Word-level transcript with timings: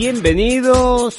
Bienvenidos, 0.00 1.18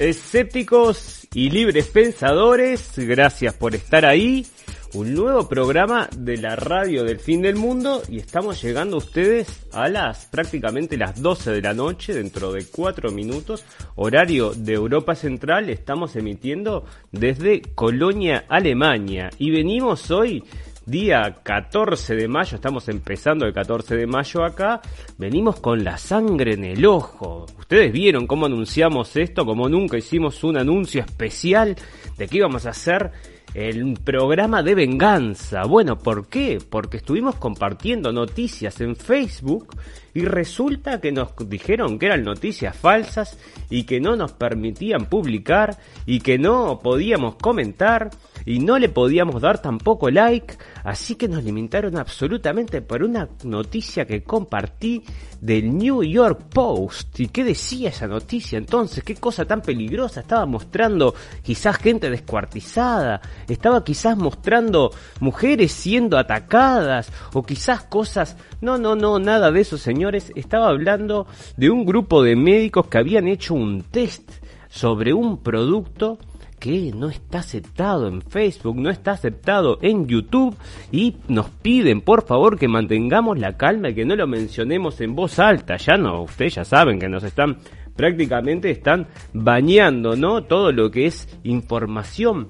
escépticos 0.00 1.28
y 1.32 1.50
libres 1.50 1.86
pensadores, 1.86 2.94
gracias 2.96 3.54
por 3.54 3.76
estar 3.76 4.04
ahí. 4.04 4.44
Un 4.92 5.14
nuevo 5.14 5.48
programa 5.48 6.08
de 6.16 6.36
la 6.38 6.56
radio 6.56 7.04
del 7.04 7.20
fin 7.20 7.42
del 7.42 7.54
mundo. 7.54 8.02
Y 8.08 8.16
estamos 8.18 8.60
llegando 8.60 8.96
a 8.96 8.98
ustedes 8.98 9.66
a 9.72 9.88
las 9.88 10.26
prácticamente 10.26 10.96
las 10.96 11.22
12 11.22 11.52
de 11.52 11.62
la 11.62 11.74
noche, 11.74 12.12
dentro 12.12 12.50
de 12.50 12.64
4 12.64 13.12
minutos, 13.12 13.64
horario 13.94 14.52
de 14.52 14.72
Europa 14.72 15.14
Central, 15.14 15.70
estamos 15.70 16.16
emitiendo 16.16 16.86
desde 17.12 17.62
Colonia, 17.76 18.46
Alemania. 18.48 19.30
Y 19.38 19.52
venimos 19.52 20.10
hoy 20.10 20.42
día 20.88 21.36
14 21.42 22.16
de 22.16 22.28
mayo, 22.28 22.56
estamos 22.56 22.88
empezando 22.88 23.44
el 23.44 23.52
14 23.52 23.94
de 23.94 24.06
mayo 24.06 24.42
acá, 24.42 24.80
venimos 25.18 25.60
con 25.60 25.84
la 25.84 25.98
sangre 25.98 26.54
en 26.54 26.64
el 26.64 26.86
ojo. 26.86 27.44
Ustedes 27.58 27.92
vieron 27.92 28.26
cómo 28.26 28.46
anunciamos 28.46 29.14
esto, 29.16 29.44
como 29.44 29.68
nunca 29.68 29.98
hicimos 29.98 30.42
un 30.44 30.56
anuncio 30.56 31.02
especial 31.02 31.76
de 32.16 32.26
que 32.26 32.38
íbamos 32.38 32.64
a 32.64 32.70
hacer 32.70 33.12
el 33.54 33.98
programa 34.02 34.62
de 34.62 34.74
venganza. 34.74 35.64
Bueno, 35.64 35.98
¿por 35.98 36.28
qué? 36.28 36.58
Porque 36.68 36.98
estuvimos 36.98 37.36
compartiendo 37.36 38.12
noticias 38.12 38.80
en 38.80 38.96
Facebook 38.96 39.76
y 40.14 40.24
resulta 40.24 41.00
que 41.00 41.12
nos 41.12 41.32
dijeron 41.48 41.98
que 41.98 42.06
eran 42.06 42.24
noticias 42.24 42.76
falsas 42.76 43.38
y 43.70 43.84
que 43.84 44.00
no 44.00 44.16
nos 44.16 44.32
permitían 44.32 45.06
publicar 45.06 45.76
y 46.06 46.20
que 46.20 46.38
no 46.38 46.80
podíamos 46.82 47.36
comentar 47.36 48.10
y 48.48 48.60
no 48.60 48.78
le 48.78 48.88
podíamos 48.88 49.42
dar 49.42 49.60
tampoco 49.60 50.10
like, 50.10 50.56
así 50.82 51.16
que 51.16 51.28
nos 51.28 51.44
limitaron 51.44 51.98
absolutamente 51.98 52.80
por 52.80 53.02
una 53.02 53.28
noticia 53.44 54.06
que 54.06 54.22
compartí 54.22 55.02
del 55.38 55.76
New 55.76 56.02
York 56.02 56.44
Post. 56.48 57.20
¿Y 57.20 57.28
qué 57.28 57.44
decía 57.44 57.90
esa 57.90 58.06
noticia 58.06 58.56
entonces? 58.56 59.04
¿Qué 59.04 59.16
cosa 59.16 59.44
tan 59.44 59.60
peligrosa? 59.60 60.20
Estaba 60.20 60.46
mostrando 60.46 61.14
quizás 61.42 61.76
gente 61.76 62.08
descuartizada, 62.08 63.20
estaba 63.46 63.84
quizás 63.84 64.16
mostrando 64.16 64.92
mujeres 65.20 65.70
siendo 65.70 66.16
atacadas 66.16 67.12
o 67.34 67.42
quizás 67.42 67.82
cosas... 67.82 68.38
No, 68.62 68.78
no, 68.78 68.96
no, 68.96 69.18
nada 69.18 69.52
de 69.52 69.60
eso, 69.60 69.76
señores. 69.76 70.32
Estaba 70.34 70.70
hablando 70.70 71.26
de 71.58 71.68
un 71.68 71.84
grupo 71.84 72.22
de 72.22 72.34
médicos 72.34 72.86
que 72.86 72.96
habían 72.96 73.28
hecho 73.28 73.52
un 73.52 73.82
test 73.82 74.30
sobre 74.70 75.12
un 75.12 75.38
producto 75.42 76.18
que 76.58 76.92
no 76.94 77.08
está 77.08 77.40
aceptado 77.40 78.08
en 78.08 78.22
Facebook, 78.22 78.76
no 78.76 78.90
está 78.90 79.12
aceptado 79.12 79.78
en 79.82 80.06
YouTube 80.06 80.56
y 80.92 81.16
nos 81.28 81.50
piden 81.50 82.00
por 82.00 82.26
favor 82.26 82.58
que 82.58 82.68
mantengamos 82.68 83.38
la 83.38 83.56
calma 83.56 83.90
y 83.90 83.94
que 83.94 84.04
no 84.04 84.16
lo 84.16 84.26
mencionemos 84.26 85.00
en 85.00 85.14
voz 85.14 85.38
alta. 85.38 85.76
Ya 85.76 85.96
no, 85.96 86.22
ustedes 86.22 86.56
ya 86.56 86.64
saben 86.64 86.98
que 86.98 87.08
nos 87.08 87.24
están 87.24 87.58
prácticamente 87.96 88.70
están 88.70 89.08
bañando, 89.32 90.14
¿no? 90.14 90.44
Todo 90.44 90.70
lo 90.70 90.90
que 90.90 91.06
es 91.06 91.28
información 91.42 92.48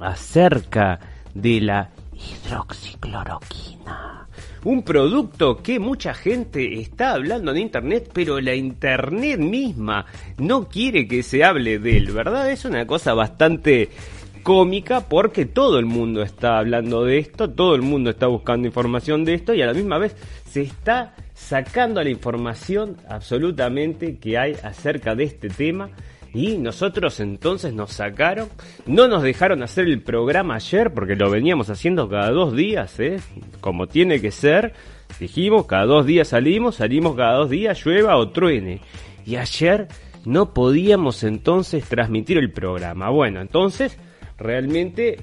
acerca 0.00 0.98
de 1.34 1.60
la 1.60 1.90
hidroxicloroquina. 2.14 4.15
Un 4.66 4.82
producto 4.82 5.62
que 5.62 5.78
mucha 5.78 6.12
gente 6.12 6.80
está 6.80 7.12
hablando 7.12 7.52
en 7.52 7.58
internet, 7.58 8.10
pero 8.12 8.40
la 8.40 8.56
internet 8.56 9.38
misma 9.38 10.06
no 10.38 10.68
quiere 10.68 11.06
que 11.06 11.22
se 11.22 11.44
hable 11.44 11.78
de 11.78 11.96
él, 11.96 12.10
¿verdad? 12.10 12.50
Es 12.50 12.64
una 12.64 12.84
cosa 12.84 13.14
bastante 13.14 13.90
cómica 14.42 15.02
porque 15.02 15.46
todo 15.46 15.78
el 15.78 15.86
mundo 15.86 16.20
está 16.20 16.58
hablando 16.58 17.04
de 17.04 17.18
esto, 17.18 17.48
todo 17.48 17.76
el 17.76 17.82
mundo 17.82 18.10
está 18.10 18.26
buscando 18.26 18.66
información 18.66 19.24
de 19.24 19.34
esto 19.34 19.54
y 19.54 19.62
a 19.62 19.66
la 19.66 19.72
misma 19.72 19.98
vez 19.98 20.16
se 20.50 20.62
está 20.62 21.14
sacando 21.32 22.02
la 22.02 22.10
información 22.10 22.96
absolutamente 23.08 24.18
que 24.18 24.36
hay 24.36 24.56
acerca 24.64 25.14
de 25.14 25.22
este 25.22 25.48
tema 25.48 25.90
y 26.36 26.58
nosotros 26.58 27.18
entonces 27.20 27.72
nos 27.72 27.94
sacaron, 27.94 28.50
no 28.84 29.08
nos 29.08 29.22
dejaron 29.22 29.62
hacer 29.62 29.86
el 29.86 30.02
programa 30.02 30.56
ayer 30.56 30.92
porque 30.92 31.16
lo 31.16 31.30
veníamos 31.30 31.70
haciendo 31.70 32.10
cada 32.10 32.30
dos 32.30 32.54
días, 32.54 33.00
¿eh? 33.00 33.20
como 33.62 33.86
tiene 33.86 34.20
que 34.20 34.30
ser. 34.30 34.74
Dijimos, 35.18 35.64
cada 35.64 35.86
dos 35.86 36.04
días 36.04 36.28
salimos, 36.28 36.76
salimos 36.76 37.16
cada 37.16 37.38
dos 37.38 37.48
días, 37.48 37.82
llueva 37.82 38.18
o 38.18 38.28
truene. 38.28 38.82
Y 39.24 39.36
ayer 39.36 39.88
no 40.26 40.52
podíamos 40.52 41.24
entonces 41.24 41.88
transmitir 41.88 42.36
el 42.36 42.52
programa. 42.52 43.08
Bueno, 43.08 43.40
entonces 43.40 43.96
realmente 44.36 45.16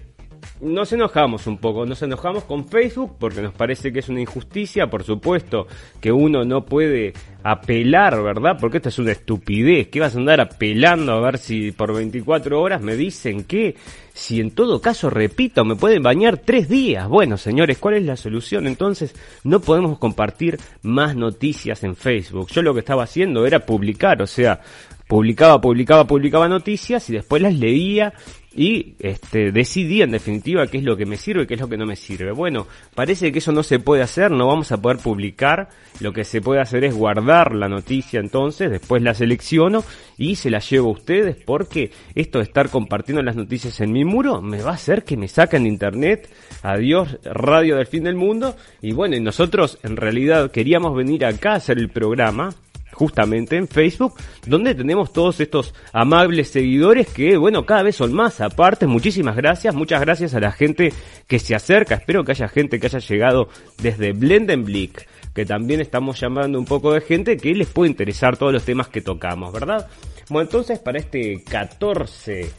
nos 0.61 0.93
enojamos 0.93 1.47
un 1.47 1.57
poco, 1.57 1.85
nos 1.85 2.01
enojamos 2.01 2.43
con 2.43 2.67
Facebook 2.67 3.15
porque 3.19 3.41
nos 3.41 3.53
parece 3.53 3.91
que 3.91 3.99
es 3.99 4.09
una 4.09 4.21
injusticia, 4.21 4.87
por 4.87 5.03
supuesto 5.03 5.67
que 5.99 6.11
uno 6.11 6.45
no 6.45 6.65
puede 6.65 7.13
apelar, 7.43 8.21
¿verdad? 8.23 8.57
Porque 8.59 8.77
esta 8.77 8.89
es 8.89 8.99
una 8.99 9.11
estupidez, 9.11 9.89
que 9.89 9.99
vas 9.99 10.15
a 10.15 10.19
andar 10.19 10.39
apelando 10.39 11.11
a 11.13 11.19
ver 11.19 11.37
si 11.37 11.71
por 11.71 11.93
24 11.93 12.61
horas 12.61 12.81
me 12.81 12.95
dicen 12.95 13.43
que, 13.43 13.75
si 14.13 14.39
en 14.39 14.51
todo 14.51 14.81
caso, 14.81 15.09
repito, 15.09 15.65
me 15.65 15.75
pueden 15.75 16.03
bañar 16.03 16.37
tres 16.37 16.69
días. 16.69 17.07
Bueno, 17.07 17.37
señores, 17.37 17.77
¿cuál 17.79 17.95
es 17.95 18.03
la 18.03 18.15
solución? 18.15 18.67
Entonces, 18.67 19.13
no 19.43 19.59
podemos 19.59 19.99
compartir 19.99 20.57
más 20.81 21.15
noticias 21.15 21.83
en 21.83 21.95
Facebook. 21.95 22.49
Yo 22.49 22.61
lo 22.61 22.73
que 22.73 22.79
estaba 22.79 23.03
haciendo 23.03 23.45
era 23.45 23.65
publicar, 23.65 24.21
o 24.21 24.27
sea, 24.27 24.61
publicaba, 25.07 25.59
publicaba, 25.59 26.07
publicaba 26.07 26.47
noticias 26.47 27.09
y 27.09 27.13
después 27.13 27.41
las 27.41 27.53
leía 27.53 28.13
y 28.55 28.95
este, 28.99 29.51
decidí 29.51 30.01
en 30.01 30.11
definitiva 30.11 30.67
qué 30.67 30.77
es 30.77 30.83
lo 30.83 30.95
que 30.95 31.05
me 31.05 31.17
sirve 31.17 31.43
y 31.43 31.47
qué 31.47 31.55
es 31.55 31.59
lo 31.59 31.67
que 31.67 31.77
no 31.77 31.85
me 31.85 31.95
sirve. 31.95 32.31
Bueno, 32.31 32.67
parece 32.93 33.31
que 33.31 33.39
eso 33.39 33.51
no 33.51 33.63
se 33.63 33.79
puede 33.79 34.03
hacer, 34.03 34.31
no 34.31 34.47
vamos 34.47 34.71
a 34.71 34.81
poder 34.81 34.97
publicar, 34.97 35.69
lo 35.99 36.13
que 36.13 36.23
se 36.23 36.41
puede 36.41 36.61
hacer 36.61 36.83
es 36.83 36.95
guardar 36.95 37.55
la 37.55 37.67
noticia 37.67 38.19
entonces, 38.19 38.69
después 38.69 39.01
la 39.01 39.13
selecciono 39.13 39.83
y 40.17 40.35
se 40.35 40.49
la 40.49 40.59
llevo 40.59 40.89
a 40.89 40.93
ustedes 40.93 41.37
porque 41.45 41.91
esto 42.15 42.39
de 42.39 42.45
estar 42.45 42.69
compartiendo 42.69 43.23
las 43.23 43.35
noticias 43.35 43.79
en 43.81 43.91
mi 43.91 44.05
muro 44.05 44.41
me 44.41 44.61
va 44.61 44.71
a 44.71 44.75
hacer 44.75 45.03
que 45.03 45.17
me 45.17 45.27
saquen 45.27 45.63
de 45.63 45.69
internet, 45.69 46.29
adiós 46.61 47.17
radio 47.23 47.77
del 47.77 47.87
fin 47.87 48.03
del 48.03 48.15
mundo. 48.15 48.55
Y 48.81 48.93
bueno, 48.93 49.15
y 49.15 49.21
nosotros 49.21 49.79
en 49.83 49.97
realidad 49.97 50.51
queríamos 50.51 50.95
venir 50.95 51.25
acá 51.25 51.53
a 51.53 51.55
hacer 51.55 51.77
el 51.77 51.89
programa, 51.89 52.53
justamente 52.93 53.57
en 53.57 53.67
Facebook, 53.67 54.13
donde 54.45 54.75
tenemos 54.75 55.11
todos 55.11 55.39
estos 55.39 55.73
amables 55.91 56.49
seguidores 56.49 57.07
que, 57.09 57.37
bueno, 57.37 57.65
cada 57.65 57.83
vez 57.83 57.95
son 57.95 58.13
más. 58.13 58.41
Aparte, 58.41 58.87
muchísimas 58.87 59.35
gracias, 59.35 59.75
muchas 59.75 60.01
gracias 60.01 60.33
a 60.33 60.39
la 60.39 60.51
gente 60.51 60.93
que 61.27 61.39
se 61.39 61.55
acerca. 61.55 61.95
Espero 61.95 62.23
que 62.23 62.31
haya 62.31 62.47
gente 62.47 62.79
que 62.79 62.87
haya 62.87 62.99
llegado 62.99 63.49
desde 63.81 64.13
Blendenblick, 64.13 65.07
que 65.33 65.45
también 65.45 65.81
estamos 65.81 66.19
llamando 66.19 66.59
un 66.59 66.65
poco 66.65 66.93
de 66.93 67.01
gente 67.01 67.37
que 67.37 67.53
les 67.53 67.67
puede 67.67 67.89
interesar 67.89 68.37
todos 68.37 68.53
los 68.53 68.63
temas 68.63 68.87
que 68.87 69.01
tocamos, 69.01 69.51
¿verdad? 69.51 69.87
Bueno, 70.29 70.47
entonces 70.47 70.79
para 70.79 70.99
este 70.99 71.43
14 71.43 72.51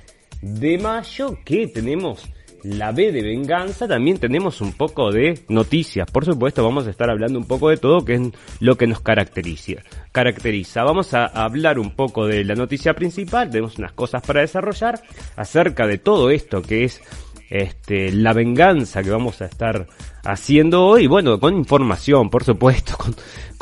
de 0.42 0.78
mayo, 0.78 1.38
¿qué 1.44 1.66
tenemos? 1.68 2.28
La 2.64 2.92
B 2.92 3.12
de 3.12 3.22
venganza, 3.22 3.86
también 3.86 4.18
tenemos 4.18 4.60
un 4.60 4.72
poco 4.72 5.12
de 5.12 5.40
noticias. 5.48 6.10
Por 6.10 6.24
supuesto, 6.24 6.64
vamos 6.64 6.86
a 6.86 6.90
estar 6.90 7.10
hablando 7.10 7.38
un 7.38 7.46
poco 7.46 7.68
de 7.68 7.76
todo, 7.76 8.04
que 8.04 8.14
es 8.14 8.22
lo 8.60 8.76
que 8.76 8.86
nos 8.86 9.00
caracteriza. 9.00 9.82
caracteriza. 10.12 10.82
Vamos 10.82 11.12
a 11.14 11.26
hablar 11.26 11.78
un 11.78 11.94
poco 11.94 12.26
de 12.26 12.44
la 12.44 12.54
noticia 12.54 12.94
principal, 12.94 13.50
tenemos 13.50 13.78
unas 13.78 13.92
cosas 13.92 14.22
para 14.22 14.40
desarrollar 14.40 15.00
acerca 15.36 15.86
de 15.86 15.98
todo 15.98 16.30
esto 16.30 16.62
que 16.62 16.84
es 16.84 17.02
este, 17.50 18.10
la 18.12 18.32
venganza 18.32 19.02
que 19.02 19.10
vamos 19.10 19.42
a 19.42 19.46
estar 19.46 19.86
haciendo 20.24 20.86
hoy, 20.86 21.06
bueno, 21.06 21.38
con 21.38 21.54
información, 21.54 22.30
por 22.30 22.44
supuesto, 22.44 22.96
con, 22.98 23.14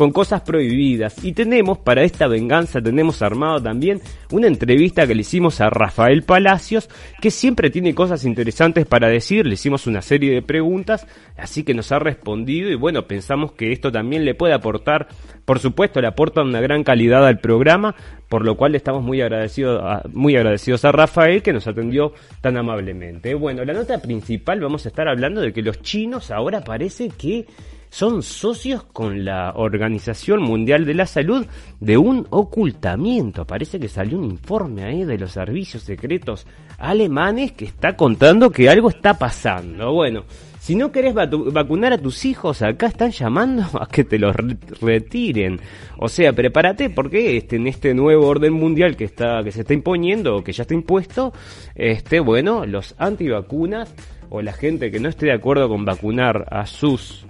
con 0.03 0.11
cosas 0.11 0.41
prohibidas. 0.41 1.25
Y 1.25 1.31
tenemos, 1.31 1.79
para 1.79 2.03
esta 2.03 2.27
venganza, 2.27 2.83
tenemos 2.83 3.23
armado 3.23 3.63
también 3.63 4.01
una 4.33 4.49
entrevista 4.49 5.07
que 5.07 5.15
le 5.15 5.21
hicimos 5.21 5.61
a 5.61 5.71
Rafael 5.71 6.25
Palacios, 6.25 6.91
que 7.21 7.31
siempre 7.31 7.71
tiene 7.71 7.95
cosas 7.95 8.25
interesantes 8.25 8.85
para 8.85 9.07
decir, 9.07 9.47
le 9.47 9.55
hicimos 9.55 9.87
una 9.87 10.03
serie 10.03 10.35
de 10.35 10.43
preguntas, 10.43 11.07
así 11.37 11.63
que 11.63 11.73
nos 11.73 11.93
ha 11.93 12.01
respondido 12.01 12.69
y 12.69 12.75
bueno, 12.75 13.07
pensamos 13.07 13.53
que 13.53 13.71
esto 13.71 13.93
también 13.93 14.25
le 14.25 14.35
puede 14.35 14.55
aportar, 14.55 15.07
por 15.45 15.61
supuesto, 15.61 16.01
le 16.01 16.09
aporta 16.09 16.43
una 16.43 16.61
gran 16.61 16.83
calidad 16.83 17.25
al 17.25 17.39
programa, 17.39 17.95
por 18.29 18.45
lo 18.45 18.57
cual 18.57 18.75
estamos 18.75 19.05
muy 19.05 19.21
agradecidos 19.21 19.81
a, 19.85 20.03
muy 20.13 20.35
agradecidos 20.35 20.85
a 20.85 20.91
Rafael 20.91 21.45
que 21.45 21.53
nos 21.53 21.69
atendió 21.69 22.13
tan 22.41 22.57
amablemente. 22.57 23.35
Bueno, 23.35 23.65
la 23.65 23.73
nota 23.73 24.03
principal 24.03 24.59
vamos 24.59 24.85
a 24.85 24.89
estar 24.89 25.07
hablando 25.07 25.41
de 25.41 25.53
que 25.53 25.63
los 25.63 25.81
chinos 25.81 26.33
ahora 26.33 26.65
parece 26.65 27.09
que 27.09 27.47
son 27.93 28.23
socios 28.23 28.85
con 28.85 29.23
la 29.23 29.53
Organización 29.55 30.41
Mundial 30.41 30.87
de 30.87 30.95
la 30.95 31.05
Salud 31.05 31.45
de 31.79 31.99
un 31.99 32.27
ocultamiento. 32.31 33.47
Parece 33.47 33.79
que 33.79 33.87
salió 33.87 34.19
un 34.19 34.25
informe 34.25 34.83
ahí 34.83 35.05
de 35.05 35.19
los 35.19 35.33
servicios 35.33 35.83
secretos 35.83 36.47
alemanes 36.79 37.53
que 37.53 37.67
está 37.67 37.95
contando 37.95 38.51
que 38.51 38.71
algo 38.71 38.89
está 38.89 39.19
pasando. 39.19 39.93
Bueno, 39.93 40.25
si 40.59 40.75
no 40.75 40.91
querés 40.91 41.13
vacunar 41.13 41.93
a 41.93 41.99
tus 41.99 42.25
hijos, 42.25 42.63
acá 42.63 42.87
están 42.87 43.11
llamando 43.11 43.63
a 43.79 43.87
que 43.87 44.05
te 44.05 44.19
los 44.19 44.35
retiren. 44.81 45.61
O 45.99 46.09
sea, 46.09 46.33
prepárate 46.33 46.89
porque 46.89 47.37
este, 47.37 47.57
en 47.57 47.67
este 47.67 47.93
nuevo 47.93 48.27
orden 48.27 48.55
mundial 48.55 48.97
que 48.97 49.05
está 49.05 49.45
que 49.45 49.53
se 49.53 49.61
está 49.61 49.75
imponiendo 49.75 50.37
o 50.37 50.43
que 50.43 50.53
ya 50.53 50.63
está 50.63 50.73
impuesto, 50.73 51.35
este 51.75 52.21
bueno, 52.21 52.65
los 52.65 52.95
antivacunas 52.97 53.95
o 54.31 54.41
la 54.41 54.55
gente 54.55 54.91
que 54.91 54.99
no 54.99 55.11
esté 55.11 55.27
de 55.27 55.35
acuerdo 55.35 55.69
con 55.69 55.85
vacunar 55.85 56.47
a 56.51 56.65
sus 56.65 57.27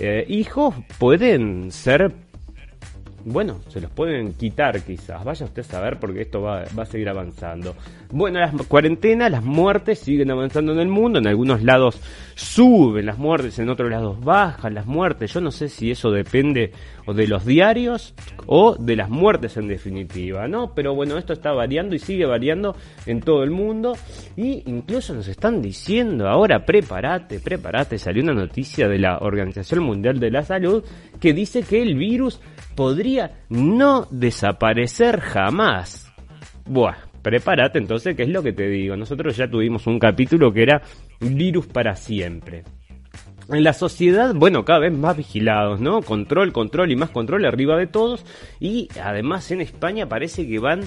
eh, 0.00 0.24
hijos 0.28 0.74
pueden 0.98 1.70
ser 1.70 2.12
bueno, 3.24 3.60
se 3.68 3.80
los 3.80 3.90
pueden 3.90 4.34
quitar 4.34 4.82
quizás. 4.82 5.24
Vaya 5.24 5.46
usted 5.46 5.62
a 5.62 5.64
saber 5.64 5.98
porque 5.98 6.22
esto 6.22 6.42
va, 6.42 6.64
va, 6.78 6.82
a 6.82 6.86
seguir 6.86 7.08
avanzando. 7.08 7.74
Bueno, 8.10 8.38
las 8.38 8.52
cuarentenas, 8.66 9.30
las 9.30 9.42
muertes 9.42 9.98
siguen 9.98 10.30
avanzando 10.30 10.72
en 10.72 10.80
el 10.80 10.88
mundo. 10.88 11.18
En 11.18 11.26
algunos 11.26 11.62
lados 11.62 12.00
suben 12.34 13.06
las 13.06 13.18
muertes, 13.18 13.58
en 13.58 13.70
otros 13.70 13.90
lados 13.90 14.22
bajan 14.22 14.74
las 14.74 14.86
muertes. 14.86 15.32
Yo 15.32 15.40
no 15.40 15.50
sé 15.50 15.68
si 15.68 15.90
eso 15.90 16.10
depende 16.10 16.72
o 17.06 17.14
de 17.14 17.26
los 17.26 17.44
diarios 17.44 18.14
o 18.46 18.76
de 18.76 18.96
las 18.96 19.08
muertes 19.08 19.56
en 19.56 19.68
definitiva, 19.68 20.46
¿no? 20.48 20.74
Pero 20.74 20.94
bueno, 20.94 21.16
esto 21.16 21.32
está 21.32 21.52
variando 21.52 21.94
y 21.94 21.98
sigue 21.98 22.26
variando 22.26 22.76
en 23.06 23.20
todo 23.20 23.42
el 23.42 23.50
mundo. 23.50 23.96
Y 24.36 24.62
incluso 24.70 25.14
nos 25.14 25.28
están 25.28 25.62
diciendo 25.62 26.28
ahora, 26.28 26.64
prepárate, 26.64 27.40
prepárate. 27.40 27.98
Salió 27.98 28.22
una 28.22 28.34
noticia 28.34 28.88
de 28.88 28.98
la 28.98 29.18
Organización 29.18 29.82
Mundial 29.84 30.18
de 30.18 30.30
la 30.30 30.42
Salud 30.42 30.84
que 31.20 31.32
dice 31.32 31.62
que 31.62 31.80
el 31.80 31.94
virus 31.94 32.40
podría 32.74 33.44
no 33.48 34.06
desaparecer 34.10 35.20
jamás. 35.20 36.12
Buah, 36.66 36.96
prepárate 37.22 37.78
entonces, 37.78 38.16
¿qué 38.16 38.24
es 38.24 38.28
lo 38.28 38.42
que 38.42 38.52
te 38.52 38.68
digo? 38.68 38.96
Nosotros 38.96 39.36
ya 39.36 39.48
tuvimos 39.48 39.86
un 39.86 39.98
capítulo 39.98 40.52
que 40.52 40.62
era 40.62 40.82
virus 41.20 41.66
para 41.66 41.96
siempre. 41.96 42.64
En 43.50 43.62
la 43.62 43.74
sociedad, 43.74 44.34
bueno, 44.34 44.64
cada 44.64 44.80
vez 44.80 44.92
más 44.92 45.16
vigilados, 45.16 45.80
¿no? 45.80 46.00
Control, 46.00 46.52
control 46.52 46.90
y 46.90 46.96
más 46.96 47.10
control 47.10 47.44
arriba 47.44 47.76
de 47.76 47.86
todos. 47.86 48.24
Y 48.58 48.88
además 49.02 49.50
en 49.50 49.60
España 49.60 50.08
parece 50.08 50.48
que 50.48 50.58
van 50.58 50.80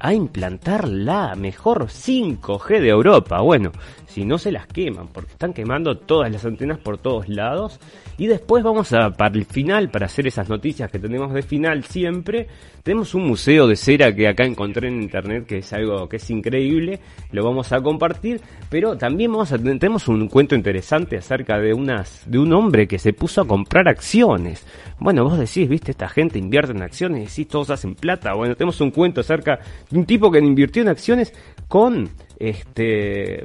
a 0.00 0.12
implantar 0.12 0.86
la 0.86 1.34
mejor 1.34 1.86
5G 1.86 2.80
de 2.80 2.88
Europa. 2.88 3.40
Bueno, 3.40 3.72
si 4.06 4.26
no 4.26 4.36
se 4.36 4.52
las 4.52 4.66
queman, 4.66 5.08
porque 5.08 5.32
están 5.32 5.54
quemando 5.54 5.96
todas 5.96 6.30
las 6.30 6.44
antenas 6.44 6.78
por 6.78 6.98
todos 6.98 7.28
lados. 7.28 7.80
Y 8.16 8.26
después 8.26 8.62
vamos 8.62 8.92
a, 8.92 9.10
para 9.10 9.34
el 9.34 9.44
final, 9.44 9.90
para 9.90 10.06
hacer 10.06 10.26
esas 10.26 10.48
noticias 10.48 10.90
que 10.90 10.98
tenemos 10.98 11.32
de 11.32 11.42
final 11.42 11.84
siempre, 11.84 12.46
tenemos 12.82 13.14
un 13.14 13.26
museo 13.26 13.66
de 13.66 13.76
cera 13.76 14.14
que 14.14 14.28
acá 14.28 14.44
encontré 14.44 14.88
en 14.88 15.02
internet, 15.02 15.46
que 15.46 15.58
es 15.58 15.72
algo 15.72 16.08
que 16.08 16.16
es 16.16 16.30
increíble, 16.30 17.00
lo 17.32 17.44
vamos 17.44 17.72
a 17.72 17.80
compartir, 17.80 18.40
pero 18.70 18.96
también 18.96 19.32
vamos 19.32 19.52
a, 19.52 19.58
tenemos 19.58 20.06
un 20.06 20.28
cuento 20.28 20.54
interesante 20.54 21.16
acerca 21.16 21.58
de 21.58 21.74
unas, 21.74 22.22
de 22.30 22.38
un 22.38 22.52
hombre 22.52 22.86
que 22.86 22.98
se 22.98 23.12
puso 23.12 23.40
a 23.40 23.46
comprar 23.46 23.88
acciones. 23.88 24.64
Bueno, 25.00 25.24
vos 25.24 25.38
decís, 25.38 25.68
viste, 25.68 25.90
esta 25.90 26.08
gente 26.08 26.38
invierte 26.38 26.72
en 26.72 26.82
acciones, 26.82 27.20
y 27.20 27.24
decís, 27.24 27.48
todos 27.48 27.70
hacen 27.70 27.94
plata. 27.94 28.34
Bueno, 28.34 28.54
tenemos 28.54 28.80
un 28.80 28.90
cuento 28.90 29.22
acerca 29.22 29.58
de 29.90 29.98
un 29.98 30.06
tipo 30.06 30.30
que 30.30 30.38
invirtió 30.38 30.82
en 30.82 30.88
acciones 30.88 31.32
con, 31.68 32.08
este, 32.38 33.44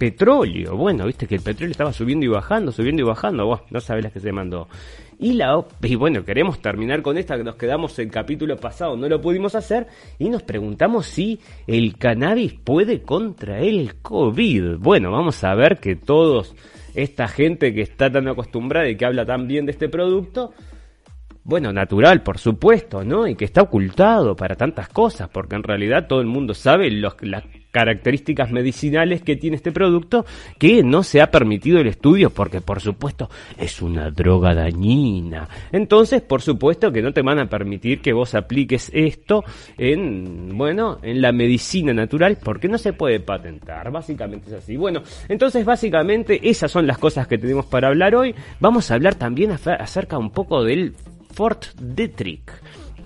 petróleo. 0.00 0.76
Bueno, 0.76 1.04
viste 1.04 1.26
que 1.26 1.34
el 1.34 1.42
petróleo 1.42 1.72
estaba 1.72 1.92
subiendo 1.92 2.24
y 2.24 2.28
bajando, 2.28 2.72
subiendo 2.72 3.02
y 3.02 3.04
bajando. 3.04 3.60
no 3.70 3.80
sabes 3.80 4.02
las 4.02 4.12
que 4.14 4.20
se 4.20 4.32
mandó. 4.32 4.66
Y, 5.18 5.34
la, 5.34 5.62
y 5.82 5.94
bueno, 5.94 6.24
queremos 6.24 6.62
terminar 6.62 7.02
con 7.02 7.18
esta 7.18 7.36
que 7.36 7.44
nos 7.44 7.56
quedamos 7.56 7.98
el 7.98 8.10
capítulo 8.10 8.56
pasado, 8.56 8.96
no 8.96 9.06
lo 9.10 9.20
pudimos 9.20 9.54
hacer. 9.54 9.88
Y 10.18 10.30
nos 10.30 10.42
preguntamos 10.42 11.04
si 11.04 11.38
el 11.66 11.98
cannabis 11.98 12.54
puede 12.54 13.02
contra 13.02 13.60
el 13.60 13.96
COVID. 14.00 14.78
Bueno, 14.78 15.12
vamos 15.12 15.44
a 15.44 15.54
ver 15.54 15.78
que 15.80 15.96
todos, 15.96 16.56
esta 16.94 17.28
gente 17.28 17.74
que 17.74 17.82
está 17.82 18.10
tan 18.10 18.26
acostumbrada 18.26 18.88
y 18.88 18.96
que 18.96 19.04
habla 19.04 19.26
tan 19.26 19.46
bien 19.46 19.66
de 19.66 19.72
este 19.72 19.90
producto, 19.90 20.54
bueno, 21.44 21.74
natural, 21.74 22.22
por 22.22 22.38
supuesto, 22.38 23.04
¿no? 23.04 23.26
Y 23.26 23.34
que 23.34 23.44
está 23.44 23.60
ocultado 23.60 24.34
para 24.34 24.54
tantas 24.56 24.88
cosas, 24.88 25.28
porque 25.28 25.56
en 25.56 25.62
realidad 25.62 26.06
todo 26.08 26.22
el 26.22 26.26
mundo 26.26 26.54
sabe 26.54 26.90
los, 26.90 27.14
características 27.70 28.50
medicinales 28.50 29.22
que 29.22 29.36
tiene 29.36 29.56
este 29.56 29.72
producto 29.72 30.24
que 30.58 30.82
no 30.82 31.02
se 31.02 31.20
ha 31.20 31.30
permitido 31.30 31.78
el 31.80 31.86
estudio 31.86 32.30
porque 32.30 32.60
por 32.60 32.80
supuesto 32.80 33.30
es 33.58 33.80
una 33.82 34.10
droga 34.10 34.54
dañina. 34.54 35.48
Entonces, 35.72 36.22
por 36.22 36.42
supuesto 36.42 36.92
que 36.92 37.02
no 37.02 37.12
te 37.12 37.22
van 37.22 37.38
a 37.38 37.48
permitir 37.48 38.00
que 38.00 38.12
vos 38.12 38.34
apliques 38.34 38.90
esto 38.94 39.44
en, 39.78 40.56
bueno, 40.56 40.98
en 41.02 41.20
la 41.20 41.32
medicina 41.32 41.92
natural 41.92 42.38
porque 42.42 42.68
no 42.68 42.78
se 42.78 42.92
puede 42.92 43.20
patentar. 43.20 43.90
Básicamente 43.90 44.50
es 44.50 44.54
así. 44.54 44.76
Bueno, 44.76 45.02
entonces 45.28 45.64
básicamente 45.64 46.48
esas 46.48 46.70
son 46.70 46.86
las 46.86 46.98
cosas 46.98 47.26
que 47.26 47.38
tenemos 47.38 47.66
para 47.66 47.88
hablar 47.88 48.14
hoy. 48.14 48.34
Vamos 48.60 48.90
a 48.90 48.94
hablar 48.94 49.14
también 49.14 49.52
acerca 49.52 50.18
un 50.18 50.30
poco 50.30 50.64
del 50.64 50.94
Fort 51.32 51.66
Detrick 51.80 52.52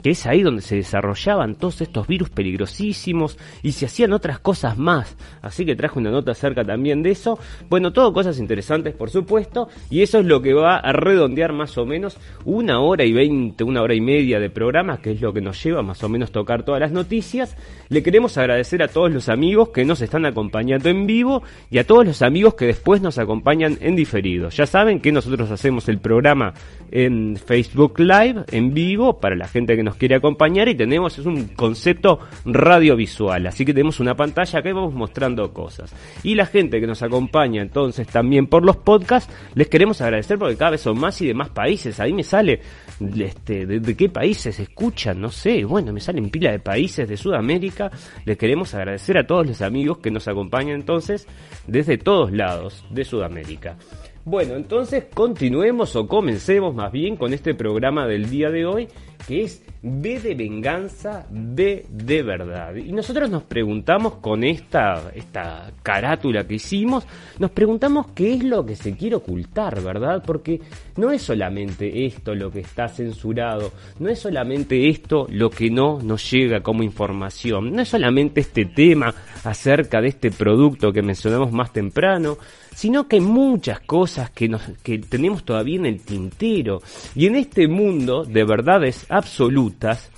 que 0.05 0.11
es 0.11 0.27
ahí 0.27 0.43
donde 0.43 0.61
se 0.61 0.77
desarrollaban 0.77 1.55
todos 1.55 1.81
estos 1.81 2.07
virus 2.07 2.29
peligrosísimos 2.29 3.39
y 3.63 3.73
se 3.73 3.87
hacían 3.87 4.13
otras 4.13 4.39
cosas 4.39 4.77
más. 4.77 5.17
Así 5.41 5.65
que 5.65 5.77
traje 5.77 5.99
una 5.99 6.11
nota 6.11 6.33
acerca 6.33 6.63
también 6.63 7.03
de 7.03 7.11
eso. 7.11 7.39
Bueno, 7.71 7.91
todo 7.91 8.13
cosas 8.13 8.39
interesantes, 8.39 8.95
por 8.95 9.09
supuesto, 9.09 9.71
y 9.89 10.03
eso 10.03 10.19
es 10.19 10.27
lo 10.27 10.43
que 10.43 10.53
va 10.53 10.77
a 10.77 10.93
redondear 10.93 11.55
más 11.55 11.79
o 11.79 11.87
menos 11.87 12.19
una 12.45 12.81
hora 12.81 13.07
y 13.07 13.15
veinte, 13.15 13.65
una 13.65 13.81
hora 13.81 13.95
y 13.95 14.03
media 14.03 14.39
de 14.39 14.51
programa, 14.51 14.99
que 14.99 15.13
es 15.13 15.23
lo 15.23 15.33
que 15.33 15.41
nos 15.41 15.65
lleva 15.65 15.83
más 15.83 16.05
o 16.05 16.11
menos 16.11 16.33
tocar 16.33 16.65
todas 16.65 16.83
las 16.83 16.93
noticias. 16.93 17.57
Le 17.89 18.03
queremos 18.03 18.37
agradecer 18.37 18.83
a 18.83 18.89
todos 18.89 19.11
los 19.11 19.31
amigos 19.31 19.71
que 19.71 19.87
nos 19.87 20.03
están 20.03 20.27
acompañando 20.27 20.91
en 20.91 21.07
vivo 21.07 21.43
y 21.71 21.79
a 21.79 21.87
todos 21.87 22.05
los 22.05 22.21
amigos 22.21 22.57
que 22.57 22.67
después 22.67 23.01
nos 23.01 23.17
acompañan 23.17 23.79
en 23.81 23.97
diferido. 23.97 24.51
Ya 24.51 24.67
saben 24.67 25.01
que 25.01 25.13
nosotros 25.13 25.51
hacemos 25.51 25.89
el 25.89 25.99
programa 25.99 26.53
en 26.91 27.37
Facebook 27.37 27.99
Live, 28.01 28.45
en 28.53 28.75
vivo, 28.75 29.19
para 29.19 29.35
la 29.35 29.49
gente 29.49 29.77
que 29.77 29.83
nos 29.83 29.94
quiere 29.99 30.17
acompañar 30.17 30.69
y 30.69 30.75
tenemos, 30.75 31.19
es 31.19 31.27
un 31.27 31.49
concepto 31.49 32.21
radiovisual, 32.45 33.47
así 33.47 33.65
que 33.65 33.73
tenemos 33.73 34.01
una 34.01 34.15
pantalla 34.15 34.63
que 34.63 34.73
vamos 34.73 34.95
mostrando 34.95 35.53
cosas. 35.53 35.95
Y 36.23 36.35
la 36.35 36.47
gente 36.47 36.81
que 36.81 36.87
nos 36.87 37.03
acompaña 37.03 37.63
entonces 37.63 38.07
también 38.07 38.47
por 38.47 38.65
los 38.65 38.77
podcasts, 38.77 39.33
les 39.55 39.69
queremos 39.69 40.01
agradecer 40.01 40.39
porque 40.39 40.57
cada 40.57 40.73
vez 40.73 40.81
son 40.81 40.99
más 40.99 41.21
y 41.21 41.27
de 41.27 41.35
más 41.35 41.51
países, 41.51 42.01
ahí 42.01 42.13
me 42.13 42.23
sale 42.23 42.61
este, 43.17 43.67
de, 43.67 43.97
qué 43.97 44.09
países 44.09 44.59
escuchan, 44.61 45.21
no 45.21 45.31
sé, 45.31 45.65
bueno, 45.65 45.93
me 45.93 46.01
salen 46.01 46.31
pila 46.31 46.53
de 46.53 46.59
países 46.59 47.09
de 47.09 47.17
Sudamérica, 47.17 47.91
les 48.25 48.37
queremos 48.37 48.75
agradecer 48.75 49.19
a 49.19 49.27
todos 49.27 49.47
los 49.47 49.63
amigos 49.63 49.99
que 49.99 50.11
nos 50.11 50.29
acompañan 50.29 50.77
entonces 50.77 51.27
desde 51.67 51.99
todos 51.99 52.33
lados 52.33 52.85
de 52.91 53.05
Sudamérica. 53.05 53.77
Bueno, 54.27 54.55
entonces 54.55 55.05
continuemos 55.13 55.97
o 55.97 56.09
comencemos 56.09 56.75
más 56.75 56.91
bien 56.91 57.17
con 57.17 57.35
este 57.35 57.55
programa 57.55 58.07
del 58.07 58.31
día 58.31 58.51
de 58.51 58.65
hoy, 58.65 58.89
que 59.26 59.43
es 59.43 59.62
B 59.83 60.19
de 60.21 60.35
venganza, 60.35 61.26
B 61.31 61.85
de 61.90 62.23
verdad. 62.23 62.75
Y 62.75 62.93
nosotros 62.93 63.31
nos 63.31 63.43
preguntamos 63.43 64.14
con 64.14 64.43
esta, 64.45 65.11
esta 65.14 65.73
carátula 65.83 66.47
que 66.47 66.54
hicimos, 66.54 67.07
nos 67.38 67.50
preguntamos 67.50 68.07
qué 68.14 68.35
es 68.35 68.45
lo 68.45 68.64
que 68.64 68.76
se 68.76 68.97
quiere 68.97 69.16
ocultar, 69.16 69.83
¿verdad? 69.83 70.23
Porque 70.26 70.61
no 70.97 71.11
es 71.11 71.23
solamente 71.23 72.07
esto 72.07 72.35
lo 72.35 72.50
que 72.50 72.61
está 72.61 72.88
censurado, 72.88 73.73
no 73.99 74.09
es 74.09 74.19
solamente 74.19 74.88
esto 74.88 75.26
lo 75.31 75.50
que 75.50 75.71
no 75.71 76.00
nos 76.02 76.31
llega 76.31 76.62
como 76.62 76.83
información, 76.83 77.73
no 77.73 77.83
es 77.83 77.88
solamente 77.88 78.40
este 78.40 78.64
tema 78.64 79.14
acerca 79.45 80.00
de 80.00 80.09
este 80.09 80.31
producto 80.31 80.93
que 80.93 81.02
mencionamos 81.02 81.52
más 81.52 81.73
temprano, 81.73 82.38
sino 82.75 83.07
que 83.07 83.21
muchas 83.21 83.81
cosas 83.81 84.31
que, 84.31 84.49
nos, 84.49 84.62
que 84.83 84.99
tenemos 84.99 85.45
todavía 85.45 85.76
en 85.76 85.87
el 85.87 86.00
tintero. 86.00 86.83
Y 87.14 87.26
en 87.26 87.37
este 87.37 87.69
mundo 87.69 88.25
de 88.25 88.45
verdades 88.45 89.07
absolutas, 89.16 90.11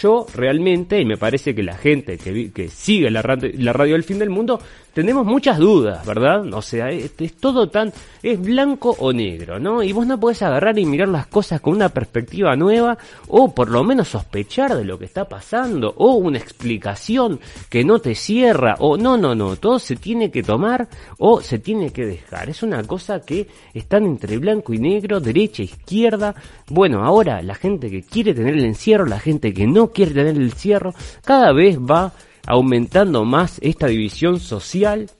yo 0.00 0.26
realmente, 0.34 1.00
y 1.00 1.04
me 1.04 1.16
parece 1.16 1.54
que 1.54 1.62
la 1.62 1.76
gente 1.76 2.18
que, 2.18 2.52
que 2.52 2.68
sigue 2.68 3.10
la 3.10 3.22
la 3.22 3.72
radio 3.72 3.94
del 3.94 4.04
fin 4.04 4.18
del 4.18 4.30
mundo, 4.30 4.60
tenemos 4.94 5.26
muchas 5.26 5.58
dudas, 5.58 6.06
¿verdad? 6.06 6.52
O 6.54 6.62
sea, 6.62 6.90
es, 6.90 7.12
es, 7.18 7.34
todo 7.34 7.68
tan, 7.68 7.92
es 8.22 8.40
blanco 8.40 8.96
o 8.98 9.12
negro, 9.12 9.58
¿no? 9.58 9.82
Y 9.82 9.92
vos 9.92 10.06
no 10.06 10.18
podés 10.18 10.42
agarrar 10.42 10.78
y 10.78 10.86
mirar 10.86 11.08
las 11.08 11.26
cosas 11.26 11.60
con 11.60 11.74
una 11.74 11.88
perspectiva 11.88 12.56
nueva, 12.56 12.96
o 13.28 13.52
por 13.52 13.70
lo 13.70 13.82
menos 13.84 14.08
sospechar 14.08 14.74
de 14.76 14.84
lo 14.84 14.98
que 14.98 15.04
está 15.04 15.26
pasando, 15.26 15.92
o 15.98 16.14
una 16.14 16.38
explicación 16.38 17.40
que 17.68 17.84
no 17.84 17.98
te 17.98 18.14
cierra, 18.14 18.76
o 18.78 18.96
no, 18.96 19.16
no, 19.16 19.34
no, 19.34 19.56
todo 19.56 19.78
se 19.78 19.96
tiene 19.96 20.30
que 20.30 20.42
tomar 20.42 20.88
o 21.18 21.40
se 21.40 21.58
tiene 21.58 21.90
que 21.90 22.06
dejar. 22.06 22.48
Es 22.48 22.62
una 22.62 22.82
cosa 22.84 23.20
que 23.20 23.48
están 23.72 24.04
entre 24.04 24.38
blanco 24.38 24.72
y 24.72 24.78
negro, 24.78 25.20
derecha, 25.20 25.62
izquierda. 25.62 26.34
Bueno, 26.68 27.04
ahora 27.04 27.42
la 27.42 27.54
gente 27.54 27.90
que 27.90 28.02
quiere 28.02 28.34
tener 28.34 28.54
el 28.54 28.64
encierro, 28.64 29.06
la 29.06 29.18
gente 29.18 29.52
que 29.52 29.66
no 29.66 29.88
quiere 29.88 30.12
tener 30.12 30.36
el 30.36 30.42
encierro, 30.42 30.94
cada 31.24 31.52
vez 31.52 31.78
va 31.78 32.12
aumentando 32.46 33.24
más 33.24 33.58
esta 33.62 33.86
división 33.86 34.40
social 34.40 35.10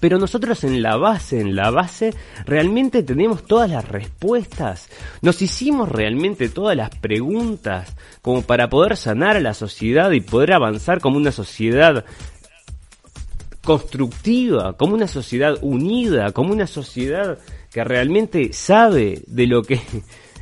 pero 0.00 0.18
nosotros 0.18 0.64
en 0.64 0.82
la 0.82 0.96
base, 0.96 1.40
en 1.40 1.56
la 1.56 1.70
base, 1.70 2.14
realmente 2.44 3.02
tenemos 3.02 3.44
todas 3.44 3.70
las 3.70 3.86
respuestas. 3.86 4.88
Nos 5.22 5.40
hicimos 5.42 5.88
realmente 5.88 6.48
todas 6.48 6.76
las 6.76 6.90
preguntas 6.90 7.96
como 8.20 8.42
para 8.42 8.68
poder 8.68 8.96
sanar 8.96 9.36
a 9.36 9.40
la 9.40 9.54
sociedad 9.54 10.10
y 10.10 10.20
poder 10.20 10.52
avanzar 10.52 11.00
como 11.00 11.16
una 11.16 11.32
sociedad 11.32 12.04
constructiva, 13.64 14.76
como 14.76 14.94
una 14.94 15.08
sociedad 15.08 15.56
unida, 15.62 16.32
como 16.32 16.52
una 16.52 16.66
sociedad 16.66 17.38
que 17.72 17.82
realmente 17.82 18.52
sabe 18.52 19.22
de 19.26 19.46
lo 19.46 19.62
que 19.62 19.80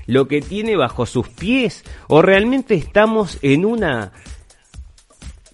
lo 0.07 0.29
que 0.29 0.43
tiene 0.43 0.77
bajo 0.77 1.07
sus 1.07 1.29
pies 1.29 1.83
o 2.09 2.21
realmente 2.21 2.75
estamos 2.75 3.39
en 3.41 3.65
una 3.65 4.13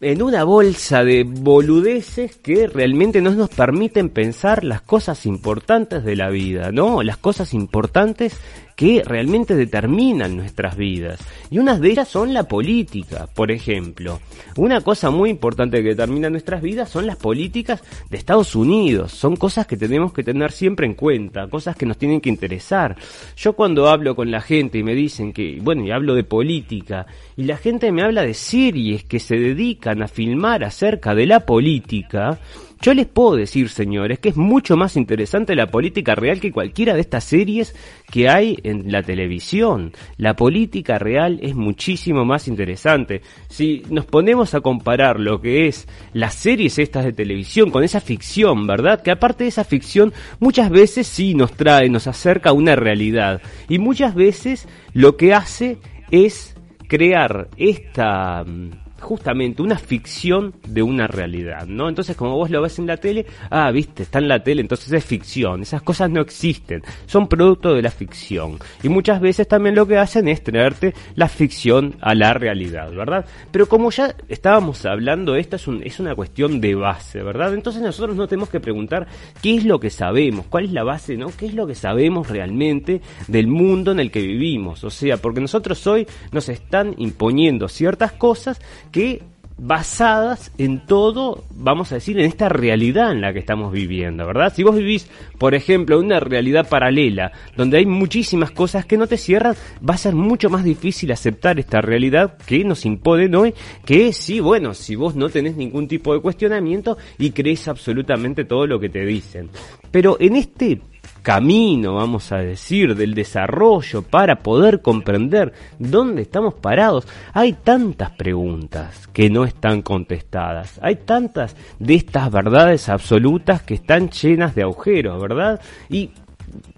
en 0.00 0.23
una 0.23 0.45
bolsa 0.45 1.04
de 1.04 1.25
boludeces 1.25 2.37
que 2.37 2.66
realmente 2.66 3.21
no 3.21 3.30
nos 3.33 3.50
permiten 3.50 4.09
pensar 4.09 4.64
las 4.64 4.80
cosas 4.80 5.26
importantes 5.26 6.04
de 6.04 6.16
la 6.16 6.30
vida, 6.30 6.73
¿no? 6.73 7.02
Las 7.02 7.19
cosas 7.19 7.52
importantes 7.52 8.35
que 8.81 9.03
realmente 9.05 9.55
determinan 9.55 10.39
nuestras 10.39 10.75
vidas. 10.75 11.21
Y 11.51 11.59
unas 11.59 11.83
de 11.83 11.91
ellas 11.91 12.09
son 12.09 12.33
la 12.33 12.45
política, 12.45 13.29
por 13.35 13.51
ejemplo. 13.51 14.21
Una 14.57 14.81
cosa 14.81 15.11
muy 15.11 15.29
importante 15.29 15.83
que 15.83 15.91
determina 15.91 16.31
nuestras 16.31 16.63
vidas 16.63 16.89
son 16.89 17.07
las 17.07 17.17
políticas 17.17 17.83
de 18.09 18.17
Estados 18.17 18.57
Unidos. 18.57 19.13
Son 19.13 19.37
cosas 19.37 19.67
que 19.67 19.77
tenemos 19.77 20.15
que 20.15 20.23
tener 20.23 20.51
siempre 20.51 20.87
en 20.87 20.95
cuenta, 20.95 21.47
cosas 21.49 21.77
que 21.77 21.85
nos 21.85 21.99
tienen 21.99 22.23
que 22.23 22.31
interesar. 22.31 22.97
Yo 23.37 23.53
cuando 23.53 23.87
hablo 23.87 24.17
con 24.17 24.31
la 24.31 24.41
gente 24.41 24.79
y 24.79 24.83
me 24.83 24.95
dicen 24.95 25.35
que, 25.35 25.59
bueno, 25.61 25.85
y 25.85 25.91
hablo 25.91 26.15
de 26.15 26.25
política, 26.25 27.05
y 27.37 27.45
la 27.45 27.59
gente 27.59 27.93
me 27.93 28.03
habla 28.03 28.23
de 28.23 28.33
series 28.33 29.05
que 29.05 29.21
se 29.21 29.37
dedican 29.37 30.01
a 30.01 30.09
filmar 30.09 30.65
acerca 30.65 31.15
de 31.15 31.27
la 31.27 31.41
política, 31.41 32.39
yo 32.81 32.95
les 32.95 33.07
puedo 33.07 33.37
decir, 33.37 33.69
señores, 33.69 34.19
que 34.19 34.31
es 34.31 34.37
mucho 34.37 34.77
más 34.77 34.97
interesante 34.97 35.55
la 35.55 35.67
política 35.67 36.15
real 36.15 36.41
que 36.41 36.51
cualquiera 36.51 36.95
de 36.95 37.01
estas 37.01 37.25
series 37.25 37.75
que 38.11 38.29
hay 38.31 38.57
en 38.63 38.91
la 38.91 39.03
televisión. 39.03 39.93
La 40.17 40.35
política 40.35 40.99
real 40.99 41.39
es 41.43 41.55
muchísimo 41.55 42.25
más 42.25 42.49
interesante. 42.49 43.21
Si 43.49 43.83
nos 43.91 44.07
ponemos 44.07 44.55
a 44.55 44.63
comparar 44.63 45.21
lo 45.21 45.43
que 45.43 45.67
es 45.67 45.89
las 46.15 46.35
series 46.35 46.79
estas 46.79 47.05
de 47.05 47.13
televisión 47.13 47.71
con 47.71 47.85
esa 47.85 48.01
ficción, 48.01 48.67
¿verdad? 48.67 49.03
Que 49.03 49.11
aparte 49.11 49.45
de 49.45 49.49
esa 49.49 49.65
ficción 49.65 50.15
muchas 50.39 50.71
veces 50.71 51.07
sí 51.07 51.35
nos 51.35 51.53
trae, 51.53 51.91
nos 51.91 52.07
acerca 52.07 52.51
a 52.51 52.55
una 52.55 52.77
realidad. 52.77 53.43
Y 53.69 53.79
muchas 53.79 54.15
veces 54.15 54.67
lo 54.95 55.19
que 55.19 55.35
hace 55.35 55.79
es 56.11 56.57
crear 56.89 57.49
esta 57.57 58.43
mm, 58.45 58.90
justamente 59.00 59.62
una 59.62 59.78
ficción 59.78 60.54
de 60.66 60.83
una 60.83 61.07
realidad, 61.07 61.66
¿no? 61.66 61.88
Entonces, 61.88 62.16
como 62.16 62.37
vos 62.37 62.50
lo 62.50 62.62
ves 62.62 62.78
en 62.78 62.87
la 62.87 62.97
tele, 62.97 63.26
ah, 63.50 63.71
viste, 63.71 64.04
está 64.04 64.19
en 64.19 64.28
la 64.28 64.42
tele, 64.42 64.61
entonces 64.61 64.92
es 64.92 65.04
ficción. 65.04 65.62
Esas 65.62 65.83
cosas 65.83 66.11
no 66.11 66.21
existen, 66.21 66.83
son 67.07 67.28
producto 67.28 67.75
de 67.75 67.83
la 67.83 67.90
ficción. 67.90 68.59
Y 68.83 68.88
muchas 68.88 69.21
veces 69.21 69.49
también 69.49 69.75
lo 69.75 69.87
que 69.87 69.99
hacen 69.99 70.28
es 70.28 70.42
traerte 70.42 70.95
la 71.14 71.28
ficción 71.28 71.97
a 72.00 72.14
la 72.14 72.35
realidad, 72.35 72.92
¿verdad? 72.92 73.25
Pero 73.50 73.69
como 73.69 73.90
ya 73.90 74.14
estábamos 74.28 74.85
hablando, 74.87 75.37
esta 75.37 75.57
es, 75.57 75.66
un, 75.66 75.83
es 75.83 76.00
una 76.00 76.14
cuestión 76.14 76.61
de 76.61 76.75
base, 76.75 77.23
¿verdad? 77.23 77.54
Entonces 77.54 77.83
nosotros 77.83 78.16
no 78.16 78.28
tenemos 78.28 78.49
que 78.49 78.61
preguntar 78.61 79.07
qué 79.42 79.57
es 79.57 79.64
lo 79.64 79.80
que 79.80 79.90
sabemos, 79.90 80.47
cuál 80.47 80.64
es 80.66 80.73
la 80.73 80.85
base, 80.85 81.16
¿no? 81.16 81.28
¿Qué 81.37 81.47
es 81.47 81.54
lo 81.54 81.66
que 81.66 81.75
sabemos 81.75 82.28
realmente 82.28 83.00
del 83.28 83.47
mundo 83.47 83.92
en 83.92 84.00
el 84.00 84.11
que 84.11 84.21
vivimos? 84.21 84.85
O 84.85 84.90
sea, 84.90 85.16
porque 85.16 85.40
nosotros 85.40 85.87
hoy 85.87 86.07
nos 86.33 86.49
están 86.49 86.95
imponiendo 86.99 87.69
ciertas 87.69 88.12
cosas 88.12 88.61
que 88.91 89.23
basadas 89.63 90.53
en 90.57 90.87
todo, 90.87 91.45
vamos 91.55 91.93
a 91.93 91.97
decir, 91.97 92.19
en 92.19 92.25
esta 92.25 92.49
realidad 92.49 93.13
en 93.13 93.21
la 93.21 93.33
que 93.35 93.39
estamos 93.39 93.73
viviendo, 93.73 94.27
¿verdad? 94.27 94.53
Si 94.55 94.63
vos 94.63 94.75
vivís, 94.75 95.09
por 95.39 95.55
ejemplo, 95.55 96.01
una 96.01 96.19
realidad 96.19 96.67
paralela, 96.67 97.33
donde 97.57 97.77
hay 97.77 97.87
muchísimas 97.87 98.51
cosas 98.53 98.87
que 98.87 98.97
no 98.97 99.07
te 99.07 99.19
cierran, 99.19 99.55
va 99.87 99.95
a 99.95 99.99
ser 99.99 100.15
mucho 100.15 100.49
más 100.49 100.65
difícil 100.65 101.13
aceptar 101.13 101.59
esta 101.59 101.83
realidad 101.83 102.39
que 102.47 102.65
nos 102.65 102.87
imponen 102.87 103.35
hoy, 103.35 103.55
que 103.85 104.15
sí, 104.15 104.41
bueno, 104.41 104.73
si 104.73 104.97
vos 104.97 105.15
no 105.15 105.29
tenés 105.29 105.57
ningún 105.57 105.89
tipo 105.89 106.15
de 106.15 106.21
cuestionamiento 106.21 106.97
y 107.19 107.33
crees 107.33 107.69
absolutamente 107.69 108.47
todo 108.47 108.67
lo 108.67 108.81
que 108.81 108.89
te 108.89 109.05
dicen. 109.05 109.51
Pero 109.91 110.17
en 110.21 110.37
este 110.37 110.81
camino, 111.23 111.95
vamos 111.95 112.33
a 112.33 112.39
decir, 112.39 112.95
del 112.95 113.15
desarrollo 113.15 114.03
para 114.03 114.37
poder 114.37 114.83
comprender 114.83 115.53
dónde 115.79 116.23
estamos 116.23 116.55
parados, 116.55 117.07
hay 117.33 117.53
tantas 117.53 118.11
preguntas 118.11 119.07
que 119.09 119.31
no 119.31 119.45
están 119.45 119.83
contestadas. 119.83 120.79
Hay 120.83 120.97
tantas 120.97 121.57
de 121.79 121.95
estas 121.95 122.31
verdades 122.31 122.89
absolutas 122.89 123.62
que 123.62 123.75
están 123.75 124.11
llenas 124.11 124.55
de 124.55 124.62
agujeros, 124.62 125.21
¿verdad? 125.21 125.61
Y 125.89 126.11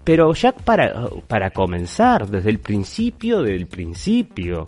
pero 0.03 0.33
ya 0.33 0.51
para, 0.51 1.09
para 1.27 1.49
comenzar, 1.49 2.27
desde 2.27 2.49
el 2.49 2.59
principio 2.59 3.41
del 3.41 3.67
principio, 3.67 4.65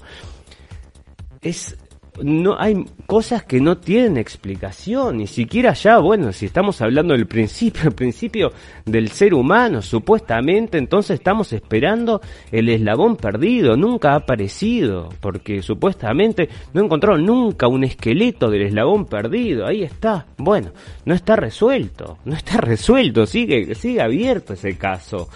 es 1.41 1.77
no 2.21 2.59
hay 2.59 2.85
cosas 3.05 3.43
que 3.43 3.59
no 3.59 3.77
tienen 3.77 4.17
explicación, 4.17 5.17
ni 5.17 5.27
siquiera 5.27 5.73
ya, 5.73 5.97
bueno, 5.99 6.31
si 6.31 6.45
estamos 6.45 6.81
hablando 6.81 7.13
del 7.13 7.27
principio, 7.27 7.83
el 7.89 7.93
principio 7.93 8.51
del 8.85 9.09
ser 9.09 9.33
humano, 9.33 9.81
supuestamente, 9.81 10.77
entonces 10.77 11.15
estamos 11.15 11.53
esperando 11.53 12.21
el 12.51 12.69
eslabón 12.69 13.17
perdido, 13.17 13.75
nunca 13.75 14.13
ha 14.13 14.15
aparecido, 14.15 15.09
porque 15.19 15.61
supuestamente 15.61 16.49
no 16.73 16.83
encontraron 16.83 17.25
nunca 17.25 17.67
un 17.67 17.83
esqueleto 17.83 18.49
del 18.49 18.63
eslabón 18.63 19.05
perdido, 19.05 19.65
ahí 19.65 19.83
está, 19.83 20.25
bueno, 20.37 20.71
no 21.05 21.13
está 21.13 21.35
resuelto, 21.35 22.17
no 22.25 22.35
está 22.35 22.57
resuelto, 22.57 23.25
sigue, 23.25 23.75
sigue 23.75 24.01
abierto 24.01 24.53
ese 24.53 24.77
caso 24.77 25.29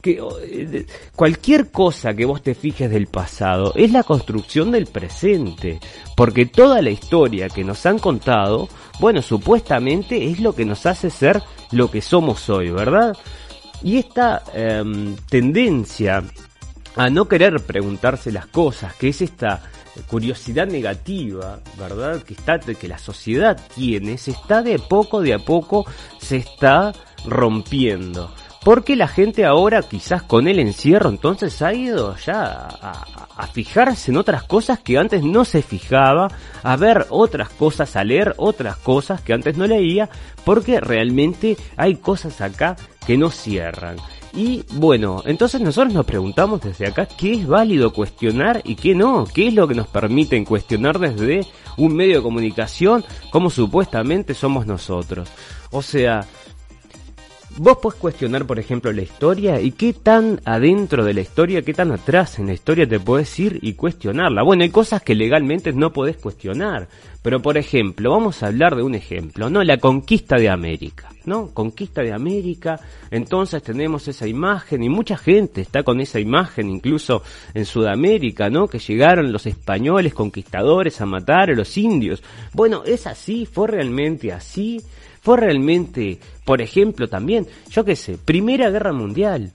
que 0.00 0.20
eh, 0.42 0.86
cualquier 1.14 1.70
cosa 1.70 2.14
que 2.14 2.24
vos 2.24 2.42
te 2.42 2.54
fijes 2.54 2.90
del 2.90 3.06
pasado 3.06 3.72
es 3.76 3.92
la 3.92 4.02
construcción 4.02 4.70
del 4.70 4.86
presente, 4.86 5.80
porque 6.16 6.46
toda 6.46 6.82
la 6.82 6.90
historia 6.90 7.48
que 7.48 7.64
nos 7.64 7.84
han 7.86 7.98
contado, 7.98 8.68
bueno, 8.98 9.22
supuestamente 9.22 10.30
es 10.30 10.40
lo 10.40 10.54
que 10.54 10.64
nos 10.64 10.86
hace 10.86 11.10
ser 11.10 11.42
lo 11.72 11.90
que 11.90 12.00
somos 12.00 12.48
hoy, 12.48 12.70
¿verdad? 12.70 13.16
Y 13.82 13.98
esta 13.98 14.42
em, 14.54 15.16
tendencia 15.28 16.22
a 16.96 17.08
no 17.08 17.28
querer 17.28 17.60
preguntarse 17.60 18.32
las 18.32 18.46
cosas, 18.46 18.94
que 18.94 19.08
es 19.08 19.22
esta 19.22 19.62
curiosidad 20.08 20.66
negativa, 20.66 21.60
¿verdad? 21.78 22.22
Que 22.22 22.34
está 22.34 22.58
que 22.58 22.88
la 22.88 22.98
sociedad 22.98 23.60
tiene, 23.74 24.18
se 24.18 24.32
está 24.32 24.62
de 24.62 24.78
poco 24.78 25.20
de 25.20 25.34
a 25.34 25.38
poco 25.38 25.86
se 26.18 26.36
está 26.36 26.92
rompiendo. 27.26 28.32
Porque 28.62 28.94
la 28.94 29.08
gente 29.08 29.46
ahora, 29.46 29.82
quizás 29.82 30.22
con 30.22 30.46
el 30.46 30.58
encierro, 30.58 31.08
entonces 31.08 31.62
ha 31.62 31.72
ido 31.72 32.14
ya 32.16 32.68
a, 32.82 33.46
fijarse 33.54 34.10
en 34.10 34.18
otras 34.18 34.42
cosas 34.42 34.78
que 34.80 34.98
antes 34.98 35.22
no 35.24 35.46
se 35.46 35.62
fijaba, 35.62 36.28
a 36.62 36.76
ver 36.76 37.06
otras 37.08 37.48
cosas, 37.48 37.96
a 37.96 38.04
leer 38.04 38.34
otras 38.36 38.76
cosas 38.76 39.22
que 39.22 39.32
antes 39.32 39.56
no 39.56 39.66
leía, 39.66 40.10
porque 40.44 40.78
realmente 40.78 41.56
hay 41.76 41.96
cosas 41.96 42.42
acá 42.42 42.76
que 43.06 43.16
no 43.16 43.30
cierran. 43.30 43.96
Y 44.32 44.62
bueno, 44.74 45.22
entonces 45.24 45.60
nosotros 45.60 45.92
nos 45.92 46.06
preguntamos 46.06 46.60
desde 46.60 46.86
acá 46.86 47.06
qué 47.06 47.32
es 47.32 47.46
válido 47.46 47.92
cuestionar 47.92 48.60
y 48.64 48.76
qué 48.76 48.94
no, 48.94 49.24
qué 49.24 49.48
es 49.48 49.54
lo 49.54 49.66
que 49.66 49.74
nos 49.74 49.88
permiten 49.88 50.44
cuestionar 50.44 50.98
desde 50.98 51.46
un 51.76 51.96
medio 51.96 52.18
de 52.18 52.22
comunicación 52.22 53.04
como 53.30 53.50
supuestamente 53.50 54.34
somos 54.34 54.66
nosotros. 54.66 55.28
O 55.72 55.82
sea, 55.82 56.26
Vos 57.56 57.78
podés 57.78 57.98
cuestionar, 57.98 58.46
por 58.46 58.58
ejemplo, 58.58 58.92
la 58.92 59.02
historia 59.02 59.60
y 59.60 59.72
qué 59.72 59.92
tan 59.92 60.40
adentro 60.44 61.04
de 61.04 61.12
la 61.12 61.20
historia, 61.20 61.62
qué 61.62 61.74
tan 61.74 61.92
atrás 61.92 62.38
en 62.38 62.46
la 62.46 62.52
historia 62.52 62.88
te 62.88 63.00
podés 63.00 63.38
ir 63.38 63.58
y 63.60 63.74
cuestionarla. 63.74 64.42
Bueno, 64.42 64.62
hay 64.62 64.70
cosas 64.70 65.02
que 65.02 65.14
legalmente 65.14 65.72
no 65.72 65.92
podés 65.92 66.16
cuestionar. 66.16 66.88
Pero, 67.22 67.42
por 67.42 67.58
ejemplo, 67.58 68.12
vamos 68.12 68.42
a 68.42 68.46
hablar 68.46 68.76
de 68.76 68.82
un 68.82 68.94
ejemplo, 68.94 69.50
¿no? 69.50 69.62
La 69.62 69.76
conquista 69.76 70.36
de 70.36 70.48
América, 70.48 71.10
¿no? 71.26 71.50
Conquista 71.50 72.00
de 72.00 72.14
América. 72.14 72.80
Entonces 73.10 73.62
tenemos 73.62 74.08
esa 74.08 74.26
imagen 74.26 74.82
y 74.82 74.88
mucha 74.88 75.18
gente 75.18 75.60
está 75.60 75.82
con 75.82 76.00
esa 76.00 76.18
imagen, 76.18 76.70
incluso 76.70 77.22
en 77.52 77.66
Sudamérica, 77.66 78.48
¿no? 78.48 78.68
Que 78.68 78.78
llegaron 78.78 79.32
los 79.32 79.44
españoles 79.44 80.14
conquistadores 80.14 80.98
a 81.02 81.06
matar 81.06 81.50
a 81.50 81.54
los 81.54 81.76
indios. 81.76 82.22
Bueno, 82.54 82.84
es 82.86 83.06
así, 83.06 83.44
fue 83.44 83.68
realmente 83.68 84.32
así. 84.32 84.80
Fue 85.20 85.36
realmente, 85.36 86.18
por 86.44 86.62
ejemplo, 86.62 87.08
también, 87.08 87.46
yo 87.70 87.84
qué 87.84 87.96
sé, 87.96 88.16
Primera 88.16 88.70
Guerra 88.70 88.92
Mundial. 88.92 89.52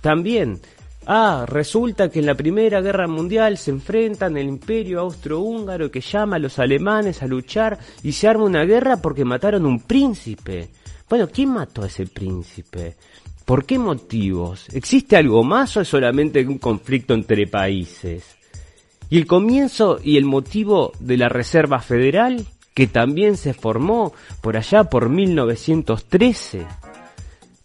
También, 0.00 0.60
ah, 1.06 1.44
resulta 1.46 2.08
que 2.08 2.20
en 2.20 2.26
la 2.26 2.34
Primera 2.34 2.80
Guerra 2.80 3.06
Mundial 3.06 3.58
se 3.58 3.72
enfrentan 3.72 4.36
el 4.36 4.48
imperio 4.48 5.00
austrohúngaro 5.00 5.90
que 5.90 6.00
llama 6.00 6.36
a 6.36 6.38
los 6.38 6.58
alemanes 6.58 7.22
a 7.22 7.26
luchar 7.26 7.78
y 8.02 8.12
se 8.12 8.26
arma 8.28 8.44
una 8.44 8.64
guerra 8.64 8.96
porque 9.02 9.24
mataron 9.24 9.66
un 9.66 9.80
príncipe. 9.80 10.70
Bueno, 11.08 11.28
¿quién 11.28 11.50
mató 11.50 11.82
a 11.82 11.86
ese 11.86 12.06
príncipe? 12.06 12.96
¿Por 13.44 13.64
qué 13.64 13.78
motivos? 13.78 14.66
¿Existe 14.72 15.16
algo 15.16 15.44
más 15.44 15.76
o 15.76 15.80
es 15.80 15.88
solamente 15.88 16.44
un 16.44 16.58
conflicto 16.58 17.14
entre 17.14 17.46
países? 17.46 18.36
¿Y 19.08 19.18
el 19.18 19.26
comienzo 19.26 20.00
y 20.02 20.16
el 20.16 20.24
motivo 20.24 20.92
de 20.98 21.16
la 21.16 21.28
Reserva 21.28 21.78
Federal? 21.78 22.44
Que 22.76 22.86
también 22.86 23.38
se 23.38 23.54
formó 23.54 24.12
por 24.42 24.58
allá 24.58 24.84
por 24.84 25.08
1913. 25.08 26.66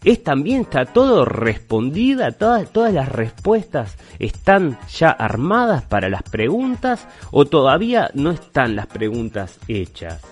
Es 0.02 0.24
también, 0.24 0.62
está 0.62 0.86
todo 0.86 1.26
respondida, 1.26 2.32
todas, 2.32 2.72
todas 2.72 2.94
las 2.94 3.10
respuestas 3.10 3.98
están 4.18 4.78
ya 4.90 5.10
armadas 5.10 5.82
para 5.82 6.08
las 6.08 6.22
preguntas 6.22 7.06
o 7.30 7.44
todavía 7.44 8.10
no 8.14 8.30
están 8.30 8.74
las 8.74 8.86
preguntas 8.86 9.58
hechas. 9.68 10.22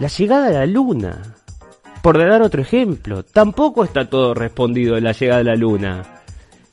La 0.00 0.08
llegada 0.08 0.48
a 0.48 0.50
la 0.50 0.66
luna, 0.66 1.36
por 2.02 2.18
dar 2.18 2.42
otro 2.42 2.62
ejemplo, 2.62 3.22
tampoco 3.22 3.84
está 3.84 4.10
todo 4.10 4.34
respondido 4.34 4.96
en 4.96 5.04
la 5.04 5.12
llegada 5.12 5.42
a 5.42 5.44
la 5.44 5.54
luna. 5.54 6.02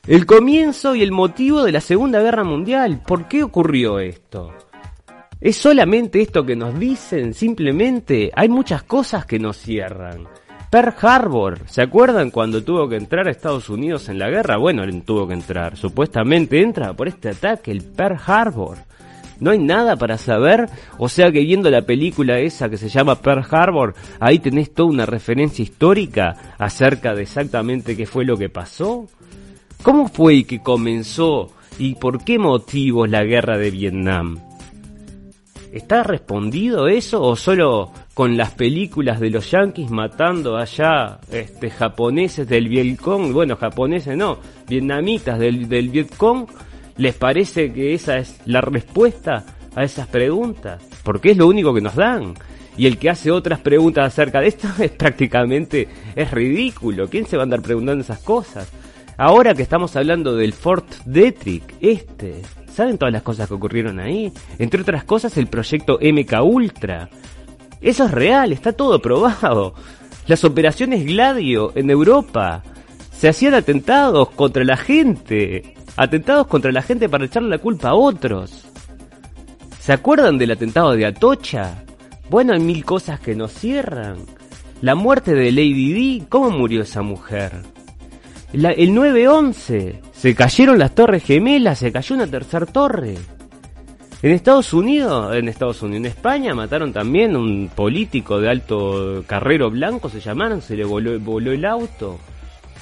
El 0.08 0.26
comienzo 0.26 0.96
y 0.96 1.02
el 1.02 1.12
motivo 1.12 1.62
de 1.62 1.70
la 1.70 1.80
Segunda 1.80 2.20
Guerra 2.20 2.42
Mundial, 2.42 3.00
¿por 3.06 3.28
qué 3.28 3.44
ocurrió 3.44 4.00
esto? 4.00 4.52
¿Es 5.44 5.58
solamente 5.58 6.22
esto 6.22 6.46
que 6.46 6.56
nos 6.56 6.78
dicen? 6.78 7.34
Simplemente 7.34 8.30
hay 8.34 8.48
muchas 8.48 8.82
cosas 8.84 9.26
que 9.26 9.38
nos 9.38 9.58
cierran. 9.58 10.26
Pearl 10.70 10.94
Harbor, 11.02 11.60
¿se 11.66 11.82
acuerdan 11.82 12.30
cuando 12.30 12.64
tuvo 12.64 12.88
que 12.88 12.96
entrar 12.96 13.28
a 13.28 13.30
Estados 13.30 13.68
Unidos 13.68 14.08
en 14.08 14.18
la 14.18 14.30
guerra? 14.30 14.56
Bueno, 14.56 14.84
él 14.84 15.02
tuvo 15.02 15.28
que 15.28 15.34
entrar. 15.34 15.76
Supuestamente 15.76 16.62
entra 16.62 16.94
por 16.94 17.08
este 17.08 17.28
ataque, 17.28 17.72
el 17.72 17.82
Pearl 17.82 18.18
Harbor. 18.26 18.78
No 19.38 19.50
hay 19.50 19.58
nada 19.58 19.96
para 19.96 20.16
saber, 20.16 20.66
o 20.96 21.10
sea 21.10 21.30
que 21.30 21.40
viendo 21.40 21.68
la 21.68 21.82
película 21.82 22.38
esa 22.38 22.70
que 22.70 22.78
se 22.78 22.88
llama 22.88 23.20
Pearl 23.20 23.44
Harbor, 23.50 23.94
ahí 24.20 24.38
tenés 24.38 24.72
toda 24.72 24.88
una 24.88 25.04
referencia 25.04 25.62
histórica 25.62 26.54
acerca 26.56 27.14
de 27.14 27.24
exactamente 27.24 27.98
qué 27.98 28.06
fue 28.06 28.24
lo 28.24 28.38
que 28.38 28.48
pasó. 28.48 29.08
¿Cómo 29.82 30.08
fue 30.08 30.44
que 30.44 30.62
comenzó 30.62 31.52
y 31.78 31.96
por 31.96 32.24
qué 32.24 32.38
motivos 32.38 33.10
la 33.10 33.24
guerra 33.24 33.58
de 33.58 33.70
Vietnam? 33.70 34.38
¿Está 35.74 36.04
respondido 36.04 36.86
eso 36.86 37.20
o 37.20 37.34
solo 37.34 37.90
con 38.14 38.36
las 38.36 38.52
películas 38.52 39.18
de 39.18 39.28
los 39.28 39.50
yanquis 39.50 39.90
matando 39.90 40.56
allá 40.56 41.18
este, 41.32 41.68
japoneses 41.68 42.48
del 42.48 42.68
Vietcong? 42.68 43.32
Bueno, 43.32 43.56
japoneses 43.56 44.16
no, 44.16 44.38
vietnamitas 44.68 45.36
del, 45.36 45.68
del 45.68 45.88
Vietcong. 45.88 46.46
¿Les 46.96 47.16
parece 47.16 47.72
que 47.72 47.92
esa 47.92 48.18
es 48.18 48.40
la 48.46 48.60
respuesta 48.60 49.44
a 49.74 49.82
esas 49.82 50.06
preguntas? 50.06 50.80
Porque 51.02 51.32
es 51.32 51.36
lo 51.36 51.48
único 51.48 51.74
que 51.74 51.80
nos 51.80 51.96
dan. 51.96 52.34
Y 52.76 52.86
el 52.86 52.96
que 52.96 53.10
hace 53.10 53.32
otras 53.32 53.58
preguntas 53.58 54.06
acerca 54.06 54.40
de 54.40 54.46
esto 54.46 54.68
es 54.78 54.92
prácticamente 54.92 55.88
es 56.14 56.30
ridículo. 56.30 57.08
¿Quién 57.08 57.26
se 57.26 57.36
va 57.36 57.42
a 57.42 57.46
andar 57.46 57.62
preguntando 57.62 58.04
esas 58.04 58.20
cosas? 58.20 58.70
Ahora 59.16 59.54
que 59.54 59.62
estamos 59.62 59.96
hablando 59.96 60.36
del 60.36 60.52
Fort 60.52 60.86
Detrick, 61.04 61.74
este, 61.80 62.42
¿Saben 62.74 62.98
todas 62.98 63.12
las 63.12 63.22
cosas 63.22 63.46
que 63.46 63.54
ocurrieron 63.54 64.00
ahí? 64.00 64.32
Entre 64.58 64.80
otras 64.80 65.04
cosas, 65.04 65.36
el 65.36 65.46
proyecto 65.46 65.98
MK 66.02 66.42
Ultra. 66.42 67.08
Eso 67.80 68.06
es 68.06 68.10
real, 68.10 68.52
está 68.52 68.72
todo 68.72 69.00
probado. 69.00 69.74
Las 70.26 70.42
operaciones 70.42 71.04
Gladio 71.04 71.70
en 71.76 71.88
Europa. 71.90 72.64
Se 73.16 73.28
hacían 73.28 73.54
atentados 73.54 74.30
contra 74.30 74.64
la 74.64 74.76
gente. 74.76 75.74
Atentados 75.96 76.48
contra 76.48 76.72
la 76.72 76.82
gente 76.82 77.08
para 77.08 77.26
echarle 77.26 77.50
la 77.50 77.58
culpa 77.58 77.90
a 77.90 77.94
otros. 77.94 78.64
¿Se 79.78 79.92
acuerdan 79.92 80.36
del 80.36 80.50
atentado 80.50 80.96
de 80.96 81.06
Atocha? 81.06 81.84
Bueno, 82.28 82.54
hay 82.54 82.60
mil 82.60 82.84
cosas 82.84 83.20
que 83.20 83.36
nos 83.36 83.52
cierran. 83.52 84.16
La 84.80 84.96
muerte 84.96 85.32
de 85.34 85.52
Lady 85.52 85.92
D, 86.18 86.26
¿cómo 86.28 86.50
murió 86.50 86.82
esa 86.82 87.02
mujer? 87.02 87.52
el 88.52 88.62
9-11, 88.62 90.00
se 90.24 90.34
cayeron 90.34 90.78
las 90.78 90.94
torres 90.94 91.22
gemelas, 91.22 91.80
se 91.80 91.92
cayó 91.92 92.14
una 92.16 92.26
tercera 92.26 92.64
torre. 92.64 93.14
En 94.22 94.32
Estados 94.32 94.72
Unidos, 94.72 95.36
en 95.36 95.50
Estados 95.50 95.82
Unidos, 95.82 95.98
en 95.98 96.06
España 96.06 96.54
mataron 96.54 96.94
también 96.94 97.36
un 97.36 97.68
político 97.68 98.40
de 98.40 98.48
alto 98.48 99.22
carrero 99.26 99.70
blanco, 99.70 100.08
se 100.08 100.20
llamaron, 100.20 100.62
se 100.62 100.76
le 100.76 100.84
voló, 100.86 101.20
voló 101.20 101.52
el 101.52 101.66
auto. 101.66 102.18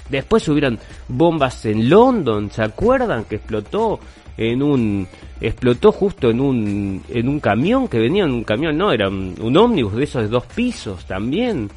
Después 0.08 0.46
hubieron 0.46 0.78
bombas 1.08 1.66
en 1.66 1.90
London, 1.90 2.48
¿se 2.48 2.62
acuerdan 2.62 3.24
que 3.24 3.34
explotó 3.34 3.98
en 4.36 4.62
un 4.62 5.08
explotó 5.40 5.90
justo 5.90 6.30
en 6.30 6.40
un 6.40 7.02
en 7.08 7.28
un 7.28 7.40
camión 7.40 7.88
que 7.88 7.98
venía 7.98 8.22
en 8.22 8.30
un 8.30 8.44
camión, 8.44 8.78
no, 8.78 8.92
era 8.92 9.08
un, 9.08 9.34
un 9.40 9.56
ómnibus 9.56 9.96
de 9.96 10.04
esos 10.04 10.22
de 10.22 10.28
dos 10.28 10.46
pisos 10.46 11.06
también. 11.06 11.68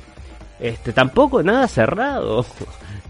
Este, 0.59 0.93
tampoco 0.93 1.41
nada 1.41 1.67
cerrado 1.67 2.45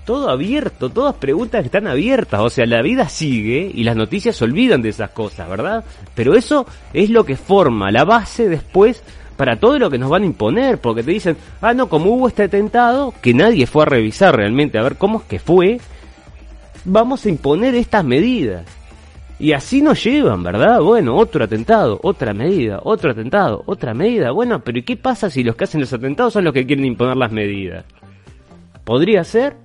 todo 0.05 0.29
abierto, 0.29 0.89
todas 0.89 1.15
preguntas 1.15 1.61
que 1.61 1.65
están 1.65 1.87
abiertas, 1.87 2.39
o 2.39 2.49
sea, 2.49 2.65
la 2.65 2.81
vida 2.81 3.09
sigue 3.09 3.71
y 3.73 3.83
las 3.83 3.95
noticias 3.95 4.35
se 4.35 4.43
olvidan 4.45 4.81
de 4.81 4.89
esas 4.89 5.09
cosas, 5.09 5.49
¿verdad? 5.49 5.83
Pero 6.13 6.35
eso 6.35 6.65
es 6.93 7.09
lo 7.09 7.25
que 7.25 7.35
forma 7.35 7.91
la 7.91 8.05
base 8.05 8.47
después 8.47 9.03
para 9.35 9.57
todo 9.59 9.77
lo 9.79 9.89
que 9.89 9.97
nos 9.97 10.09
van 10.09 10.23
a 10.23 10.27
imponer, 10.27 10.77
porque 10.77 11.03
te 11.03 11.11
dicen, 11.11 11.37
ah, 11.61 11.73
no, 11.73 11.89
como 11.89 12.11
hubo 12.11 12.27
este 12.27 12.43
atentado, 12.43 13.13
que 13.21 13.33
nadie 13.33 13.67
fue 13.67 13.83
a 13.83 13.87
revisar 13.87 14.35
realmente 14.35 14.77
a 14.77 14.83
ver 14.83 14.95
cómo 14.95 15.19
es 15.19 15.25
que 15.25 15.39
fue, 15.39 15.79
vamos 16.85 17.25
a 17.25 17.29
imponer 17.29 17.75
estas 17.75 18.05
medidas. 18.05 18.65
Y 19.37 19.51
así 19.51 19.81
nos 19.81 20.01
llevan, 20.01 20.43
¿verdad? 20.43 20.79
Bueno, 20.79 21.17
otro 21.17 21.43
atentado, 21.43 21.99
otra 22.03 22.33
medida, 22.33 22.79
otro 22.83 23.11
atentado, 23.11 23.63
otra 23.65 23.93
medida. 23.93 24.31
Bueno, 24.31 24.63
pero 24.63 24.79
¿y 24.79 24.83
qué 24.83 24.95
pasa 24.95 25.29
si 25.29 25.43
los 25.43 25.57
que 25.57 25.65
hacen 25.65 25.81
los 25.81 25.91
atentados 25.91 26.31
son 26.31 26.45
los 26.45 26.53
que 26.53 26.65
quieren 26.65 26.85
imponer 26.85 27.17
las 27.17 27.33
medidas? 27.33 27.83
¿Podría 28.85 29.25
ser? 29.25 29.64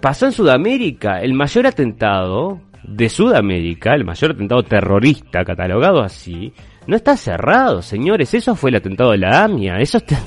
Pasó 0.00 0.26
en 0.26 0.32
Sudamérica. 0.32 1.20
El 1.20 1.34
mayor 1.34 1.66
atentado 1.66 2.60
de 2.82 3.08
Sudamérica, 3.08 3.94
el 3.94 4.04
mayor 4.04 4.32
atentado 4.32 4.62
terrorista 4.62 5.44
catalogado 5.44 6.00
así, 6.00 6.52
no 6.86 6.96
está 6.96 7.16
cerrado, 7.16 7.82
señores. 7.82 8.32
Eso 8.34 8.54
fue 8.54 8.70
el 8.70 8.76
atentado 8.76 9.10
de 9.10 9.18
la 9.18 9.44
AMIA. 9.44 9.78
Eso 9.78 9.98
está, 9.98 10.18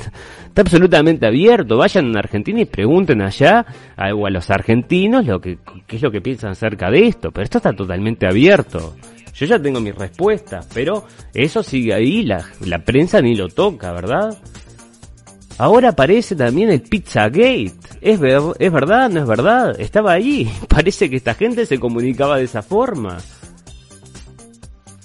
absolutamente 0.55 1.25
abierto. 1.25 1.77
Vayan 1.77 2.15
a 2.15 2.19
Argentina 2.19 2.61
y 2.61 2.65
pregunten 2.65 3.21
allá 3.21 3.65
a, 3.95 4.07
a 4.07 4.29
los 4.29 4.49
argentinos 4.49 5.25
lo 5.25 5.39
que, 5.39 5.59
qué 5.87 5.95
es 5.95 6.01
lo 6.01 6.11
que 6.11 6.21
piensan 6.21 6.51
acerca 6.51 6.91
de 6.91 7.07
esto. 7.07 7.31
Pero 7.31 7.43
esto 7.43 7.59
está 7.59 7.73
totalmente 7.73 8.27
abierto. 8.27 8.95
Yo 9.33 9.45
ya 9.45 9.57
tengo 9.57 9.79
mis 9.79 9.95
respuestas, 9.95 10.67
pero 10.73 11.05
eso 11.33 11.63
sigue 11.63 11.93
ahí. 11.93 12.23
La, 12.23 12.43
la 12.65 12.79
prensa 12.79 13.21
ni 13.21 13.35
lo 13.35 13.47
toca, 13.47 13.93
¿verdad? 13.93 14.37
Ahora 15.59 15.89
aparece 15.89 16.37
también 16.37 16.71
el 16.71 16.81
Pizzagate. 16.81 17.73
¿Es, 17.99 18.21
¿Es 18.59 18.71
verdad? 18.71 19.09
¿No 19.09 19.19
es 19.19 19.27
verdad? 19.27 19.77
Estaba 19.77 20.13
ahí. 20.13 20.49
Parece 20.69 21.09
que 21.09 21.17
esta 21.17 21.33
gente 21.33 21.65
se 21.65 21.77
comunicaba 21.77 22.37
de 22.37 22.45
esa 22.45 22.61
forma. 22.61 23.17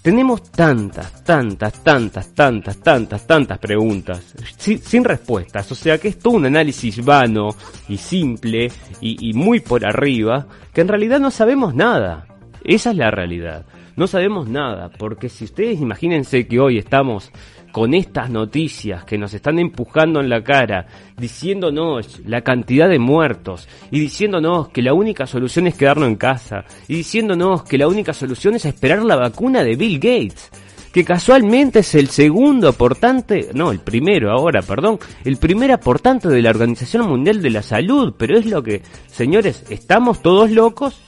Tenemos 0.01 0.53
tantas, 0.53 1.25
tantas, 1.25 1.83
tantas, 1.83 2.33
tantas, 2.35 2.77
tantas, 2.79 3.27
tantas 3.27 3.59
preguntas 3.59 4.35
sin, 4.57 5.03
respuestas. 5.03 5.73
O 5.73 5.75
sea 5.75 5.99
que 5.99 6.09
es 6.09 6.21
todo 6.21 6.35
un 6.35 6.47
análisis 6.47 7.05
vano 7.05 7.49
y 7.89 7.97
simple 7.97 8.71
y, 9.01 9.31
y 9.31 9.33
muy 9.33 9.59
por 9.59 9.85
arriba 9.85 10.47
que 10.73 10.83
en 10.83 10.89
realidad 10.89 11.19
no 11.19 11.33
sabemos 11.33 11.75
nada. 11.75 12.29
Esa 12.63 12.93
es 12.93 12.97
la 12.97 13.11
realidad. 13.11 13.65
No 13.97 14.07
sabemos 14.07 14.49
nada 14.49 14.89
porque 14.91 15.29
si 15.29 15.45
ustedes 15.47 15.81
imagínense 15.81 16.47
que 16.47 16.61
hoy 16.61 16.79
estamos 16.79 17.33
con 17.75 17.93
estas 17.93 18.31
noticias 18.31 19.05
que 19.05 19.19
nos 19.19 19.35
están 19.35 19.59
empujando 19.59 20.21
en 20.21 20.29
la 20.29 20.45
cara, 20.45 20.87
diciéndonos 21.17 22.21
la 22.25 22.43
cantidad 22.43 22.89
de 22.89 23.01
muertos 23.01 23.69
y 23.91 23.99
diciéndonos 23.99 24.69
que 24.69 24.81
la 24.81 24.95
única 24.95 25.27
solución 25.27 25.67
es 25.67 25.75
quedarnos 25.75 26.07
en 26.07 26.15
casa 26.15 26.67
y 26.87 26.95
diciéndonos 26.95 27.65
que 27.65 27.77
la 27.77 27.89
única 27.89 28.13
solución 28.13 28.55
es 28.55 28.65
esperar 28.65 29.03
la 29.03 29.17
vacuna 29.17 29.65
de 29.65 29.75
Bill 29.75 29.99
Gates 29.99 30.53
que 30.93 31.05
casualmente 31.05 31.81
es 31.81 31.97
el 31.97 32.11
segundo 32.11 32.69
aportante, 32.69 33.51
no, 33.55 33.73
el 33.73 33.81
primero 33.81 34.31
ahora, 34.31 34.63
perdón, 34.63 35.01
el 35.25 35.39
primer 35.39 35.73
aportante 35.73 36.29
de 36.29 36.43
la 36.43 36.51
Organización 36.51 37.09
Mundial 37.09 37.43
de 37.43 37.51
la 37.51 37.63
Salud, 37.65 38.15
pero 38.17 38.39
es 38.39 38.47
lo 38.47 38.63
que, 38.63 38.83
señores, 39.09 39.65
¿estamos 39.69 40.23
todos 40.23 40.53
locos 40.53 41.01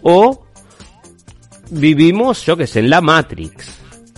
o 0.00 0.46
vivimos, 1.70 2.46
yo 2.46 2.56
que 2.56 2.66
sé, 2.66 2.80
en 2.80 2.88
la 2.88 3.02
Matrix? 3.02 3.73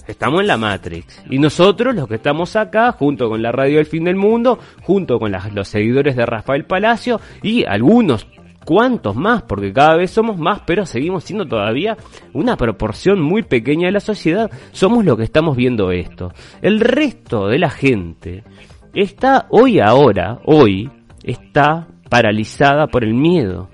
Estamos 0.07 0.40
en 0.40 0.47
la 0.47 0.57
Matrix. 0.57 1.23
Y 1.31 1.38
nosotros, 1.38 1.95
los 1.95 2.07
que 2.09 2.14
estamos 2.14 2.55
acá, 2.57 2.92
junto 2.92 3.29
con 3.29 3.42
la 3.42 3.53
Radio 3.53 3.77
del 3.77 3.87
Fin 3.87 4.05
del 4.05 4.16
Mundo, 4.16 4.59
junto 4.83 5.19
con 5.19 5.33
los 5.53 5.69
seguidores 5.69 6.16
de 6.16 6.27
Rafael 6.27 6.64
Palacio 6.64 7.21
y 7.42 7.64
algunos 7.64 8.27
cuántos 8.64 9.14
más, 9.16 9.42
porque 9.42 9.73
cada 9.73 9.97
vez 9.97 10.11
somos 10.11 10.38
más, 10.38 10.61
pero 10.66 10.85
seguimos 10.85 11.25
siendo 11.25 11.47
todavía 11.47 11.97
una 12.33 12.57
proporción 12.57 13.21
muy 13.21 13.42
pequeña 13.42 13.87
de 13.87 13.92
la 13.92 14.01
sociedad, 14.01 14.51
somos 14.73 15.05
lo 15.05 15.16
que 15.16 15.25
estamos 15.25 15.57
viendo 15.57 15.92
esto. 15.92 16.33
El 16.62 16.81
resto 16.81 17.47
de 17.47 17.59
la 17.59 17.71
gente 17.71 18.45
está 18.92 19.47
hoy 19.51 19.81
ahora, 19.81 20.40
hoy, 20.45 20.90
está 21.23 21.88
paralizada 22.09 22.87
por 22.87 23.05
el 23.05 23.14
miedo 23.14 23.69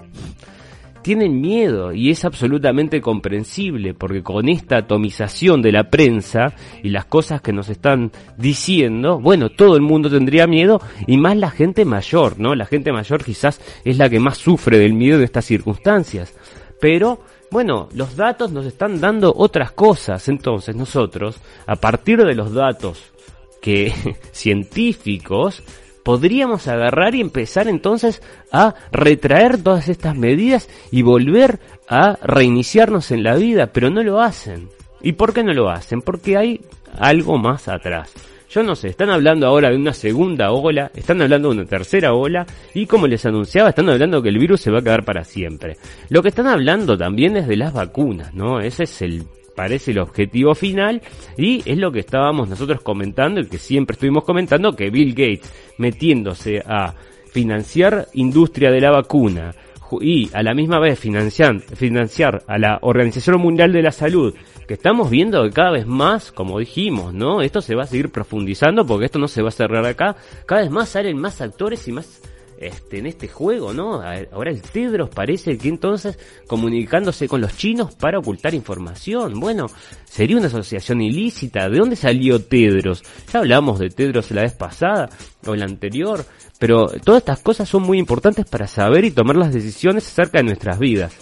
tienen 1.03 1.41
miedo 1.41 1.93
y 1.93 2.11
es 2.11 2.25
absolutamente 2.25 3.01
comprensible 3.01 3.95
porque 3.95 4.23
con 4.23 4.49
esta 4.49 4.79
atomización 4.79 5.61
de 5.61 5.73
la 5.73 5.91
prensa 5.91 6.55
y 6.83 6.91
las 6.91 7.07
cosas 7.07 7.41
que 7.43 7.53
nos 7.53 7.69
están 7.69 8.13
diciendo, 8.37 9.21
bueno, 9.21 9.51
todo 9.51 9.77
el 9.77 9.83
mundo 9.83 10.09
tendría 10.09 10.47
miedo 10.47 10.81
y 11.07 11.17
más 11.17 11.37
la 11.37 11.51
gente 11.51 11.85
mayor, 11.85 12.39
¿no? 12.39 12.55
La 12.55 12.67
gente 12.67 12.93
mayor 12.93 13.25
quizás 13.25 13.61
es 13.85 13.99
la 13.99 14.09
que 14.09 14.21
más 14.21 14.39
sufre 14.39 14.79
del 14.79 14.95
miedo 14.95 15.19
de 15.19 15.25
estas 15.25 15.45
circunstancias. 15.45 16.35
Pero, 16.81 17.21
bueno, 17.51 17.89
los 17.95 18.17
datos 18.17 18.51
nos 18.53 18.67
están 18.67 19.01
dando 19.01 19.33
otras 19.37 19.73
cosas, 19.73 20.29
entonces 20.29 20.75
nosotros, 20.75 21.37
a 21.67 21.77
partir 21.77 22.25
de 22.25 22.35
los 22.35 22.53
datos 22.53 23.13
que 23.61 23.93
científicos 24.33 25.63
podríamos 26.03 26.69
agarrar 26.69 27.15
y 27.15 27.21
empezar 27.21 27.69
entonces 27.69 28.23
a 28.51 28.75
retraer 28.91 29.63
todas 29.63 29.89
estas 29.89 30.17
medidas 30.17 30.69
y 30.91 31.03
volver 31.03 31.61
a 31.89 32.19
reiniciarnos 32.23 33.11
en 33.11 33.23
la 33.23 33.37
vida, 33.37 33.69
pero 33.73 33.91
no 33.91 34.03
lo 34.03 34.21
hacen. 34.21 34.69
¿Y 35.01 35.13
por 35.13 35.33
qué 35.33 35.43
no 35.43 35.53
lo 35.53 35.71
hacen? 35.71 36.01
Porque 36.01 36.37
hay 36.37 36.61
algo 36.99 37.39
más 37.39 37.69
atrás. 37.69 38.13
Yo 38.51 38.63
no 38.63 38.75
sé, 38.75 38.89
están 38.89 39.09
hablando 39.09 39.47
ahora 39.47 39.71
de 39.71 39.77
una 39.77 39.95
segunda 39.95 40.53
ola, 40.53 40.91
están 40.95 41.23
hablando 41.23 41.49
de 41.49 41.55
una 41.55 41.65
tercera 41.65 42.13
ola 42.13 42.45
y 42.75 42.85
como 42.85 43.07
les 43.07 43.25
anunciaba, 43.25 43.71
están 43.71 43.89
hablando 43.89 44.23
que 44.23 44.29
el 44.29 44.39
virus 44.39 44.61
se 44.61 44.71
va 44.71 44.81
a 44.81 44.83
quedar 44.83 45.07
para 45.07 45.25
siempre. 45.25 45.79
Lo 46.11 46.23
que 46.23 46.29
están 46.29 46.47
hablando 46.47 46.99
también 46.99 47.39
es 47.39 47.49
de 47.49 47.57
las 47.57 47.73
vacunas, 47.73 48.35
¿no? 48.35 48.61
Ese 48.61 48.85
es 48.85 49.01
el 49.01 49.25
parece 49.55 49.91
el 49.93 49.99
objetivo 49.99 50.55
final 50.55 51.03
y 51.37 51.63
es 51.71 51.79
lo 51.79 51.93
que 51.93 52.01
estábamos 52.01 52.49
nosotros 52.49 52.81
comentando 52.81 53.41
y 53.41 53.47
que 53.47 53.59
siempre 53.59 53.95
estuvimos 53.95 54.25
comentando 54.25 54.75
que 54.75 54.91
Bill 54.91 55.15
Gates 55.15 55.53
metiéndose 55.79 56.63
a 56.67 56.95
financiar 57.33 58.09
industria 58.15 58.71
de 58.71 58.81
la 58.81 58.91
vacuna 58.91 59.55
y 60.01 60.31
a 60.33 60.43
la 60.43 60.55
misma 60.55 60.79
vez 60.79 60.99
financiar, 60.99 61.61
financiar 61.61 62.43
a 62.47 62.59
la 62.59 62.79
Organización 62.83 63.41
Mundial 63.41 63.73
de 63.73 63.83
la 63.83 63.93
Salud 63.93 64.35
que 64.67 64.75
estamos 64.75 65.11
viendo 65.11 65.43
que 65.43 65.51
cada 65.51 65.73
vez 65.73 65.87
más, 65.87 66.33
como 66.33 66.59
dijimos, 66.59 67.13
¿no? 67.13 67.43
Esto 67.43 67.61
se 67.61 67.75
va 67.75 67.83
a 67.83 67.87
seguir 67.87 68.11
profundizando 68.11 68.87
porque 68.87 69.07
esto 69.07 69.19
no 69.19 69.29
se 69.29 69.43
va 69.43 69.49
a 69.49 69.53
cerrar 69.53 69.85
acá. 69.85 70.17
Cada 70.47 70.63
vez 70.63 70.71
más 70.71 70.89
salen 70.89 71.19
más 71.19 71.41
actores 71.41 71.87
y 71.89 71.93
más 71.93 72.23
este, 72.67 72.99
en 72.99 73.07
este 73.07 73.29
juego, 73.29 73.73
¿no? 73.73 74.03
Ahora 74.33 74.51
el 74.51 74.63
Tedros 74.63 75.11
parece 75.11 75.59
que 75.59 75.69
entonces 75.69 76.19
comunicándose 76.47 77.29
con 77.29 77.41
los 77.41 77.57
chinos 77.57 77.95
para 77.95 78.19
ocultar 78.19 78.55
información. 78.55 79.41
Bueno, 79.41 79.67
sería 80.05 80.37
una 80.37 80.47
asociación 80.47 81.01
ilícita. 81.01 81.69
¿De 81.69 81.79
dónde 81.79 81.97
salió 81.97 82.43
Tedros? 82.43 83.03
Ya 83.33 83.41
hablamos 83.41 83.79
de 83.79 83.91
Tedros 83.91 84.31
la 84.31 84.43
vez 84.43 84.53
pasada 84.53 85.11
o 85.47 85.55
la 85.55 85.65
anterior, 85.65 86.25
pero 86.59 86.87
todas 87.05 87.21
estas 87.21 87.41
cosas 87.41 87.69
son 87.69 87.83
muy 87.83 87.99
importantes 87.99 88.47
para 88.47 88.67
saber 88.67 89.05
y 89.05 89.11
tomar 89.11 89.37
las 89.37 89.53
decisiones 89.53 90.07
acerca 90.07 90.39
de 90.39 90.45
nuestras 90.45 90.79
vidas. 90.79 91.15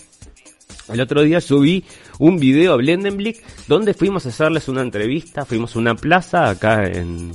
El 0.92 1.00
otro 1.00 1.22
día 1.22 1.40
subí 1.40 1.84
un 2.18 2.38
video 2.38 2.72
a 2.72 2.76
Blendenblick 2.76 3.42
donde 3.68 3.94
fuimos 3.94 4.26
a 4.26 4.30
hacerles 4.30 4.68
una 4.68 4.82
entrevista, 4.82 5.44
fuimos 5.44 5.76
a 5.76 5.78
una 5.78 5.94
plaza 5.94 6.50
acá 6.50 6.84
en, 6.84 7.32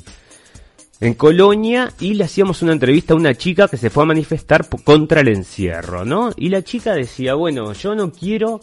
en 1.00 1.14
Colonia 1.14 1.92
y 2.00 2.14
le 2.14 2.24
hacíamos 2.24 2.62
una 2.62 2.74
entrevista 2.74 3.14
a 3.14 3.18
una 3.18 3.36
chica 3.36 3.68
que 3.68 3.78
se 3.78 3.90
fue 3.90 4.04
a 4.04 4.08
manifestar 4.08 4.68
contra 4.84 5.22
el 5.22 5.28
encierro, 5.28 6.06
¿no? 6.06 6.32
Y 6.36 6.50
la 6.50 6.64
chica 6.64 6.94
decía, 6.94 7.36
bueno, 7.36 7.74
yo 7.74 7.96
no 7.96 8.12
quiero, 8.12 8.62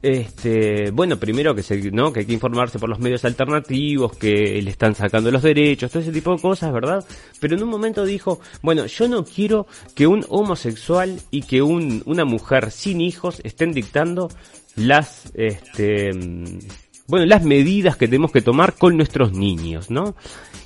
este, 0.00 0.90
bueno, 0.92 1.18
primero 1.18 1.54
que 1.54 1.62
se, 1.62 1.90
¿no? 1.90 2.12
Que 2.12 2.20
hay 2.20 2.26
que 2.26 2.32
informarse 2.32 2.78
por 2.78 2.88
los 2.88 3.00
medios 3.00 3.24
alternativos, 3.24 4.16
que 4.16 4.60
le 4.62 4.70
están 4.70 4.94
sacando 4.94 5.30
los 5.30 5.42
derechos, 5.42 5.90
todo 5.90 6.02
ese 6.02 6.12
tipo 6.12 6.34
de 6.34 6.40
cosas, 6.40 6.72
¿verdad? 6.72 7.04
Pero 7.40 7.56
en 7.56 7.62
un 7.62 7.68
momento 7.68 8.04
dijo, 8.04 8.40
bueno, 8.62 8.86
yo 8.86 9.08
no 9.08 9.24
quiero 9.24 9.66
que 9.94 10.06
un 10.06 10.24
homosexual 10.28 11.18
y 11.30 11.42
que 11.42 11.62
un, 11.62 12.02
una 12.06 12.24
mujer 12.24 12.70
sin 12.70 13.00
hijos 13.00 13.40
estén 13.42 13.72
dictando 13.72 14.30
las, 14.76 15.32
este, 15.34 16.12
bueno, 17.08 17.26
las 17.26 17.42
medidas 17.42 17.96
que 17.96 18.06
tenemos 18.06 18.32
que 18.32 18.42
tomar 18.42 18.74
con 18.74 18.96
nuestros 18.96 19.32
niños, 19.32 19.90
¿no? 19.90 20.14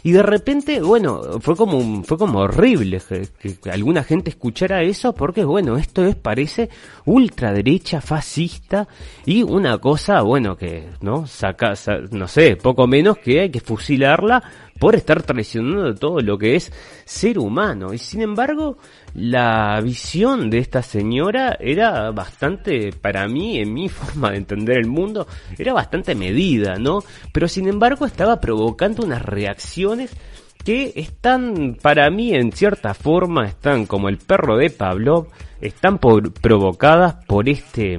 Y 0.03 0.12
de 0.12 0.22
repente, 0.22 0.81
bueno, 0.81 1.20
fue 1.40 1.57
como, 1.57 2.03
fue 2.05 2.16
como 2.16 2.40
horrible 2.40 3.03
que, 3.42 3.70
alguna 3.70 4.03
gente 4.03 4.31
escuchara 4.31 4.83
eso 4.83 5.14
porque, 5.14 5.44
bueno, 5.44 5.76
esto 5.76 6.07
es, 6.07 6.16
parece 6.16 6.70
ultraderecha, 7.05 8.00
fascista 8.00 8.88
y 9.26 9.42
una 9.42 9.76
cosa, 9.79 10.22
bueno, 10.22 10.57
que, 10.57 10.88
¿no? 11.03 11.26
Saca, 11.26 11.74
no 12.12 12.29
sé, 12.29 12.57
poco 12.57 12.87
menos 12.87 13.18
que 13.18 13.40
hay 13.40 13.50
que 13.50 13.61
fusilarla 13.61 14.42
por 14.81 14.97
estar 14.97 15.23
traicionando 15.23 15.95
todo 15.95 16.21
lo 16.21 16.38
que 16.38 16.57
es 16.57 16.73
ser 17.05 17.38
humano. 17.38 17.93
Y 17.93 17.99
sin 17.99 18.23
embargo, 18.23 18.79
la 19.14 19.79
visión 19.83 20.49
de 20.49 20.59
esta 20.59 20.83
señora 20.83 21.57
era 21.61 22.11
bastante, 22.12 22.90
para 22.90 23.29
mí, 23.29 23.59
en 23.59 23.75
mi 23.75 23.88
forma 23.90 24.31
de 24.31 24.38
entender 24.38 24.79
el 24.79 24.88
mundo, 24.88 25.29
era 25.59 25.75
bastante 25.75 26.14
medida, 26.14 26.77
¿no? 26.77 27.01
Pero 27.31 27.47
sin 27.47 27.69
embargo 27.69 28.07
estaba 28.07 28.40
provocando 28.40 29.05
unas 29.05 29.23
reacciones 29.23 30.16
que 30.64 30.95
están, 30.97 31.77
para 31.81 32.11
mí, 32.11 32.35
en 32.35 32.51
cierta 32.51 32.95
forma, 32.95 33.47
están 33.47 33.85
como 33.85 34.09
el 34.09 34.16
perro 34.16 34.57
de 34.57 34.71
Pavlov, 34.71 35.29
están 35.61 35.99
provocadas 35.99 37.23
por 37.27 37.51
este 37.51 37.99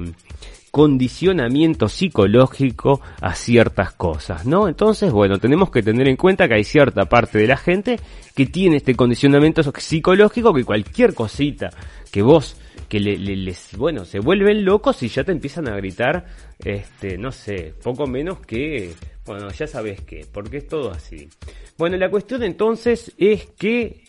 condicionamiento 0.72 1.86
psicológico 1.86 3.02
a 3.20 3.34
ciertas 3.34 3.92
cosas, 3.92 4.46
¿no? 4.46 4.68
Entonces, 4.68 5.12
bueno, 5.12 5.38
tenemos 5.38 5.70
que 5.70 5.82
tener 5.82 6.08
en 6.08 6.16
cuenta 6.16 6.48
que 6.48 6.54
hay 6.54 6.64
cierta 6.64 7.04
parte 7.04 7.38
de 7.38 7.46
la 7.46 7.58
gente 7.58 8.00
que 8.34 8.46
tiene 8.46 8.78
este 8.78 8.96
condicionamiento 8.96 9.62
psicológico 9.62 10.54
que 10.54 10.64
cualquier 10.64 11.14
cosita 11.14 11.68
que 12.10 12.22
vos 12.22 12.56
que 12.88 13.00
le, 13.00 13.16
les, 13.18 13.76
bueno, 13.76 14.06
se 14.06 14.18
vuelven 14.18 14.64
locos 14.64 15.02
y 15.02 15.08
ya 15.08 15.24
te 15.24 15.32
empiezan 15.32 15.68
a 15.68 15.76
gritar, 15.76 16.26
este, 16.58 17.16
no 17.18 17.32
sé, 17.32 17.74
poco 17.82 18.06
menos 18.06 18.40
que, 18.40 18.94
bueno, 19.26 19.50
ya 19.50 19.66
sabes 19.66 20.00
qué, 20.02 20.26
porque 20.30 20.58
es 20.58 20.68
todo 20.68 20.90
así. 20.90 21.28
Bueno, 21.76 21.96
la 21.98 22.10
cuestión 22.10 22.42
entonces 22.42 23.12
es 23.18 23.46
que 23.58 24.04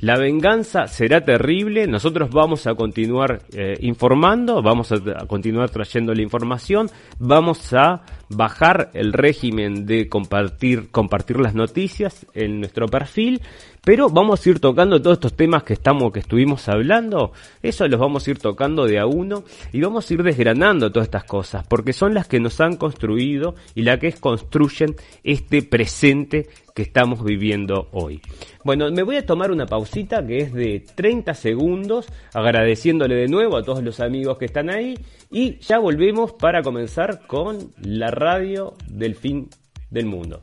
la 0.00 0.18
venganza 0.18 0.88
será 0.88 1.24
terrible, 1.24 1.86
nosotros 1.86 2.30
vamos 2.30 2.66
a 2.66 2.74
continuar 2.74 3.40
eh, 3.54 3.76
informando, 3.80 4.62
vamos 4.62 4.92
a, 4.92 4.96
a, 4.96 5.26
continuar 5.26 5.70
trayendo 5.70 6.14
la 6.14 6.22
información, 6.22 6.90
vamos 7.18 7.72
a 7.72 8.02
bajar 8.28 8.90
el 8.94 9.12
régimen 9.12 9.86
de 9.86 10.08
compartir, 10.08 10.90
compartir 10.90 11.38
las 11.38 11.54
noticias 11.54 12.26
en 12.34 12.60
nuestro 12.60 12.86
perfil 12.86 13.40
pero 13.86 14.10
vamos 14.10 14.44
a 14.44 14.50
ir 14.50 14.58
tocando 14.58 15.00
todos 15.00 15.18
estos 15.18 15.36
temas 15.36 15.62
que 15.62 15.74
estamos, 15.74 16.10
que 16.10 16.18
estuvimos 16.18 16.68
hablando, 16.68 17.30
eso 17.62 17.86
los 17.86 18.00
vamos 18.00 18.26
a 18.26 18.30
ir 18.32 18.38
tocando 18.40 18.84
de 18.84 18.98
a 18.98 19.06
uno 19.06 19.44
y 19.72 19.80
vamos 19.80 20.10
a 20.10 20.14
ir 20.14 20.24
desgranando 20.24 20.90
todas 20.90 21.06
estas 21.06 21.22
cosas, 21.22 21.64
porque 21.68 21.92
son 21.92 22.12
las 22.12 22.26
que 22.26 22.40
nos 22.40 22.60
han 22.60 22.78
construido 22.78 23.54
y 23.76 23.82
las 23.82 24.00
que 24.00 24.12
construyen 24.14 24.96
este 25.22 25.62
presente 25.62 26.48
que 26.74 26.82
estamos 26.82 27.22
viviendo 27.22 27.88
hoy. 27.92 28.20
Bueno, 28.64 28.90
me 28.90 29.04
voy 29.04 29.18
a 29.18 29.24
tomar 29.24 29.52
una 29.52 29.66
pausita 29.66 30.26
que 30.26 30.38
es 30.38 30.52
de 30.52 30.84
30 30.96 31.32
segundos, 31.34 32.06
agradeciéndole 32.34 33.14
de 33.14 33.28
nuevo 33.28 33.56
a 33.56 33.62
todos 33.62 33.84
los 33.84 34.00
amigos 34.00 34.36
que 34.36 34.46
están 34.46 34.68
ahí 34.68 34.98
y 35.30 35.58
ya 35.60 35.78
volvemos 35.78 36.32
para 36.32 36.62
comenzar 36.62 37.26
con 37.28 37.70
la 37.80 38.10
radio 38.16 38.74
del 38.88 39.14
fin 39.14 39.50
del 39.90 40.06
mundo. 40.06 40.42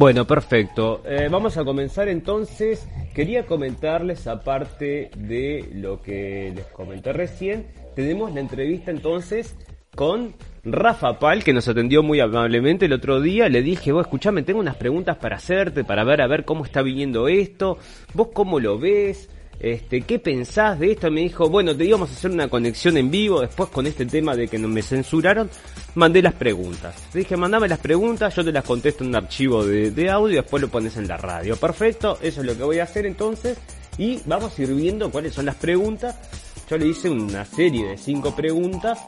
Bueno, 0.00 0.26
perfecto. 0.26 1.02
Eh, 1.04 1.28
vamos 1.30 1.58
a 1.58 1.64
comenzar 1.66 2.08
entonces. 2.08 2.88
Quería 3.14 3.44
comentarles, 3.44 4.26
aparte 4.26 5.10
de 5.14 5.68
lo 5.74 6.00
que 6.00 6.54
les 6.56 6.64
comenté 6.68 7.12
recién, 7.12 7.66
tenemos 7.94 8.32
la 8.32 8.40
entrevista 8.40 8.90
entonces 8.90 9.54
con 9.94 10.32
Rafa 10.64 11.18
Pal, 11.18 11.44
que 11.44 11.52
nos 11.52 11.68
atendió 11.68 12.02
muy 12.02 12.18
amablemente 12.18 12.86
el 12.86 12.94
otro 12.94 13.20
día. 13.20 13.50
Le 13.50 13.60
dije, 13.60 13.92
vos 13.92 14.06
escuchame, 14.06 14.42
tengo 14.42 14.60
unas 14.60 14.76
preguntas 14.76 15.18
para 15.18 15.36
hacerte, 15.36 15.84
para 15.84 16.02
ver 16.02 16.22
a 16.22 16.26
ver 16.26 16.46
cómo 16.46 16.64
está 16.64 16.80
viviendo 16.80 17.28
esto, 17.28 17.76
vos 18.14 18.28
cómo 18.32 18.58
lo 18.58 18.78
ves, 18.78 19.28
este, 19.60 20.00
¿qué 20.00 20.18
pensás 20.18 20.78
de 20.78 20.92
esto? 20.92 21.10
Me 21.10 21.20
dijo, 21.20 21.48
bueno, 21.50 21.76
te 21.76 21.84
íbamos 21.84 22.10
a 22.10 22.14
hacer 22.14 22.30
una 22.30 22.48
conexión 22.48 22.96
en 22.96 23.10
vivo, 23.10 23.42
después 23.42 23.68
con 23.68 23.86
este 23.86 24.06
tema 24.06 24.34
de 24.34 24.48
que 24.48 24.58
me 24.58 24.80
censuraron, 24.80 25.50
mandé 25.94 26.22
las 26.22 26.32
preguntas. 26.32 26.94
Le 27.12 27.20
dije, 27.20 27.36
mandame 27.36 27.68
las 27.68 27.78
preguntas, 27.78 28.34
yo 28.34 28.42
te 28.42 28.52
las 28.52 28.64
contesto 28.64 29.04
en 29.04 29.10
un 29.10 29.16
archivo 29.16 29.64
de, 29.64 29.90
de 29.90 30.10
audio, 30.10 30.40
después 30.40 30.62
lo 30.62 30.68
pones 30.68 30.96
en 30.96 31.06
la 31.06 31.18
radio. 31.18 31.56
Perfecto, 31.56 32.18
eso 32.22 32.40
es 32.40 32.46
lo 32.46 32.56
que 32.56 32.62
voy 32.62 32.78
a 32.78 32.84
hacer 32.84 33.04
entonces. 33.04 33.58
Y 33.98 34.20
vamos 34.24 34.58
a 34.58 34.62
ir 34.62 34.72
viendo 34.72 35.10
cuáles 35.10 35.34
son 35.34 35.44
las 35.44 35.56
preguntas. 35.56 36.16
Yo 36.70 36.78
le 36.78 36.86
hice 36.86 37.10
una 37.10 37.44
serie 37.44 37.88
de 37.88 37.98
cinco 37.98 38.34
preguntas 38.34 38.98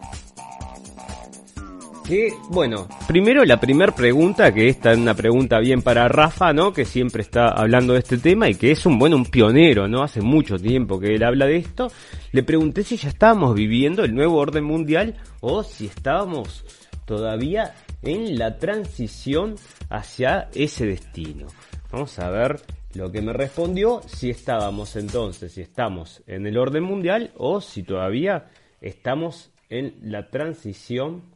bueno, 2.50 2.88
primero 3.06 3.44
la 3.44 3.60
primera 3.60 3.94
pregunta, 3.94 4.52
que 4.52 4.68
esta 4.68 4.92
es 4.92 4.98
una 4.98 5.14
pregunta 5.14 5.58
bien 5.58 5.82
para 5.82 6.08
Rafa, 6.08 6.52
¿no? 6.52 6.72
Que 6.72 6.84
siempre 6.84 7.22
está 7.22 7.48
hablando 7.48 7.92
de 7.92 8.00
este 8.00 8.18
tema 8.18 8.48
y 8.48 8.54
que 8.54 8.70
es 8.70 8.84
un, 8.86 8.98
bueno, 8.98 9.16
un 9.16 9.26
pionero, 9.26 9.88
¿no? 9.88 10.02
Hace 10.02 10.20
mucho 10.20 10.58
tiempo 10.58 10.98
que 10.98 11.14
él 11.14 11.22
habla 11.22 11.46
de 11.46 11.56
esto. 11.56 11.90
Le 12.32 12.42
pregunté 12.42 12.82
si 12.82 12.96
ya 12.96 13.08
estábamos 13.08 13.54
viviendo 13.54 14.04
el 14.04 14.14
nuevo 14.14 14.36
orden 14.38 14.64
mundial 14.64 15.16
o 15.40 15.62
si 15.62 15.86
estábamos 15.86 16.64
todavía 17.04 17.74
en 18.02 18.38
la 18.38 18.58
transición 18.58 19.54
hacia 19.88 20.48
ese 20.54 20.86
destino. 20.86 21.46
Vamos 21.90 22.18
a 22.18 22.30
ver 22.30 22.60
lo 22.94 23.10
que 23.10 23.22
me 23.22 23.32
respondió, 23.32 24.02
si 24.06 24.30
estábamos 24.30 24.96
entonces, 24.96 25.52
si 25.52 25.62
estamos 25.62 26.22
en 26.26 26.46
el 26.46 26.58
orden 26.58 26.82
mundial 26.82 27.30
o 27.36 27.60
si 27.60 27.82
todavía 27.82 28.50
estamos 28.80 29.50
en 29.70 29.94
la 30.02 30.28
transición 30.28 31.31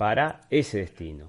para 0.00 0.40
ese 0.48 0.78
destino? 0.78 1.28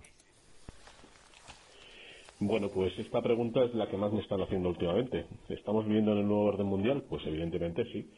Bueno, 2.39 2.69
pues 2.73 2.97
esta 2.97 3.21
pregunta 3.21 3.61
es 3.65 3.75
la 3.75 3.89
que 3.89 3.97
más 3.97 4.13
me 4.13 4.21
están 4.21 4.39
haciendo 4.39 4.69
últimamente. 4.69 5.25
¿Estamos 5.49 5.85
viviendo 5.85 6.13
en 6.13 6.19
el 6.19 6.25
nuevo 6.25 6.45
orden 6.45 6.67
mundial? 6.67 7.03
Pues 7.09 7.21
evidentemente 7.27 7.83
sí. 7.91 8.09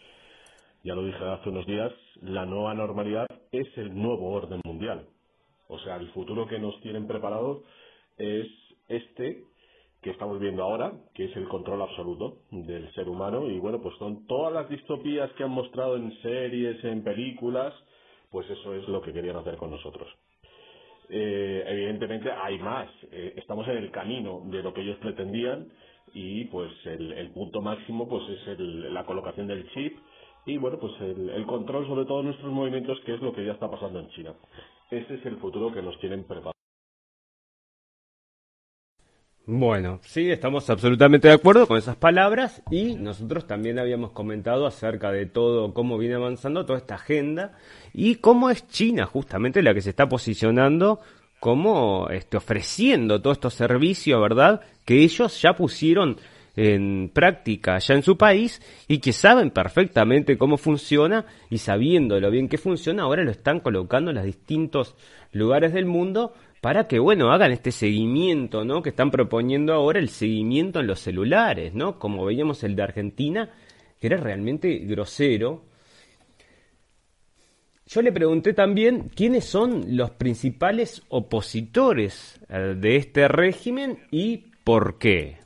Ya 0.83 0.93
lo 0.93 1.03
dije 1.03 1.17
hace 1.25 1.49
unos 1.49 1.65
días, 1.65 1.91
la 2.21 2.45
nueva 2.45 2.75
normalidad 2.75 3.25
es 3.51 3.65
el 3.77 3.99
nuevo 3.99 4.29
orden 4.29 4.61
mundial. 4.63 5.07
O 5.69 5.79
sea, 5.79 5.95
el 5.95 6.11
futuro 6.11 6.45
que 6.45 6.59
nos 6.59 6.79
tienen 6.81 7.07
preparado 7.07 7.63
es 8.19 8.45
este 8.89 9.45
que 10.03 10.11
estamos 10.11 10.39
viendo 10.39 10.61
ahora, 10.61 10.93
que 11.15 11.25
es 11.25 11.35
el 11.35 11.47
control 11.47 11.81
absoluto 11.81 12.43
del 12.51 12.93
ser 12.93 13.09
humano. 13.09 13.49
Y 13.49 13.57
bueno, 13.57 13.81
pues 13.81 13.95
con 13.95 14.27
todas 14.27 14.53
las 14.53 14.69
distopías 14.69 15.31
que 15.31 15.45
han 15.45 15.51
mostrado 15.51 15.95
en 15.95 16.13
series, 16.21 16.83
en 16.83 17.03
películas, 17.03 17.73
pues 18.29 18.47
eso 18.51 18.75
es 18.75 18.87
lo 18.87 19.01
que 19.01 19.13
querían 19.13 19.37
hacer 19.37 19.57
con 19.57 19.71
nosotros 19.71 20.07
eh, 21.09 21.63
evidentemente 21.67 22.31
hay 22.31 22.57
más. 22.59 22.89
Eh, 23.11 23.33
estamos 23.37 23.67
en 23.67 23.77
el 23.77 23.91
camino 23.91 24.41
de 24.45 24.63
lo 24.63 24.73
que 24.73 24.81
ellos 24.81 24.97
pretendían 24.97 25.67
y 26.13 26.45
pues 26.45 26.71
el, 26.85 27.31
punto 27.33 27.61
máximo 27.61 28.07
pues 28.07 28.23
es 28.29 28.59
la 28.59 29.05
colocación 29.05 29.47
del 29.47 29.67
chip 29.71 29.97
y 30.45 30.57
bueno 30.57 30.77
pues 30.79 30.93
el, 31.01 31.29
el, 31.29 31.45
control 31.45 31.87
sobre 31.87 32.05
todos 32.05 32.23
nuestros 32.23 32.51
movimientos 32.51 32.99
que 33.05 33.15
es 33.15 33.21
lo 33.21 33.33
que 33.33 33.45
ya 33.45 33.53
está 33.53 33.69
pasando 33.69 33.99
en 33.99 34.09
China. 34.09 34.33
Ese 34.91 35.15
es 35.15 35.25
el 35.25 35.37
futuro 35.37 35.73
que 35.73 35.81
nos 35.81 35.99
tienen 35.99 36.23
preparado. 36.23 36.52
Bueno, 39.45 39.99
sí, 40.03 40.31
estamos 40.31 40.69
absolutamente 40.69 41.27
de 41.27 41.33
acuerdo 41.33 41.67
con 41.67 41.77
esas 41.77 41.97
palabras 41.97 42.63
y 42.71 42.95
nosotros 42.95 43.45
también 43.45 43.77
habíamos 43.77 44.11
comentado 44.11 44.65
acerca 44.65 45.11
de 45.11 45.25
todo, 45.25 45.73
cómo 45.73 45.97
viene 45.97 46.15
avanzando 46.15 46.65
toda 46.65 46.79
esta 46.79 46.95
agenda 46.95 47.51
y 47.93 48.15
cómo 48.15 48.49
es 48.49 48.65
China 48.69 49.05
justamente 49.05 49.61
la 49.61 49.73
que 49.73 49.81
se 49.81 49.89
está 49.89 50.07
posicionando 50.07 51.01
como 51.41 52.07
este, 52.09 52.37
ofreciendo 52.37 53.21
todos 53.21 53.35
estos 53.35 53.53
servicios, 53.53 54.21
¿verdad? 54.21 54.61
Que 54.85 55.03
ellos 55.03 55.41
ya 55.41 55.51
pusieron 55.57 56.15
en 56.55 57.11
práctica 57.13 57.75
allá 57.75 57.95
en 57.95 58.03
su 58.03 58.15
país 58.17 58.61
y 58.87 58.99
que 58.99 59.11
saben 59.11 59.51
perfectamente 59.51 60.37
cómo 60.37 60.55
funciona 60.55 61.25
y 61.49 61.57
sabiendo 61.57 62.17
lo 62.21 62.31
bien 62.31 62.47
que 62.47 62.57
funciona, 62.57 63.03
ahora 63.03 63.25
lo 63.25 63.31
están 63.31 63.59
colocando 63.59 64.11
en 64.11 64.15
los 64.15 64.25
distintos 64.25 64.95
lugares 65.33 65.73
del 65.73 65.85
mundo 65.85 66.33
para 66.63 66.87
que, 66.87 66.97
bueno, 66.97 67.33
hagan 67.33 67.51
este 67.51 67.73
seguimiento, 67.73 68.63
¿no? 68.63 68.81
Que 68.81 68.91
están 68.91 69.11
proponiendo 69.11 69.73
ahora 69.73 69.99
el 69.99 70.07
seguimiento 70.07 70.79
en 70.79 70.87
los 70.87 71.01
celulares, 71.01 71.73
¿no? 71.73 71.99
Como 71.99 72.23
veíamos 72.23 72.63
el 72.63 72.77
de 72.77 72.83
Argentina, 72.83 73.49
que 73.99 74.07
era 74.07 74.15
realmente 74.15 74.77
grosero. 74.77 75.65
Yo 77.85 78.01
le 78.01 78.13
pregunté 78.13 78.53
también 78.53 79.09
quiénes 79.13 79.43
son 79.43 79.97
los 79.97 80.11
principales 80.11 81.03
opositores 81.09 82.41
eh, 82.47 82.75
de 82.77 82.95
este 82.95 83.27
régimen 83.27 83.99
y 84.09 84.45
por 84.63 84.97
qué. 84.97 85.39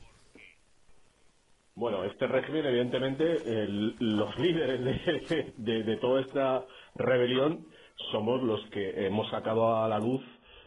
Bueno, 1.74 2.04
este 2.04 2.28
régimen, 2.28 2.64
evidentemente, 2.68 3.40
los 3.98 4.38
líderes 4.38 5.56
de, 5.58 5.82
de 5.82 5.98
toda 5.98 6.22
esta 6.22 6.64
rebelión 6.94 7.66
somos 8.12 8.44
los 8.44 8.64
que 8.70 9.08
hemos 9.08 9.28
sacado 9.32 9.78
a 9.78 9.88
la 9.88 9.98
luz 9.98 10.22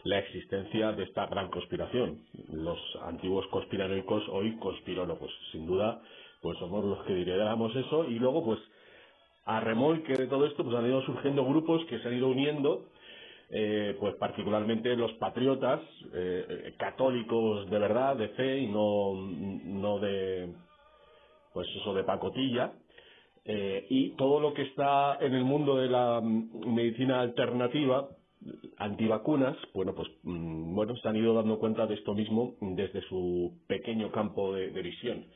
la 0.05 0.19
existencia 0.19 0.93
de 0.93 1.05
esta 1.05 1.27
gran 1.27 1.49
conspiración. 1.51 2.23
Los 2.53 2.79
antiguos 3.03 3.47
conspiranoicos, 3.49 4.29
hoy 4.29 4.57
conspirólogos. 4.57 5.31
Sin 5.53 5.67
duda, 5.67 6.03
pues 6.41 6.59
somos 6.59 6.85
los 6.85 7.05
que 7.05 7.15
lideramos 7.15 7.75
eso 7.77 8.05
y 8.05 8.19
luego, 8.19 8.45
pues, 8.45 8.59
a 9.45 9.61
remolque 9.61 10.15
de 10.15 10.27
todo 10.27 10.47
esto, 10.47 10.65
pues 10.65 10.77
han 10.77 10.87
ido 10.87 11.03
surgiendo 11.03 11.45
grupos 11.45 11.85
que 11.87 11.99
se 11.99 12.09
han 12.09 12.17
ido 12.17 12.29
uniendo, 12.29 12.87
eh, 13.51 13.97
pues 13.99 14.15
particularmente 14.17 14.95
los 14.97 15.13
patriotas, 15.15 15.81
eh, 16.15 16.75
católicos 16.79 17.69
de 17.69 17.79
verdad, 17.79 18.17
de 18.17 18.29
fe 18.29 18.59
y 18.59 18.67
no, 18.69 19.15
no 19.15 19.99
de, 19.99 20.53
pues 21.53 21.69
eso, 21.81 21.95
de 21.95 22.05
pacotilla, 22.05 22.73
eh, 23.45 23.87
y 23.89 24.11
todo 24.11 24.39
lo 24.39 24.55
que 24.55 24.63
está 24.63 25.19
en 25.21 25.35
el 25.35 25.45
mundo 25.45 25.77
de 25.77 25.89
la 25.89 26.21
medicina 26.21 27.21
alternativa, 27.21 28.09
antivacunas, 28.79 29.57
bueno, 29.75 29.95
pues 29.95 30.09
mm, 30.23 30.75
bueno, 30.75 30.97
se 30.97 31.09
han 31.09 31.17
ido 31.17 31.35
dando 31.35 31.59
cuenta 31.59 31.87
de 31.87 31.95
esto 31.95 32.15
mismo 32.15 32.55
desde 32.61 33.03
su 33.03 33.61
pequeño 33.67 34.11
campo 34.11 34.55
de, 34.55 34.71
visión. 34.83 35.27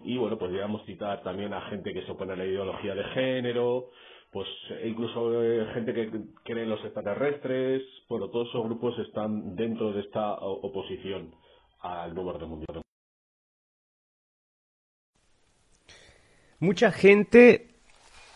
Y 0.00 0.18
bueno, 0.18 0.38
pues 0.38 0.50
podríamos 0.50 0.84
citar 0.84 1.22
también 1.22 1.54
a 1.54 1.62
gente 1.70 1.94
que 1.94 2.02
se 2.02 2.12
opone 2.12 2.34
a 2.34 2.36
la 2.36 2.46
ideología 2.46 2.94
de 2.94 3.04
género, 3.04 3.90
pues 4.30 4.48
e 4.82 4.88
incluso 4.88 5.42
eh, 5.42 5.66
gente 5.74 5.94
que 5.94 6.10
cree 6.42 6.64
en 6.64 6.70
los 6.70 6.84
extraterrestres, 6.84 7.82
bueno, 8.08 8.28
todos 8.28 8.48
esos 8.48 8.64
grupos 8.64 8.98
están 8.98 9.54
dentro 9.54 9.92
de 9.92 10.00
esta 10.00 10.34
oposición 10.34 11.34
al 11.80 12.14
nuevo 12.14 12.30
orden 12.30 12.48
mundial. 12.48 12.82
Mucha 16.58 16.90
gente 16.92 17.73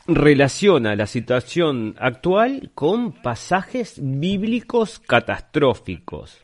relaciona 0.08 0.96
la 0.96 1.06
situación 1.06 1.94
actual 1.98 2.70
con 2.74 3.12
pasajes 3.12 4.00
bíblicos 4.02 5.00
catastróficos. 5.00 6.42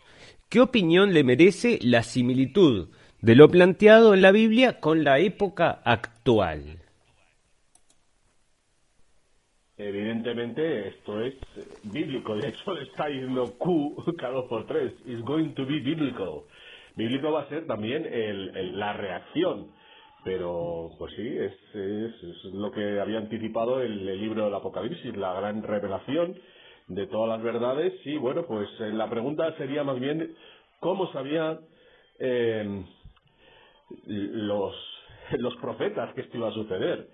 ¿Qué 0.50 0.60
opinión 0.60 1.14
le 1.14 1.24
merece 1.24 1.78
la 1.82 2.02
similitud 2.02 2.90
de 3.22 3.34
lo 3.34 3.48
planteado 3.48 4.12
en 4.12 4.20
la 4.20 4.32
Biblia 4.32 4.80
con 4.80 5.02
la 5.02 5.18
época 5.18 5.80
actual? 5.82 6.78
Evidentemente 9.78 10.88
esto 10.88 11.22
es 11.22 11.34
bíblico, 11.84 12.36
de 12.36 12.48
hecho 12.48 12.74
le 12.74 12.82
está 12.82 13.06
diciendo 13.06 13.54
Q 13.58 13.96
cada 14.18 14.34
dos 14.34 14.44
por 14.44 14.66
tres, 14.66 14.92
is 15.06 15.20
going 15.22 15.54
to 15.54 15.64
be 15.64 15.80
biblical. 15.80 16.42
Bíblico 16.96 17.32
va 17.32 17.42
a 17.42 17.48
ser 17.48 17.66
también 17.66 18.06
la 18.78 18.92
reacción 18.92 19.68
pero, 20.24 20.90
pues 20.98 21.12
sí, 21.14 21.28
es, 21.28 21.52
es, 21.74 22.44
lo 22.54 22.72
que 22.72 22.98
había 22.98 23.18
anticipado 23.18 23.82
el, 23.82 24.06
libro 24.20 24.46
del 24.46 24.54
Apocalipsis, 24.54 25.14
la 25.16 25.34
gran 25.34 25.62
revelación 25.62 26.34
de 26.88 27.06
todas 27.06 27.28
las 27.28 27.42
verdades. 27.42 27.92
Y 28.06 28.16
bueno, 28.16 28.44
pues 28.46 28.68
eh, 28.80 28.90
la 28.92 29.10
pregunta 29.10 29.54
sería 29.58 29.84
más 29.84 30.00
bien, 30.00 30.34
¿cómo 30.80 31.12
sabían 31.12 31.60
eh, 32.18 32.84
los, 34.06 34.74
los 35.32 35.56
profetas 35.56 36.14
que 36.14 36.22
esto 36.22 36.38
iba 36.38 36.48
a 36.48 36.54
suceder? 36.54 37.08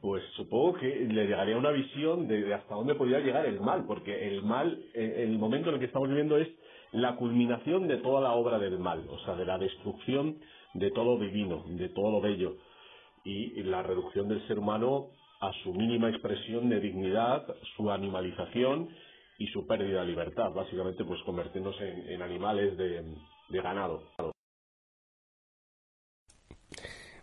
Pues 0.00 0.22
supongo 0.36 0.74
que 0.78 0.86
le 0.86 1.26
llegaría 1.26 1.58
una 1.58 1.70
visión 1.70 2.26
de, 2.28 2.44
de 2.44 2.54
hasta 2.54 2.74
dónde 2.74 2.94
podía 2.94 3.20
llegar 3.20 3.44
el 3.44 3.60
mal, 3.60 3.84
porque 3.86 4.28
el 4.28 4.42
mal, 4.42 4.82
eh, 4.94 5.24
el 5.28 5.38
momento 5.38 5.68
en 5.68 5.74
el 5.74 5.80
que 5.80 5.86
estamos 5.86 6.08
viviendo 6.08 6.38
es 6.38 6.48
la 6.92 7.16
culminación 7.16 7.88
de 7.88 7.98
toda 7.98 8.22
la 8.22 8.32
obra 8.32 8.58
del 8.58 8.78
mal, 8.78 9.04
o 9.10 9.18
sea, 9.20 9.34
de 9.34 9.44
la 9.44 9.58
destrucción 9.58 10.38
de 10.74 10.90
todo 10.90 11.18
divino, 11.18 11.64
de 11.68 11.88
todo 11.88 12.10
lo 12.10 12.20
bello, 12.20 12.56
y 13.24 13.62
la 13.62 13.82
reducción 13.82 14.28
del 14.28 14.46
ser 14.46 14.58
humano 14.58 15.10
a 15.40 15.52
su 15.62 15.72
mínima 15.72 16.10
expresión 16.10 16.68
de 16.68 16.80
dignidad, 16.80 17.46
su 17.76 17.90
animalización 17.90 18.90
y 19.38 19.46
su 19.48 19.66
pérdida 19.66 20.00
de 20.02 20.08
libertad, 20.08 20.52
básicamente 20.52 21.04
pues 21.04 21.20
convertirnos 21.24 21.74
en, 21.80 22.22
animales 22.22 22.76
de 22.76 23.62
ganado. 23.62 24.02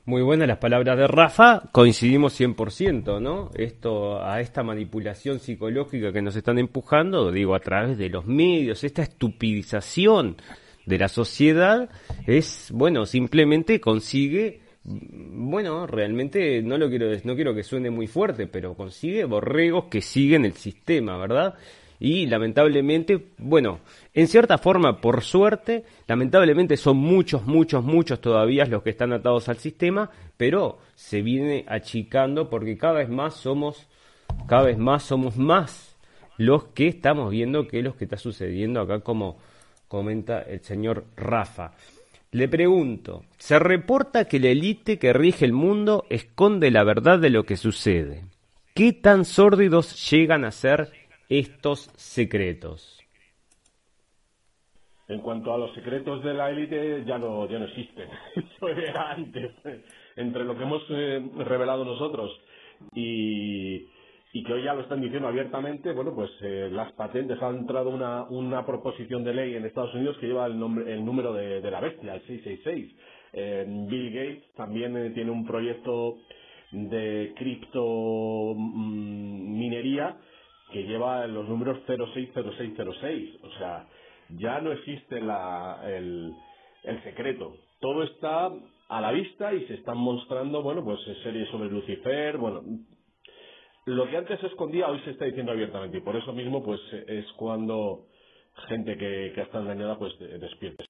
Muy 0.03 0.23
buenas 0.23 0.47
las 0.47 0.57
palabras 0.57 0.97
de 0.97 1.05
Rafa, 1.05 1.69
coincidimos 1.71 2.39
100%, 2.39 3.21
¿no? 3.21 3.51
Esto, 3.53 4.19
a 4.23 4.41
esta 4.41 4.63
manipulación 4.63 5.37
psicológica 5.37 6.11
que 6.11 6.23
nos 6.23 6.35
están 6.35 6.57
empujando, 6.57 7.31
digo, 7.31 7.53
a 7.53 7.59
través 7.59 7.99
de 7.99 8.09
los 8.09 8.25
medios, 8.25 8.83
esta 8.83 9.03
estupidización 9.03 10.37
de 10.85 10.97
la 10.97 11.07
sociedad, 11.07 11.89
es, 12.27 12.69
bueno, 12.73 13.05
simplemente 13.05 13.79
consigue, 13.79 14.61
bueno, 14.83 15.87
realmente 15.87 16.61
no 16.61 16.77
lo 16.77 16.89
quiero, 16.89 17.07
no 17.23 17.35
quiero 17.35 17.53
que 17.53 17.63
suene 17.63 17.89
muy 17.89 18.07
fuerte, 18.07 18.47
pero 18.47 18.75
consigue 18.75 19.25
borregos 19.25 19.85
que 19.85 20.01
siguen 20.01 20.45
el 20.45 20.53
sistema, 20.53 21.17
¿verdad? 21.17 21.55
y 22.03 22.25
lamentablemente, 22.25 23.27
bueno, 23.37 23.81
en 24.15 24.27
cierta 24.27 24.57
forma, 24.57 24.99
por 24.99 25.21
suerte, 25.21 25.85
lamentablemente 26.07 26.75
son 26.75 26.97
muchos, 26.97 27.45
muchos, 27.45 27.83
muchos 27.83 28.19
todavía 28.19 28.65
los 28.65 28.81
que 28.81 28.89
están 28.89 29.13
atados 29.13 29.49
al 29.49 29.57
sistema, 29.57 30.09
pero 30.35 30.79
se 30.95 31.21
viene 31.21 31.63
achicando 31.67 32.49
porque 32.49 32.75
cada 32.75 32.93
vez 32.93 33.09
más 33.09 33.35
somos, 33.35 33.87
cada 34.47 34.63
vez 34.63 34.79
más 34.79 35.03
somos 35.03 35.37
más 35.37 35.95
los 36.37 36.63
que 36.69 36.87
estamos 36.87 37.29
viendo 37.29 37.67
que 37.67 37.77
es 37.77 37.83
lo 37.83 37.95
que 37.95 38.05
está 38.05 38.17
sucediendo 38.17 38.81
acá 38.81 39.01
como 39.01 39.37
comenta 39.91 40.43
el 40.43 40.61
señor 40.61 41.03
Rafa. 41.17 41.73
Le 42.31 42.47
pregunto, 42.47 43.25
se 43.37 43.59
reporta 43.59 44.23
que 44.23 44.39
la 44.39 44.47
élite 44.47 44.97
que 44.97 45.11
rige 45.11 45.43
el 45.43 45.51
mundo 45.51 46.05
esconde 46.09 46.71
la 46.71 46.85
verdad 46.85 47.19
de 47.19 47.29
lo 47.29 47.43
que 47.43 47.57
sucede. 47.57 48.23
¿Qué 48.73 48.93
tan 48.93 49.25
sórdidos 49.25 50.09
llegan 50.09 50.45
a 50.45 50.51
ser 50.51 50.87
estos 51.27 51.91
secretos? 51.97 53.01
En 55.09 55.19
cuanto 55.19 55.53
a 55.53 55.57
los 55.57 55.73
secretos 55.75 56.23
de 56.23 56.35
la 56.35 56.51
élite, 56.51 57.03
ya 57.05 57.17
no, 57.17 57.45
ya 57.49 57.59
no 57.59 57.65
existen. 57.65 58.07
Eso 58.37 58.69
era 58.69 59.11
antes. 59.11 59.51
Entre 60.15 60.45
lo 60.45 60.57
que 60.57 60.63
hemos 60.63 60.83
eh, 60.89 61.21
revelado 61.39 61.83
nosotros 61.83 62.31
y, 62.95 63.89
y, 64.33 64.43
que 64.43 64.53
hoy 64.53 64.63
ya 64.63 64.73
lo 64.73 64.81
están 64.81 65.01
diciendo 65.01 65.27
abiertamente, 65.27 65.91
bueno, 65.93 66.13
pues 66.15 66.29
eh, 66.41 66.69
las 66.71 66.91
patentes 66.93 67.41
han 67.41 67.59
entrado 67.59 67.89
una, 67.89 68.23
una 68.23 68.65
proposición 68.65 69.23
de 69.23 69.33
ley 69.33 69.55
en 69.55 69.65
Estados 69.65 69.93
Unidos 69.93 70.17
que 70.19 70.27
lleva 70.27 70.45
el, 70.45 70.59
nombre, 70.59 70.91
el 70.93 71.03
número 71.05 71.33
de, 71.33 71.61
de 71.61 71.71
la 71.71 71.79
bestia, 71.79 72.15
el 72.15 72.21
666. 72.21 72.95
Eh, 73.33 73.65
Bill 73.89 74.13
Gates 74.13 74.53
también 74.55 75.13
tiene 75.13 75.31
un 75.31 75.45
proyecto 75.45 76.17
de 76.71 77.33
cripto 77.37 78.53
mm, 78.55 79.57
minería 79.57 80.17
que 80.71 80.83
lleva 80.83 81.27
los 81.27 81.47
números 81.47 81.79
060606. 81.85 83.43
O 83.43 83.51
sea, 83.57 83.87
ya 84.37 84.61
no 84.61 84.71
existe 84.71 85.17
el, 85.17 86.33
el 86.83 87.03
secreto. 87.03 87.55
Todo 87.79 88.03
está 88.03 88.51
a 88.89 89.01
la 89.01 89.11
vista 89.11 89.53
y 89.53 89.65
se 89.67 89.75
están 89.75 89.97
mostrando, 89.97 90.61
bueno, 90.61 90.83
pues 90.83 90.99
series 91.23 91.49
sobre 91.49 91.69
Lucifer, 91.69 92.37
bueno, 92.37 92.61
lo 93.85 94.09
que 94.09 94.17
antes 94.17 94.39
se 94.39 94.47
escondía 94.47 94.87
hoy 94.87 94.99
se 95.01 95.11
está 95.11 95.25
diciendo 95.25 95.51
abiertamente 95.51 95.97
y 95.97 96.01
por 96.01 96.15
eso 96.15 96.33
mismo 96.33 96.63
pues 96.63 96.79
es 97.07 97.25
cuando 97.37 98.07
gente 98.67 98.97
que, 98.97 99.31
que 99.33 99.41
está 99.41 99.59
engañada 99.59 99.97
pues 99.97 100.13
despierta. 100.19 100.85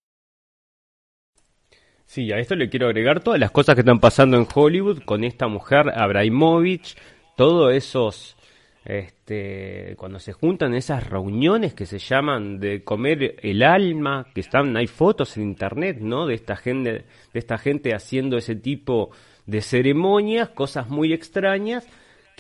Sí, 2.05 2.31
a 2.33 2.39
esto 2.39 2.55
le 2.55 2.69
quiero 2.69 2.87
agregar 2.87 3.23
todas 3.23 3.39
las 3.39 3.51
cosas 3.51 3.75
que 3.75 3.81
están 3.81 3.99
pasando 3.99 4.37
en 4.37 4.45
Hollywood 4.53 5.03
con 5.03 5.23
esta 5.23 5.47
mujer 5.47 5.85
Abramovich, 5.95 6.97
todos 7.37 7.73
esos 7.73 8.35
este, 8.83 9.95
cuando 9.97 10.19
se 10.19 10.33
juntan 10.33 10.73
esas 10.73 11.07
reuniones 11.07 11.73
que 11.73 11.85
se 11.85 11.99
llaman 11.99 12.59
de 12.59 12.83
comer 12.83 13.35
el 13.41 13.63
alma, 13.63 14.27
que 14.33 14.41
están, 14.41 14.75
hay 14.75 14.87
fotos 14.87 15.37
en 15.37 15.43
internet, 15.43 15.99
¿no? 15.99 16.25
De 16.25 16.33
esta 16.33 16.55
gente, 16.55 16.91
de 16.91 17.39
esta 17.39 17.57
gente 17.57 17.93
haciendo 17.93 18.37
ese 18.37 18.55
tipo 18.55 19.11
de 19.45 19.61
ceremonias, 19.61 20.49
cosas 20.49 20.89
muy 20.89 21.13
extrañas, 21.13 21.87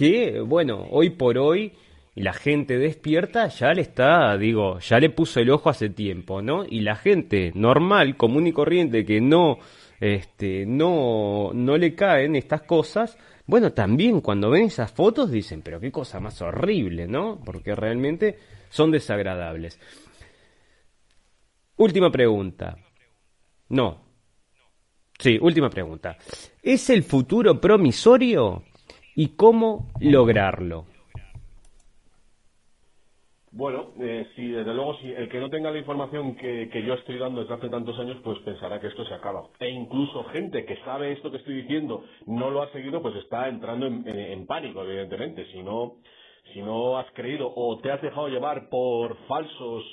que, 0.01 0.39
bueno, 0.39 0.87
hoy 0.89 1.11
por 1.11 1.37
hoy 1.37 1.73
la 2.15 2.33
gente 2.33 2.79
despierta 2.79 3.49
ya 3.49 3.71
le 3.71 3.83
está, 3.83 4.35
digo, 4.35 4.79
ya 4.79 4.99
le 4.99 5.11
puso 5.11 5.39
el 5.39 5.51
ojo 5.51 5.69
hace 5.69 5.89
tiempo, 5.91 6.41
¿no? 6.41 6.65
Y 6.67 6.79
la 6.79 6.95
gente 6.95 7.51
normal, 7.53 8.17
común 8.17 8.47
y 8.47 8.51
corriente 8.51 9.05
que 9.05 9.21
no, 9.21 9.59
este, 9.99 10.65
no, 10.65 11.51
no 11.53 11.77
le 11.77 11.93
caen 11.93 12.35
estas 12.35 12.63
cosas, 12.63 13.15
bueno, 13.45 13.73
también 13.73 14.21
cuando 14.21 14.49
ven 14.49 14.63
esas 14.63 14.91
fotos 14.91 15.29
dicen, 15.29 15.61
pero 15.61 15.79
qué 15.79 15.91
cosa 15.91 16.19
más 16.19 16.41
horrible, 16.41 17.05
¿no? 17.07 17.39
Porque 17.45 17.75
realmente 17.75 18.39
son 18.71 18.89
desagradables. 18.89 19.79
Última 21.77 22.11
pregunta. 22.11 22.75
No. 23.69 24.01
Sí, 25.19 25.37
última 25.39 25.69
pregunta. 25.69 26.17
¿Es 26.63 26.89
el 26.89 27.03
futuro 27.03 27.61
promisorio 27.61 28.63
y 29.21 29.35
cómo 29.35 29.85
lograrlo? 29.99 30.85
Bueno, 33.51 33.91
eh, 33.99 34.25
sí, 34.35 34.47
desde 34.47 34.73
luego, 34.73 34.95
si 34.95 35.11
el 35.11 35.29
que 35.29 35.39
no 35.39 35.47
tenga 35.51 35.69
la 35.69 35.77
información 35.77 36.35
que, 36.37 36.83
yo 36.83 36.95
estoy 36.95 37.19
dando 37.19 37.41
desde 37.41 37.53
hace 37.53 37.69
tantos 37.69 37.99
años, 37.99 38.17
pues 38.23 38.39
pensará 38.39 38.79
que 38.79 38.87
esto 38.87 39.05
se 39.05 39.13
acaba. 39.13 39.43
E 39.59 39.69
incluso 39.69 40.23
gente 40.31 40.65
que 40.65 40.75
sabe 40.77 41.11
esto 41.11 41.29
que 41.29 41.37
estoy 41.37 41.61
diciendo, 41.61 42.03
no 42.25 42.49
lo 42.49 42.63
ha 42.63 42.71
seguido, 42.71 42.99
pues 43.03 43.15
está 43.17 43.47
entrando 43.47 43.85
en, 43.85 44.47
pánico, 44.47 44.83
evidentemente. 44.83 45.45
Si 45.51 45.61
no, 45.61 45.97
si 46.51 46.63
no 46.63 46.97
has 46.97 47.11
creído 47.11 47.53
o 47.55 47.77
te 47.77 47.91
has 47.91 48.01
dejado 48.01 48.27
llevar 48.27 48.69
por 48.69 49.15
falsos, 49.27 49.83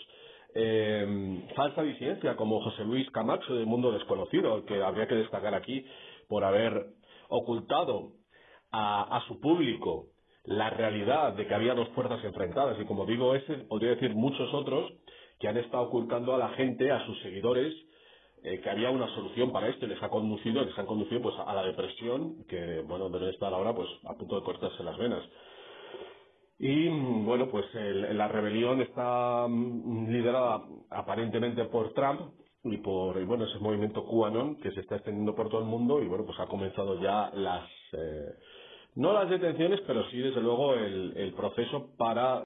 eh, 0.55 1.45
falsa 1.55 1.83
disidencia, 1.83 2.35
como 2.35 2.63
José 2.63 2.83
Luis 2.83 3.11
Camacho 3.11 3.55
del 3.55 3.67
Mundo 3.67 3.93
Desconocido, 3.93 4.65
que 4.65 4.83
habría 4.83 5.07
que 5.07 5.17
destacar 5.17 5.55
aquí 5.55 5.85
por 6.31 6.45
haber 6.45 6.87
ocultado 7.29 8.13
a, 8.71 9.23
su 9.27 9.41
público 9.41 10.07
la 10.45 10.71
realidad 10.71 11.35
de 11.35 11.47
que 11.47 11.55
había 11.55 11.75
dos 11.75 11.89
fuerzas 11.91 12.25
enfrentadas. 12.25 12.79
Y 12.81 12.85
como 12.85 13.07
digo 13.07 13.35
ese 13.35 13.55
podría 13.69 13.91
decir 13.91 14.15
muchos 14.15 14.53
otros 14.55 14.91
que 15.39 15.49
han 15.49 15.57
estado 15.57 15.85
ocultando 15.85 16.35
a 16.35 16.39
la 16.39 16.49
gente 16.51 16.91
a 16.91 17.05
sus 17.07 17.21
seguidores 17.23 17.75
eh, 18.43 18.61
que 18.61 18.71
había 18.71 18.91
una 18.91 19.13
solución 19.15 19.53
para 19.53 19.69
esto 19.69 19.85
y 19.85 19.89
les 19.89 20.03
ha 20.03 20.09
conducido 20.09 20.65
les 20.65 20.79
han 20.79 20.87
conducido 20.87 21.23
pues 21.23 21.35
a 21.45 21.53
la 21.55 21.65
depresión 21.65 22.45
que 22.49 22.81
bueno 22.87 23.09
deben 23.09 23.31
estar 23.31 23.53
ahora 23.53 23.75
pues 23.75 23.89
a 24.05 24.15
punto 24.15 24.37
de 24.37 24.45
cortarse 24.45 24.83
las 24.83 24.97
venas. 24.97 25.23
Y 26.59 26.89
bueno 26.89 27.49
pues 27.51 27.67
la 27.75 28.29
rebelión 28.29 28.81
está 28.81 29.47
mm, 29.49 30.09
liderada 30.11 30.63
aparentemente 30.91 31.65
por 31.67 31.93
Trump 31.93 32.33
y 32.65 32.77
por 32.79 33.23
bueno 33.25 33.45
ese 33.45 33.59
movimiento 33.59 34.05
QAnon 34.05 34.57
que 34.57 34.73
se 34.73 34.81
está 34.81 34.97
extendiendo 34.97 35.35
por 35.35 35.49
todo 35.49 35.61
el 35.61 35.67
mundo 35.67 36.03
y 36.03 36.09
bueno 36.09 36.25
pues 36.25 36.39
ha 36.41 36.47
comenzado 36.47 37.01
ya 37.01 37.31
las 37.35 37.69
eh, 37.93 38.35
no 38.99 39.13
las 39.13 39.31
detenciones, 39.31 39.81
pero 39.87 40.05
sí, 40.11 40.19
desde 40.19 40.41
luego, 40.41 40.75
el, 40.75 41.33
proceso 41.37 41.91
para 41.97 42.43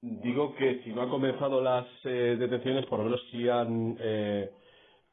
digo 0.00 0.56
que 0.56 0.82
si 0.82 0.90
no 0.90 1.02
han 1.02 1.08
comenzado 1.08 1.60
las 1.60 1.86
eh, 2.04 2.36
detenciones, 2.36 2.84
por 2.86 2.98
lo 2.98 3.04
menos 3.04 3.20
sí 3.30 3.48
han 3.48 3.96
eh, 4.00 4.50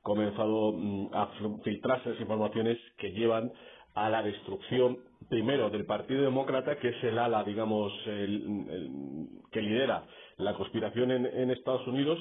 comenzado 0.02 0.74
mm, 0.74 1.10
a 1.14 1.28
filtrarse 1.64 2.10
las 2.10 2.20
informaciones 2.20 2.80
que 2.98 3.12
llevan 3.12 3.52
a 3.94 4.10
la 4.10 4.24
destrucción, 4.24 4.98
primero, 5.30 5.70
del 5.70 5.86
Partido 5.86 6.24
Demócrata, 6.24 6.78
que 6.80 6.90
es 6.90 7.04
el 7.04 7.20
ala, 7.20 7.44
digamos, 7.44 7.94
que 8.04 9.62
lidera 9.62 10.06
la 10.38 10.56
conspiración 10.56 11.12
en 11.12 11.52
Estados 11.52 11.88
Unidos, 11.88 12.20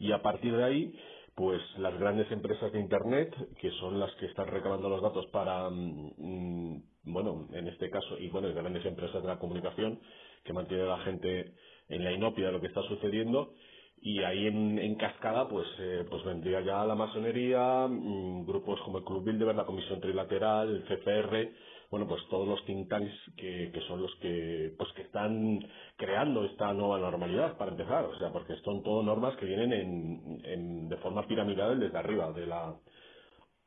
y 0.00 0.10
a 0.10 0.20
partir 0.20 0.56
de 0.56 0.64
ahí 0.64 0.94
pues 1.34 1.62
las 1.78 1.98
grandes 1.98 2.30
empresas 2.30 2.72
de 2.72 2.80
Internet, 2.80 3.34
que 3.60 3.70
son 3.72 3.98
las 3.98 4.12
que 4.16 4.26
están 4.26 4.48
recabando 4.48 4.88
los 4.88 5.00
datos 5.00 5.26
para, 5.26 5.70
mm, 5.70 6.12
mm, 6.18 6.82
bueno, 7.04 7.48
en 7.52 7.68
este 7.68 7.88
caso, 7.90 8.18
y 8.18 8.28
bueno, 8.28 8.52
grandes 8.52 8.84
empresas 8.84 9.22
de 9.22 9.28
la 9.28 9.38
comunicación, 9.38 10.00
que 10.44 10.52
mantienen 10.52 10.86
a 10.86 10.96
la 10.98 11.04
gente 11.04 11.54
en 11.88 12.04
la 12.04 12.12
inopia 12.12 12.46
de 12.46 12.52
lo 12.52 12.60
que 12.60 12.66
está 12.66 12.82
sucediendo, 12.82 13.54
y 14.02 14.22
ahí 14.24 14.46
en, 14.48 14.94
cascada, 14.96 15.48
pues, 15.48 15.66
eh, 15.78 16.04
pues 16.10 16.24
vendría 16.24 16.60
ya 16.60 16.84
la 16.84 16.96
masonería, 16.96 17.86
mm, 17.88 18.44
grupos 18.46 18.80
como 18.82 18.98
el 18.98 19.04
Club 19.04 19.24
Bilderberg, 19.24 19.56
la 19.56 19.64
Comisión 19.64 20.00
Trilateral, 20.00 20.68
el 20.68 20.84
CFR, 20.84 21.52
bueno, 21.92 22.08
pues 22.08 22.22
todos 22.30 22.48
los 22.48 22.64
think 22.64 22.88
que, 23.36 23.70
que 23.70 23.80
son 23.86 24.00
los 24.00 24.10
que, 24.16 24.72
pues 24.78 24.90
que 24.94 25.02
están 25.02 25.60
creando 25.98 26.42
esta 26.46 26.72
nueva 26.72 26.98
normalidad, 26.98 27.58
para 27.58 27.72
empezar, 27.72 28.06
o 28.06 28.18
sea, 28.18 28.32
porque 28.32 28.56
son 28.64 28.82
todo 28.82 29.02
normas 29.02 29.36
que 29.36 29.44
vienen 29.44 29.74
en, 29.74 30.40
en, 30.42 30.88
de 30.88 30.96
forma 30.96 31.26
piramidal 31.26 31.78
desde 31.78 31.98
arriba 31.98 32.32
de 32.32 32.46
la, 32.46 32.74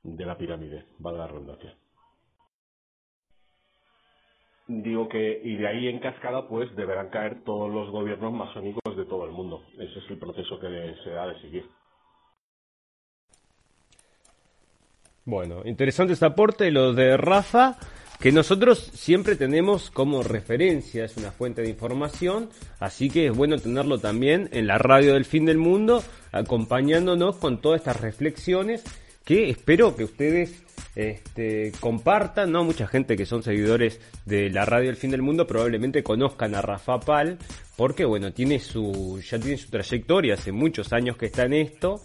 de 0.01 0.25
la 0.25 0.35
pirámide, 0.39 0.85
valga 0.97 1.19
la 1.19 1.27
redundancia. 1.27 1.75
Digo 4.69 5.07
que, 5.07 5.41
y 5.43 5.57
de 5.57 5.67
ahí 5.67 5.87
en 5.87 5.99
cascada, 5.99 6.47
pues 6.47 6.75
deberán 6.75 7.11
caer 7.11 7.43
todos 7.43 7.71
los 7.71 7.91
gobiernos 7.91 8.33
masónicos 8.33 8.97
de 8.97 9.05
todo 9.05 9.25
el 9.25 9.33
mundo. 9.33 9.61
Ese 9.73 9.99
es 9.99 10.09
el 10.09 10.17
proceso 10.17 10.59
que 10.59 10.95
se 11.03 11.11
ha 11.11 11.27
de 11.27 11.41
seguir. 11.41 11.69
Bueno, 15.25 15.61
interesante 15.65 16.13
este 16.13 16.25
aporte, 16.25 16.71
lo 16.71 16.93
de 16.93 17.17
Rafa 17.17 17.75
que 18.19 18.31
nosotros 18.31 18.91
siempre 18.93 19.35
tenemos 19.35 19.91
como 19.91 20.23
referencia, 20.23 21.05
es 21.05 21.17
una 21.17 21.31
fuente 21.31 21.61
de 21.61 21.69
información, 21.69 22.49
así 22.79 23.09
que 23.09 23.27
es 23.27 23.35
bueno 23.35 23.57
tenerlo 23.57 23.99
también 23.99 24.49
en 24.51 24.67
la 24.67 24.77
radio 24.77 25.13
del 25.13 25.25
fin 25.25 25.45
del 25.45 25.57
mundo, 25.57 26.03
acompañándonos 26.31 27.35
con 27.37 27.61
todas 27.61 27.81
estas 27.81 27.99
reflexiones 27.99 28.83
que 29.23 29.49
espero 29.49 29.95
que 29.95 30.03
ustedes 30.03 30.63
este, 30.95 31.71
compartan, 31.79 32.51
¿no? 32.51 32.63
Mucha 32.63 32.87
gente 32.87 33.17
que 33.17 33.25
son 33.25 33.43
seguidores 33.43 33.99
de 34.25 34.49
la 34.49 34.65
radio 34.65 34.89
El 34.89 34.95
Fin 34.95 35.11
del 35.11 35.21
Mundo 35.21 35.45
probablemente 35.45 36.03
conozcan 36.03 36.55
a 36.55 36.61
Rafa 36.61 36.99
Pal, 36.99 37.37
porque 37.75 38.05
bueno, 38.05 38.31
tiene 38.31 38.59
su, 38.59 39.21
ya 39.21 39.37
tiene 39.39 39.57
su 39.57 39.69
trayectoria, 39.69 40.35
hace 40.35 40.51
muchos 40.51 40.93
años 40.93 41.17
que 41.17 41.25
está 41.25 41.43
en 41.43 41.53
esto, 41.53 42.01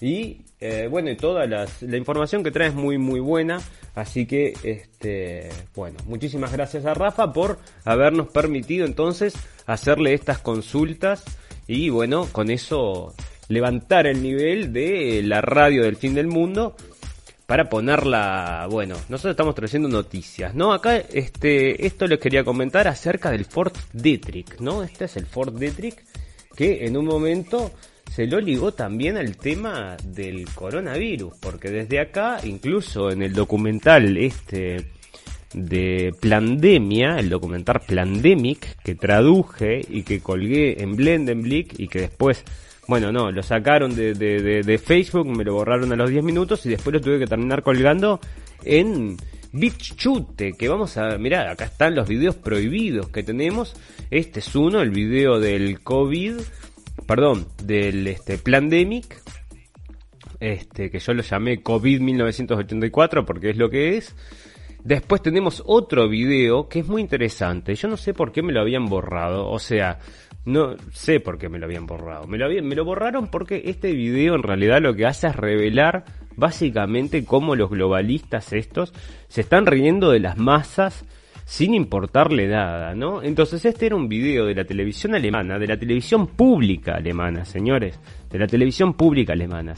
y 0.00 0.42
eh, 0.60 0.88
bueno, 0.90 1.10
y 1.10 1.16
toda 1.16 1.46
la 1.46 1.96
información 1.96 2.42
que 2.42 2.50
trae 2.50 2.68
es 2.68 2.74
muy 2.74 2.98
muy 2.98 3.20
buena, 3.20 3.60
así 3.94 4.26
que 4.26 4.54
este, 4.62 5.48
bueno, 5.74 5.98
muchísimas 6.06 6.52
gracias 6.52 6.86
a 6.86 6.94
Rafa 6.94 7.32
por 7.32 7.58
habernos 7.84 8.28
permitido 8.28 8.86
entonces 8.86 9.34
hacerle 9.66 10.14
estas 10.14 10.38
consultas 10.38 11.24
y 11.66 11.88
bueno, 11.90 12.26
con 12.32 12.50
eso 12.50 13.14
levantar 13.48 14.06
el 14.06 14.22
nivel 14.22 14.72
de 14.72 15.22
la 15.24 15.40
radio 15.40 15.82
del 15.82 15.96
fin 15.96 16.14
del 16.14 16.26
mundo 16.26 16.76
para 17.46 17.68
ponerla, 17.68 18.68
bueno, 18.70 18.94
nosotros 19.08 19.32
estamos 19.32 19.56
trayendo 19.56 19.88
noticias, 19.88 20.54
¿no? 20.54 20.72
Acá, 20.72 20.98
este, 20.98 21.84
esto 21.84 22.06
les 22.06 22.20
quería 22.20 22.44
comentar 22.44 22.86
acerca 22.86 23.32
del 23.32 23.44
Ford 23.44 23.72
Detrick, 23.92 24.60
¿no? 24.60 24.84
Este 24.84 25.06
es 25.06 25.16
el 25.16 25.26
Ford 25.26 25.58
Detrick 25.58 26.04
que 26.54 26.86
en 26.86 26.96
un 26.96 27.06
momento 27.06 27.72
se 28.20 28.26
lo 28.26 28.38
ligó 28.38 28.72
también 28.72 29.16
al 29.16 29.38
tema 29.38 29.96
del 30.04 30.44
coronavirus, 30.54 31.32
porque 31.40 31.70
desde 31.70 32.00
acá, 32.00 32.38
incluso 32.44 33.10
en 33.10 33.22
el 33.22 33.32
documental 33.32 34.18
este 34.18 34.90
de 35.54 36.14
Plandemia, 36.20 37.18
el 37.18 37.30
documental 37.30 37.80
Plandemic, 37.80 38.76
que 38.82 38.94
traduje 38.94 39.80
y 39.88 40.02
que 40.02 40.20
colgué 40.20 40.82
en 40.82 40.96
Blendenblick 40.96 41.80
y 41.80 41.88
que 41.88 42.02
después 42.02 42.44
bueno, 42.86 43.10
no, 43.10 43.32
lo 43.32 43.42
sacaron 43.42 43.94
de, 43.94 44.80
Facebook, 44.84 45.26
me 45.26 45.42
lo 45.42 45.54
borraron 45.54 45.90
a 45.90 45.96
los 45.96 46.10
10 46.10 46.22
minutos 46.22 46.66
y 46.66 46.68
después 46.68 46.92
lo 46.92 47.00
tuve 47.00 47.20
que 47.20 47.26
terminar 47.26 47.62
colgando 47.62 48.20
en 48.64 49.16
BitChute, 49.52 50.52
que 50.52 50.68
vamos 50.68 50.98
a, 50.98 51.16
mirar, 51.16 51.48
acá 51.48 51.64
están 51.64 51.94
los 51.94 52.06
videos 52.06 52.34
prohibidos 52.34 53.08
que 53.08 53.22
tenemos. 53.22 53.74
Este 54.10 54.40
es 54.40 54.54
uno, 54.54 54.82
el 54.82 54.90
video 54.90 55.40
del 55.40 55.80
COVID, 55.80 56.34
perdón, 57.10 57.48
del 57.64 58.06
este, 58.06 58.38
Plandemic, 58.38 59.20
este, 60.38 60.92
que 60.92 61.00
yo 61.00 61.12
lo 61.12 61.22
llamé 61.22 61.60
COVID 61.60 62.00
1984 62.00 63.26
porque 63.26 63.50
es 63.50 63.56
lo 63.56 63.68
que 63.68 63.96
es. 63.96 64.14
Después 64.84 65.20
tenemos 65.20 65.60
otro 65.66 66.08
video 66.08 66.68
que 66.68 66.78
es 66.78 66.86
muy 66.86 67.02
interesante. 67.02 67.74
Yo 67.74 67.88
no 67.88 67.96
sé 67.96 68.14
por 68.14 68.30
qué 68.30 68.42
me 68.44 68.52
lo 68.52 68.60
habían 68.60 68.86
borrado. 68.86 69.50
O 69.50 69.58
sea, 69.58 69.98
no 70.44 70.76
sé 70.92 71.18
por 71.18 71.36
qué 71.36 71.48
me 71.48 71.58
lo 71.58 71.66
habían 71.66 71.84
borrado. 71.84 72.28
Me 72.28 72.38
lo, 72.38 72.48
me 72.48 72.76
lo 72.76 72.84
borraron 72.84 73.26
porque 73.26 73.62
este 73.64 73.92
video 73.92 74.36
en 74.36 74.44
realidad 74.44 74.80
lo 74.80 74.94
que 74.94 75.06
hace 75.06 75.26
es 75.26 75.34
revelar 75.34 76.04
básicamente 76.36 77.24
cómo 77.24 77.56
los 77.56 77.70
globalistas 77.70 78.52
estos 78.52 78.94
se 79.26 79.40
están 79.40 79.66
riendo 79.66 80.12
de 80.12 80.20
las 80.20 80.38
masas 80.38 81.04
sin 81.50 81.74
importarle 81.74 82.46
nada, 82.46 82.94
¿no? 82.94 83.24
Entonces 83.24 83.64
este 83.64 83.86
era 83.86 83.96
un 83.96 84.08
video 84.08 84.46
de 84.46 84.54
la 84.54 84.64
televisión 84.64 85.16
alemana, 85.16 85.58
de 85.58 85.66
la 85.66 85.76
televisión 85.76 86.28
pública 86.28 86.94
alemana, 86.94 87.44
señores, 87.44 87.98
de 88.30 88.38
la 88.38 88.46
televisión 88.46 88.94
pública 88.94 89.32
alemana. 89.32 89.74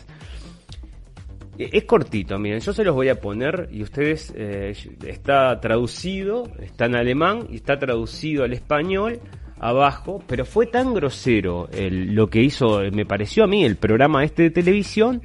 E, 1.59 1.71
es 1.73 1.85
cortito, 1.85 2.39
miren, 2.39 2.61
yo 2.61 2.75
se 2.75 2.85
los 2.85 2.95
voy 2.95 3.09
a 3.09 3.19
poner 3.19 3.71
y 3.73 3.83
ustedes, 3.83 4.35
eh, 4.37 4.75
está 5.07 5.59
traducido, 5.61 6.45
está 6.61 6.85
en 6.85 6.95
alemán 6.95 7.47
y 7.49 7.57
está 7.57 7.79
traducido 7.79 8.45
al 8.45 8.53
español 8.53 9.21
abajo, 9.59 10.23
pero 10.27 10.45
fue 10.45 10.67
tan 10.67 10.93
grosero 10.93 11.71
el, 11.73 12.15
lo 12.15 12.29
que 12.29 12.43
hizo, 12.43 12.83
me 12.93 13.07
pareció 13.07 13.45
a 13.45 13.47
mí, 13.47 13.65
el 13.65 13.77
programa 13.77 14.25
este 14.25 14.43
de 14.43 14.51
televisión, 14.51 15.23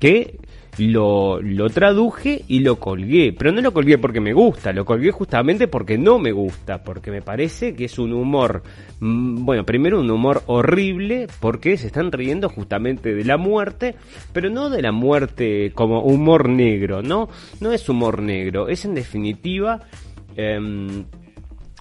que 0.00 0.38
lo, 0.78 1.40
lo 1.42 1.68
traduje 1.70 2.44
y 2.48 2.60
lo 2.60 2.78
colgué. 2.78 3.34
Pero 3.36 3.52
no 3.52 3.60
lo 3.60 3.72
colgué 3.72 3.98
porque 3.98 4.20
me 4.20 4.32
gusta, 4.32 4.72
lo 4.72 4.84
colgué 4.84 5.10
justamente 5.10 5.68
porque 5.68 5.98
no 5.98 6.18
me 6.18 6.32
gusta, 6.32 6.82
porque 6.82 7.10
me 7.10 7.22
parece 7.22 7.74
que 7.74 7.84
es 7.84 7.98
un 7.98 8.12
humor, 8.12 8.62
mm, 9.00 9.44
bueno, 9.44 9.64
primero 9.64 10.00
un 10.00 10.10
humor 10.10 10.42
horrible, 10.46 11.26
porque 11.40 11.76
se 11.76 11.88
están 11.88 12.10
riendo 12.12 12.48
justamente 12.48 13.14
de 13.14 13.24
la 13.24 13.36
muerte, 13.36 13.94
pero 14.32 14.50
no 14.50 14.70
de 14.70 14.82
la 14.82 14.92
muerte 14.92 15.72
como 15.74 16.02
humor 16.02 16.48
negro, 16.48 17.02
¿no? 17.02 17.28
No 17.60 17.72
es 17.72 17.88
humor 17.88 18.22
negro, 18.22 18.68
es 18.68 18.84
en 18.84 18.94
definitiva... 18.94 19.80
Em, 20.34 21.04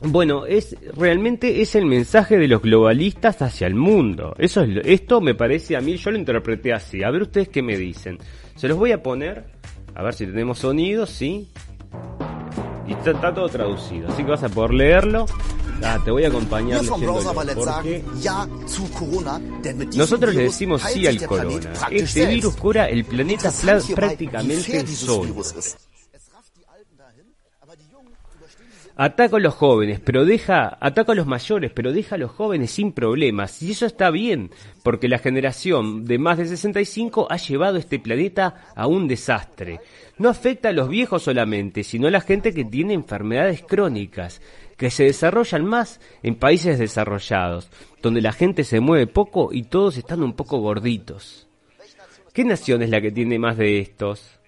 bueno, 0.03 0.47
es 0.47 0.75
realmente 0.97 1.61
es 1.61 1.75
el 1.75 1.85
mensaje 1.85 2.39
de 2.39 2.47
los 2.47 2.63
globalistas 2.63 3.39
hacia 3.43 3.67
el 3.67 3.75
mundo. 3.75 4.33
Eso 4.39 4.63
es 4.63 4.83
esto 4.83 5.21
me 5.21 5.35
parece 5.35 5.77
a 5.77 5.81
mí 5.81 5.95
yo 5.95 6.09
lo 6.09 6.17
interpreté 6.17 6.73
así. 6.73 7.03
A 7.03 7.11
ver 7.11 7.21
ustedes 7.21 7.49
qué 7.49 7.61
me 7.61 7.77
dicen. 7.77 8.17
Se 8.61 8.67
los 8.67 8.77
voy 8.77 8.91
a 8.91 9.01
poner 9.01 9.43
a 9.95 10.03
ver 10.03 10.13
si 10.13 10.27
tenemos 10.27 10.59
sonido, 10.59 11.07
sí. 11.07 11.49
Y 12.85 12.93
está, 12.93 13.33
todo 13.33 13.49
traducido, 13.49 14.07
así 14.09 14.23
que 14.23 14.29
vas 14.29 14.43
a 14.43 14.49
poder 14.49 14.75
leerlo. 14.75 15.25
Ah, 15.83 15.97
te 16.05 16.11
voy 16.11 16.25
a 16.25 16.27
acompañar 16.27 16.81
porque 16.85 18.03
nosotros 19.95 20.35
le 20.35 20.43
decimos 20.43 20.83
sí 20.83 21.07
al 21.07 21.25
corona. 21.25 21.73
Este 21.89 22.27
virus 22.27 22.55
cura 22.55 22.87
el 22.87 23.03
planeta 23.03 23.51
prácticamente 23.95 24.85
solo. 24.85 25.41
Ataca 29.03 29.37
a 29.37 29.39
los 29.39 29.55
jóvenes, 29.55 29.99
pero 29.99 30.25
deja, 30.25 30.77
ataca 30.79 31.13
a 31.13 31.15
los 31.15 31.25
mayores, 31.25 31.71
pero 31.73 31.91
deja 31.91 32.13
a 32.13 32.17
los 32.19 32.29
jóvenes 32.29 32.69
sin 32.69 32.91
problemas. 32.91 33.59
Y 33.63 33.71
eso 33.71 33.87
está 33.87 34.11
bien, 34.11 34.51
porque 34.83 35.07
la 35.07 35.17
generación 35.17 36.05
de 36.05 36.19
más 36.19 36.37
de 36.37 36.45
65 36.45 37.25
ha 37.27 37.37
llevado 37.37 37.77
este 37.77 37.97
planeta 37.97 38.67
a 38.75 38.85
un 38.85 39.07
desastre. 39.07 39.79
No 40.19 40.29
afecta 40.29 40.69
a 40.69 40.71
los 40.71 40.87
viejos 40.87 41.23
solamente, 41.23 41.83
sino 41.83 42.09
a 42.09 42.11
la 42.11 42.21
gente 42.21 42.53
que 42.53 42.63
tiene 42.63 42.93
enfermedades 42.93 43.63
crónicas, 43.63 44.39
que 44.77 44.91
se 44.91 45.05
desarrollan 45.05 45.65
más 45.65 45.99
en 46.21 46.35
países 46.35 46.77
desarrollados, 46.77 47.71
donde 48.03 48.21
la 48.21 48.33
gente 48.33 48.63
se 48.63 48.81
mueve 48.81 49.07
poco 49.07 49.49
y 49.51 49.63
todos 49.63 49.97
están 49.97 50.21
un 50.21 50.33
poco 50.33 50.59
gorditos. 50.59 51.47
¿Qué 52.33 52.43
nación 52.43 52.83
es 52.83 52.91
la 52.91 53.01
que 53.01 53.11
tiene 53.11 53.39
más 53.39 53.57
de 53.57 53.79
estos? 53.79 54.40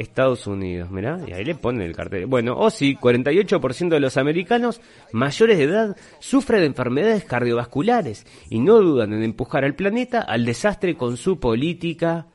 Estados 0.00 0.46
Unidos, 0.46 0.90
mirá, 0.90 1.20
y 1.26 1.32
ahí 1.32 1.44
le 1.44 1.54
ponen 1.54 1.82
el 1.82 1.94
cartel. 1.94 2.26
Bueno, 2.26 2.56
o 2.56 2.70
sí, 2.70 2.96
48% 2.96 3.88
de 3.88 4.00
los 4.00 4.16
americanos 4.16 4.80
mayores 5.12 5.58
de 5.58 5.64
edad 5.64 5.96
sufren 6.18 6.60
de 6.60 6.66
enfermedades 6.66 7.24
cardiovasculares 7.24 8.26
y 8.48 8.60
no 8.60 8.80
dudan 8.80 9.12
en 9.12 9.22
empujar 9.22 9.64
al 9.64 9.74
planeta 9.74 10.22
al 10.22 10.44
desastre 10.44 10.96
con 10.96 11.16
su 11.16 11.38
política. 11.38 12.26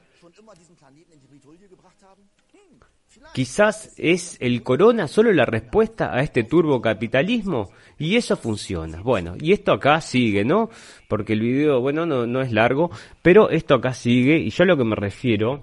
Quizás 3.34 3.94
es 3.98 4.38
el 4.40 4.64
corona 4.64 5.10
solo 5.10 5.34
la 5.34 5.46
respuesta 5.46 6.16
a 6.16 6.22
este 6.22 6.44
turbocapitalismo 6.44 7.70
y 7.98 8.16
eso 8.16 8.38
funciona. 8.38 9.02
Bueno, 9.02 9.36
y 9.38 9.52
esto 9.52 9.74
acá 9.74 10.00
sigue, 10.00 10.46
¿no? 10.46 10.70
Porque 11.10 11.34
el 11.34 11.42
video, 11.42 11.82
bueno, 11.82 12.06
no, 12.06 12.26
no 12.26 12.42
es 12.42 12.54
largo, 12.54 12.92
pero 13.22 13.50
esto 13.50 13.76
acá 13.76 13.94
sigue 13.94 14.38
y 14.38 14.52
yo 14.52 14.64
a 14.64 14.68
lo 14.68 14.78
que 14.78 14.86
me 14.86 14.96
refiero 14.96 15.60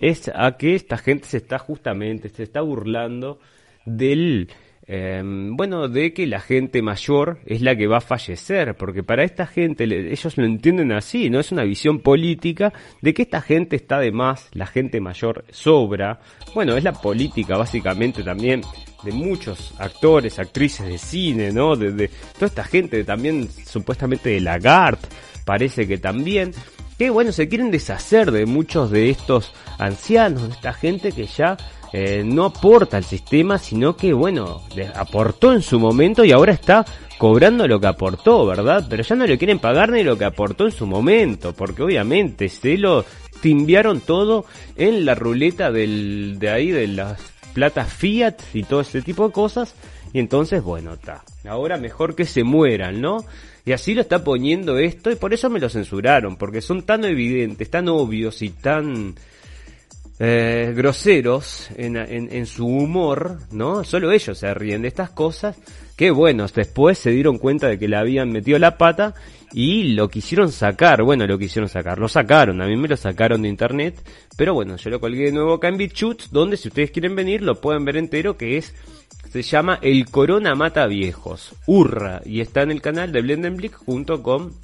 es 0.00 0.30
a 0.34 0.56
que 0.56 0.74
esta 0.74 0.98
gente 0.98 1.26
se 1.26 1.38
está 1.38 1.58
justamente, 1.58 2.28
se 2.28 2.42
está 2.42 2.60
burlando 2.60 3.38
del, 3.84 4.50
em, 4.86 5.56
bueno, 5.56 5.88
de 5.88 6.12
que 6.12 6.26
la 6.26 6.40
gente 6.40 6.82
mayor 6.82 7.38
es 7.46 7.62
la 7.62 7.76
que 7.76 7.86
va 7.86 7.98
a 7.98 8.00
fallecer, 8.00 8.76
porque 8.76 9.02
para 9.02 9.24
esta 9.24 9.46
gente, 9.46 9.84
ellos 9.84 10.36
lo 10.36 10.44
entienden 10.44 10.92
así, 10.92 11.30
no 11.30 11.40
es 11.40 11.52
una 11.52 11.64
visión 11.64 12.00
política 12.00 12.72
de 13.00 13.14
que 13.14 13.22
esta 13.22 13.40
gente 13.40 13.76
está 13.76 13.98
de 13.98 14.12
más, 14.12 14.48
la 14.52 14.66
gente 14.66 15.00
mayor 15.00 15.44
sobra. 15.50 16.20
Bueno, 16.54 16.76
es 16.76 16.84
la 16.84 16.92
política 16.92 17.56
básicamente 17.56 18.22
también 18.22 18.60
de 19.02 19.12
muchos 19.12 19.74
actores, 19.78 20.38
actrices 20.38 20.86
de 20.86 20.98
cine, 20.98 21.52
¿no? 21.52 21.76
De, 21.76 21.92
de 21.92 22.10
toda 22.34 22.46
esta 22.46 22.64
gente 22.64 23.04
también 23.04 23.48
supuestamente 23.48 24.30
de 24.30 24.40
Lagarde, 24.40 25.08
parece 25.44 25.86
que 25.86 25.98
también 25.98 26.52
que 26.98 27.10
bueno, 27.10 27.32
se 27.32 27.48
quieren 27.48 27.70
deshacer 27.70 28.30
de 28.30 28.46
muchos 28.46 28.90
de 28.90 29.10
estos 29.10 29.52
ancianos, 29.78 30.48
de 30.48 30.54
esta 30.54 30.72
gente 30.72 31.12
que 31.12 31.26
ya 31.26 31.56
eh, 31.92 32.22
no 32.24 32.44
aporta 32.44 32.96
al 32.96 33.04
sistema, 33.04 33.58
sino 33.58 33.96
que 33.96 34.12
bueno, 34.12 34.62
aportó 34.94 35.52
en 35.52 35.62
su 35.62 35.78
momento 35.78 36.24
y 36.24 36.32
ahora 36.32 36.52
está 36.52 36.84
cobrando 37.18 37.66
lo 37.66 37.80
que 37.80 37.86
aportó, 37.86 38.46
¿verdad? 38.46 38.86
Pero 38.88 39.02
ya 39.02 39.16
no 39.16 39.26
le 39.26 39.38
quieren 39.38 39.58
pagar 39.58 39.90
ni 39.90 40.02
lo 40.02 40.18
que 40.18 40.24
aportó 40.24 40.64
en 40.64 40.72
su 40.72 40.86
momento, 40.86 41.52
porque 41.54 41.82
obviamente 41.82 42.48
se 42.48 42.76
lo 42.76 43.04
timbiaron 43.40 44.00
todo 44.00 44.44
en 44.76 45.04
la 45.04 45.14
ruleta 45.14 45.70
del, 45.70 46.38
de 46.38 46.50
ahí, 46.50 46.70
de 46.70 46.88
las 46.88 47.20
platas 47.54 47.92
Fiat 47.92 48.36
y 48.52 48.64
todo 48.64 48.80
ese 48.80 49.00
tipo 49.02 49.26
de 49.26 49.32
cosas, 49.32 49.74
y 50.12 50.18
entonces 50.18 50.62
bueno, 50.62 50.94
está. 50.94 51.24
Ahora 51.48 51.78
mejor 51.78 52.14
que 52.14 52.24
se 52.24 52.44
mueran, 52.44 53.00
¿no? 53.00 53.24
Y 53.66 53.72
así 53.72 53.94
lo 53.94 54.00
está 54.00 54.22
poniendo 54.22 54.78
esto 54.78 55.10
y 55.10 55.16
por 55.16 55.34
eso 55.34 55.50
me 55.50 55.58
lo 55.58 55.68
censuraron, 55.68 56.36
porque 56.36 56.60
son 56.60 56.82
tan 56.82 57.04
evidentes, 57.04 57.68
tan 57.68 57.88
obvios 57.88 58.40
y 58.42 58.50
tan 58.50 59.16
eh, 60.20 60.72
groseros 60.74 61.68
en, 61.76 61.96
en, 61.96 62.46
su 62.46 62.64
humor, 62.64 63.40
¿no? 63.50 63.82
Solo 63.82 64.12
ellos 64.12 64.38
se 64.38 64.54
ríen 64.54 64.82
de 64.82 64.88
estas 64.88 65.10
cosas, 65.10 65.58
que 65.96 66.12
bueno, 66.12 66.46
después 66.46 66.96
se 66.96 67.10
dieron 67.10 67.38
cuenta 67.38 67.66
de 67.66 67.76
que 67.76 67.88
le 67.88 67.96
habían 67.96 68.30
metido 68.30 68.56
la 68.60 68.78
pata 68.78 69.14
y 69.52 69.94
lo 69.94 70.08
quisieron 70.08 70.52
sacar, 70.52 71.02
bueno, 71.02 71.26
lo 71.26 71.36
quisieron 71.36 71.68
sacar, 71.68 71.98
lo 71.98 72.08
sacaron, 72.08 72.62
a 72.62 72.66
mí 72.66 72.76
me 72.76 72.86
lo 72.88 72.96
sacaron 72.96 73.42
de 73.42 73.48
internet, 73.48 74.00
pero 74.36 74.54
bueno, 74.54 74.76
yo 74.76 74.90
lo 74.90 75.00
colgué 75.00 75.24
de 75.24 75.32
nuevo 75.32 75.54
acá 75.54 75.68
en 75.68 75.76
BitChute, 75.76 76.26
donde 76.30 76.56
si 76.56 76.68
ustedes 76.68 76.92
quieren 76.92 77.16
venir 77.16 77.42
lo 77.42 77.60
pueden 77.60 77.84
ver 77.84 77.96
entero, 77.96 78.36
que 78.36 78.58
es, 78.58 78.74
se 79.42 79.50
llama 79.50 79.78
El 79.82 80.10
Corona 80.10 80.54
Mata 80.54 80.86
Viejos, 80.86 81.54
Urra, 81.66 82.22
y 82.24 82.40
está 82.40 82.62
en 82.62 82.70
el 82.70 82.80
canal 82.80 83.12
de 83.12 83.22
Blendenblick 83.22 83.74
junto 83.74 84.22
con 84.22 84.54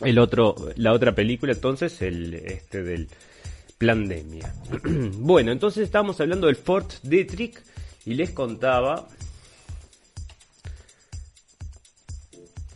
el 0.00 0.18
otro, 0.18 0.54
la 0.76 0.92
otra 0.92 1.14
película 1.14 1.52
entonces, 1.52 2.00
el, 2.02 2.34
este 2.34 2.82
del 2.82 3.08
Plandemia. 3.78 4.54
bueno, 5.18 5.52
entonces 5.52 5.84
estábamos 5.84 6.20
hablando 6.20 6.46
del 6.46 6.56
Fort 6.56 6.94
Detrick 7.02 7.62
y 8.06 8.14
les 8.14 8.30
contaba 8.30 9.08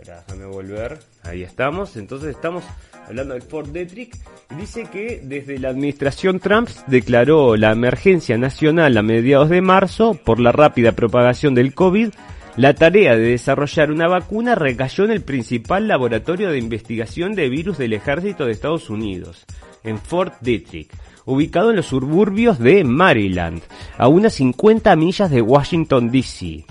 déjame 0.05 0.47
volver. 0.47 0.99
Ahí 1.23 1.43
estamos. 1.43 1.97
Entonces 1.97 2.31
estamos 2.31 2.65
hablando 3.07 3.35
del 3.35 3.43
Fort 3.43 3.69
Detrick. 3.69 4.17
Dice 4.59 4.87
que 4.91 5.21
desde 5.23 5.59
la 5.59 5.71
administración 5.71 6.41
Trump 6.41 6.69
declaró 6.87 7.57
la 7.57 7.73
emergencia 7.73 8.39
nacional 8.39 8.97
a 8.97 9.03
mediados 9.03 9.51
de 9.51 9.61
marzo 9.61 10.15
por 10.25 10.41
la 10.41 10.53
rápida 10.53 10.93
propagación 10.93 11.55
del 11.55 11.75
COVID. 11.75 12.11
La 12.57 12.75
tarea 12.75 13.17
de 13.17 13.31
desarrollar 13.31 13.91
una 13.91 14.07
vacuna 14.07 14.55
recayó 14.55 15.05
en 15.05 15.11
el 15.11 15.23
principal 15.23 15.89
laboratorio 15.89 16.51
de 16.51 16.59
investigación 16.59 17.35
de 17.35 17.49
virus 17.49 17.79
del 17.79 17.95
ejército 17.95 18.47
de 18.47 18.53
Estados 18.53 18.91
Unidos, 18.91 19.45
en 19.83 19.99
Fort 19.99 20.35
Detrick, 20.41 20.89
ubicado 21.25 21.71
en 21.71 21.77
los 21.77 21.87
suburbios 21.87 22.61
de 22.61 22.85
Maryland, 22.85 23.61
a 23.99 24.07
unas 24.07 24.35
50 24.35 24.95
millas 24.95 25.33
de 25.33 25.43
Washington, 25.43 26.13
D.C. 26.13 26.65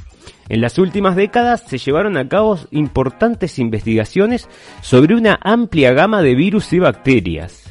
En 0.49 0.61
las 0.61 0.77
últimas 0.77 1.15
décadas 1.15 1.63
se 1.67 1.77
llevaron 1.77 2.17
a 2.17 2.27
cabo 2.27 2.59
importantes 2.71 3.59
investigaciones 3.59 4.49
sobre 4.81 5.15
una 5.15 5.39
amplia 5.41 5.93
gama 5.93 6.21
de 6.21 6.35
virus 6.35 6.73
y 6.73 6.79
bacterias 6.79 7.63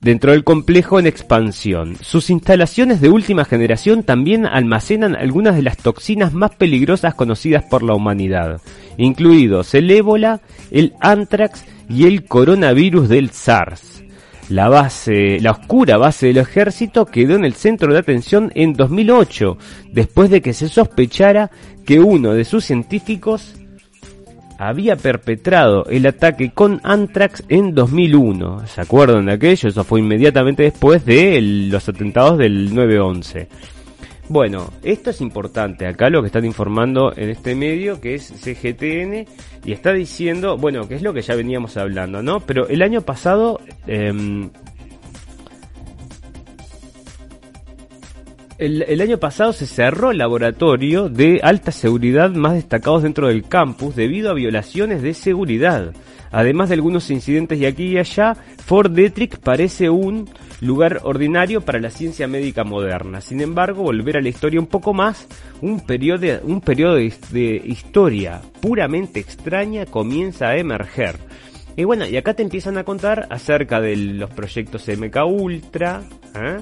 dentro 0.00 0.32
del 0.32 0.44
complejo 0.44 0.98
en 0.98 1.06
expansión. 1.06 1.96
Sus 2.00 2.30
instalaciones 2.30 3.00
de 3.00 3.10
última 3.10 3.44
generación 3.44 4.02
también 4.02 4.46
almacenan 4.46 5.16
algunas 5.16 5.56
de 5.56 5.62
las 5.62 5.76
toxinas 5.76 6.32
más 6.32 6.54
peligrosas 6.54 7.14
conocidas 7.14 7.64
por 7.64 7.82
la 7.82 7.94
humanidad, 7.94 8.60
incluidos 8.96 9.74
el 9.74 9.90
ébola, 9.90 10.40
el 10.70 10.94
anthrax 11.00 11.64
y 11.88 12.06
el 12.06 12.24
coronavirus 12.24 13.08
del 13.08 13.30
SARS. 13.30 13.97
La 14.48 14.68
base, 14.68 15.38
la 15.40 15.50
oscura 15.50 15.98
base 15.98 16.28
del 16.28 16.38
ejército 16.38 17.04
quedó 17.04 17.34
en 17.34 17.44
el 17.44 17.52
centro 17.52 17.92
de 17.92 17.98
atención 17.98 18.50
en 18.54 18.72
2008, 18.72 19.58
después 19.92 20.30
de 20.30 20.40
que 20.40 20.54
se 20.54 20.68
sospechara 20.68 21.50
que 21.84 22.00
uno 22.00 22.32
de 22.32 22.44
sus 22.44 22.64
científicos 22.64 23.54
había 24.58 24.96
perpetrado 24.96 25.84
el 25.86 26.06
ataque 26.06 26.50
con 26.50 26.80
Anthrax 26.82 27.44
en 27.48 27.74
2001. 27.74 28.66
¿Se 28.66 28.80
acuerdan 28.80 29.26
de 29.26 29.34
aquello? 29.34 29.68
Eso 29.68 29.84
fue 29.84 30.00
inmediatamente 30.00 30.64
después 30.64 31.04
de 31.04 31.40
los 31.42 31.88
atentados 31.88 32.38
del 32.38 32.72
9-11. 32.72 33.46
Bueno, 34.28 34.70
esto 34.82 35.10
es 35.10 35.20
importante. 35.22 35.86
Acá 35.86 36.10
lo 36.10 36.20
que 36.20 36.26
están 36.26 36.44
informando 36.44 37.14
en 37.16 37.30
este 37.30 37.54
medio, 37.54 37.98
que 38.00 38.14
es 38.14 38.28
CGTN, 38.28 39.26
y 39.64 39.72
está 39.72 39.92
diciendo, 39.92 40.58
bueno, 40.58 40.86
que 40.86 40.96
es 40.96 41.02
lo 41.02 41.14
que 41.14 41.22
ya 41.22 41.34
veníamos 41.34 41.78
hablando, 41.78 42.22
¿no? 42.22 42.40
Pero 42.40 42.68
el 42.68 42.82
año 42.82 43.00
pasado... 43.00 43.60
Em, 43.86 44.50
el, 48.58 48.82
el, 48.82 49.00
año 49.00 49.18
pasado 49.18 49.52
se 49.52 49.66
cerró 49.66 50.10
el 50.10 50.18
laboratorio 50.18 51.08
de 51.08 51.40
alta 51.42 51.70
seguridad 51.70 52.30
más 52.30 52.54
destacados 52.54 53.04
dentro 53.04 53.28
del 53.28 53.48
campus 53.48 53.94
debido 53.94 54.30
a 54.30 54.34
violaciones 54.34 55.00
de 55.00 55.14
seguridad. 55.14 55.94
Además 56.30 56.68
de 56.68 56.74
algunos 56.74 57.10
incidentes 57.10 57.58
de 57.58 57.66
aquí 57.66 57.86
y 57.86 57.98
allá, 57.98 58.36
Fort 58.64 58.92
Detrick 58.92 59.38
parece 59.38 59.88
un 59.90 60.28
lugar 60.60 61.00
ordinario 61.04 61.60
para 61.60 61.78
la 61.78 61.90
ciencia 61.90 62.26
médica 62.26 62.64
moderna. 62.64 63.20
Sin 63.20 63.40
embargo, 63.40 63.82
volver 63.82 64.16
a 64.18 64.20
la 64.20 64.28
historia 64.28 64.60
un 64.60 64.66
poco 64.66 64.92
más, 64.92 65.26
un 65.60 65.80
periodo, 65.80 66.40
un 66.44 66.60
periodo 66.60 66.96
de, 66.96 67.62
historia 67.64 68.40
puramente 68.60 69.20
extraña 69.20 69.86
comienza 69.86 70.48
a 70.48 70.56
emerger. 70.56 71.16
Y 71.76 71.84
bueno, 71.84 72.06
y 72.06 72.16
acá 72.16 72.34
te 72.34 72.42
empiezan 72.42 72.76
a 72.76 72.84
contar 72.84 73.28
acerca 73.30 73.80
de 73.80 73.96
los 73.96 74.30
proyectos 74.30 74.88
MK 74.88 75.16
Ultra, 75.24 76.02
¿eh? 76.34 76.58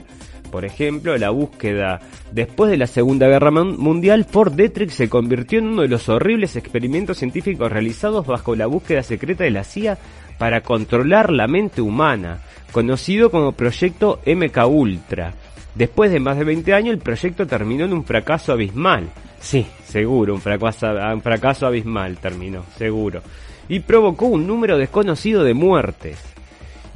Por 0.57 0.65
ejemplo, 0.65 1.19
la 1.19 1.29
búsqueda 1.29 2.01
después 2.33 2.71
de 2.71 2.79
la 2.79 2.87
Segunda 2.87 3.29
Guerra 3.29 3.51
Mundial, 3.51 4.25
Fort 4.25 4.55
Detrick 4.55 4.89
se 4.89 5.11
convirtió 5.11 5.59
en 5.59 5.67
uno 5.67 5.83
de 5.83 5.89
los 5.89 6.09
horribles 6.09 6.57
experimentos 6.57 7.19
científicos 7.19 7.71
realizados 7.71 8.27
bajo 8.27 8.57
la 8.57 8.65
búsqueda 8.65 9.03
secreta 9.03 9.45
de 9.45 9.51
la 9.51 9.65
CIA 9.65 9.99
para 10.39 10.63
controlar 10.63 11.31
la 11.31 11.47
mente 11.47 11.83
humana 11.83 12.39
conocido 12.73 13.31
como 13.31 13.53
Proyecto 13.53 14.21
MK 14.25 14.67
Ultra. 14.67 15.35
Después 15.75 16.11
de 16.11 16.21
más 16.21 16.39
de 16.39 16.45
20 16.45 16.73
años 16.73 16.95
el 16.95 17.01
proyecto 17.01 17.47
terminó 17.47 17.85
en 17.85 17.93
un 17.93 18.05
fracaso 18.05 18.53
abismal. 18.53 19.11
Sí, 19.39 19.67
seguro, 19.85 20.33
un 20.33 20.41
fracaso, 20.41 20.87
un 21.13 21.21
fracaso 21.21 21.67
abismal 21.67 22.17
terminó, 22.17 22.65
seguro. 22.79 23.21
Y 23.69 23.81
provocó 23.81 24.25
un 24.25 24.47
número 24.47 24.79
desconocido 24.79 25.45
de 25.45 25.53
muertes, 25.53 26.17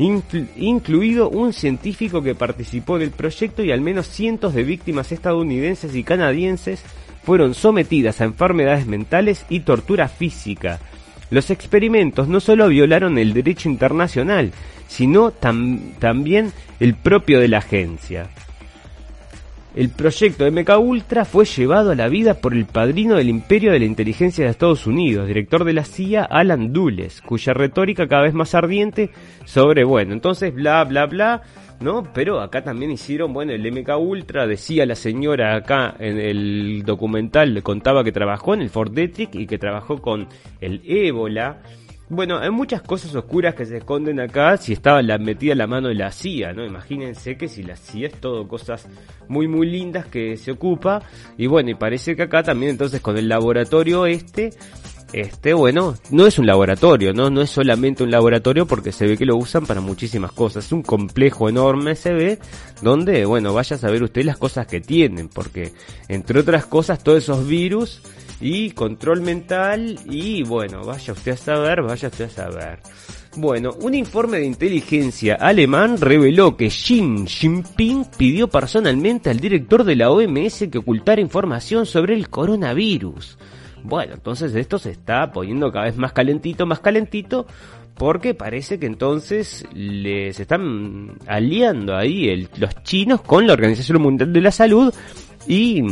incluido 0.01 1.29
un 1.29 1.53
científico 1.53 2.23
que 2.23 2.35
participó 2.35 2.99
del 2.99 3.11
proyecto 3.11 3.63
y 3.63 3.71
al 3.71 3.81
menos 3.81 4.09
cientos 4.09 4.55
de 4.55 4.63
víctimas 4.63 5.13
estadounidenses 5.13 5.95
y 5.95 6.05
canadienses 6.05 6.83
fueron 7.23 7.55
sometidas 7.55 8.21
a 8.21 8.25
enfermedades 8.25 8.87
mentales 8.87 9.45
y 9.49 9.61
tortura 9.61 10.09
física. 10.09 10.81
Los 11.31 11.51
experimentos 11.51 12.29
no 12.29 12.41
solo 12.41 12.69
violaron 12.69 13.19
el 13.19 13.35
derecho 13.35 13.69
internacional, 13.69 14.53
sino 14.89 15.31
también 15.31 16.53
el 16.81 16.95
propio 16.95 17.39
de 17.39 17.49
la 17.49 17.59
agencia. 17.59 18.29
El 19.75 19.89
proyecto 19.91 20.51
MK 20.51 20.69
Ultra 20.81 21.25
fue 21.25 21.45
llevado 21.45 21.93
a 21.93 21.95
la 21.95 22.09
vida 22.09 22.35
por 22.35 22.55
el 22.55 22.65
padrino 22.65 23.15
del 23.15 23.29
imperio 23.29 23.71
de 23.71 23.79
la 23.79 23.85
inteligencia 23.85 24.45
de 24.45 24.51
Estados 24.51 24.85
Unidos, 24.85 25.29
director 25.29 25.63
de 25.63 25.73
la 25.73 25.85
CIA, 25.85 26.25
Alan 26.25 26.73
Dulles, 26.73 27.23
cuya 27.23 27.55
retórica 27.55 28.09
cada 28.09 28.23
vez 28.23 28.35
más 28.35 28.57
ardiente 28.57 29.11
sobre, 29.45 29.85
bueno, 29.85 30.13
entonces 30.13 30.53
bla 30.53 30.83
bla 30.83 31.07
bla, 31.07 31.43
¿no? 31.79 32.03
Pero 32.13 32.41
acá 32.41 32.65
también 32.65 32.91
hicieron, 32.91 33.33
bueno, 33.33 33.53
el 33.53 33.73
MK 33.73 33.97
Ultra, 33.97 34.49
decía 34.49 34.85
la 34.87 34.97
señora 34.97 35.55
acá 35.55 35.95
en 36.01 36.19
el 36.19 36.83
documental, 36.85 37.63
contaba 37.63 38.03
que 38.03 38.11
trabajó 38.11 38.55
en 38.55 38.63
el 38.63 38.71
Fort 38.71 38.93
Detrick 38.93 39.37
y 39.37 39.47
que 39.47 39.59
trabajó 39.59 40.03
con 40.03 40.27
el 40.61 40.83
ébola, 40.85 41.63
bueno, 42.11 42.39
hay 42.39 42.51
muchas 42.51 42.83
cosas 42.83 43.15
oscuras 43.15 43.55
que 43.55 43.65
se 43.65 43.79
esconden 43.79 44.19
acá 44.19 44.57
si 44.57 44.73
estaba 44.73 45.01
la, 45.01 45.17
metida 45.17 45.55
la 45.55 45.69
mano 45.69 45.89
de 45.89 45.95
la 45.95 46.11
CIA, 46.11 46.53
¿no? 46.53 46.67
Imagínense 46.67 47.37
que 47.37 47.47
si 47.47 47.63
la 47.63 47.77
CIA 47.77 48.09
es 48.09 48.15
todo 48.21 48.49
cosas 48.49 48.89
muy 49.29 49.47
muy 49.47 49.71
lindas 49.71 50.07
que 50.07 50.37
se 50.37 50.51
ocupa 50.51 51.03
y 51.39 51.47
bueno, 51.47 51.71
y 51.71 51.75
parece 51.75 52.17
que 52.17 52.25
acá 52.25 52.43
también 52.43 52.73
entonces 52.73 53.01
con 53.01 53.17
el 53.17 53.29
laboratorio 53.29 54.07
este 54.07 54.51
este, 55.13 55.55
bueno, 55.55 55.97
no 56.11 56.27
es 56.27 56.39
un 56.39 56.47
laboratorio, 56.47 57.13
¿no? 57.13 57.31
No 57.31 57.43
es 57.43 57.51
solamente 57.51 58.05
un 58.05 58.11
laboratorio 58.11 58.67
porque 58.67 58.93
se 58.93 59.07
ve 59.07 59.17
que 59.17 59.27
lo 59.27 59.37
usan 59.37 59.67
para 59.67 59.81
muchísimas 59.81 60.31
cosas. 60.31 60.67
Es 60.67 60.73
un 60.73 60.83
complejo 60.83 61.49
enorme, 61.49 61.97
se 61.97 62.13
ve, 62.13 62.39
donde, 62.81 63.25
bueno, 63.25 63.53
vaya 63.53 63.75
a 63.75 63.79
saber 63.79 64.05
usted 64.05 64.25
las 64.25 64.37
cosas 64.37 64.69
que 64.69 64.81
tienen, 64.81 65.29
porque, 65.29 65.73
entre 66.07 66.39
otras 66.39 66.67
cosas, 66.67 67.03
todos 67.03 67.19
esos 67.19 67.45
virus 67.47 68.03
y 68.41 68.71
control 68.71 69.21
mental 69.21 69.99
y 70.09 70.43
bueno, 70.43 70.83
vaya 70.85 71.13
usted 71.13 71.33
a 71.33 71.37
saber, 71.37 71.83
vaya 71.83 72.09
usted 72.09 72.25
a 72.25 72.31
saber. 72.31 72.79
Bueno, 73.37 73.71
un 73.81 73.95
informe 73.95 74.39
de 74.39 74.47
inteligencia 74.47 75.37
alemán 75.37 76.01
reveló 76.01 76.57
que 76.57 76.69
Xi 76.69 77.27
Jinping 77.27 78.07
pidió 78.17 78.49
personalmente 78.49 79.31
al 79.31 79.39
director 79.39 79.85
de 79.85 79.95
la 79.95 80.11
OMS 80.11 80.67
que 80.71 80.79
ocultara 80.79 81.21
información 81.21 81.87
sobre 81.87 82.15
el 82.15 82.29
coronavirus. 82.29 83.39
Bueno, 83.85 84.15
entonces 84.15 84.55
esto 84.55 84.79
se 84.79 84.91
está 84.91 85.31
poniendo 85.33 85.71
cada 85.71 85.87
vez 85.87 85.97
más 85.97 86.13
calentito, 86.13 86.67
más 86.67 86.81
calentito, 86.81 87.47
porque 87.95 88.35
parece 88.35 88.79
que 88.79 88.87
entonces 88.87 89.65
les 89.75 90.41
están 90.41 91.19
aliando 91.27 91.97
ahí 91.97 92.49
los 92.57 92.83
chinos 92.83 93.23
con 93.23 93.47
la 93.47 93.53
Organización 93.53 94.03
Mundial 94.03 94.33
de 94.33 94.41
la 94.41 94.51
Salud 94.51 94.93
y 95.47 95.83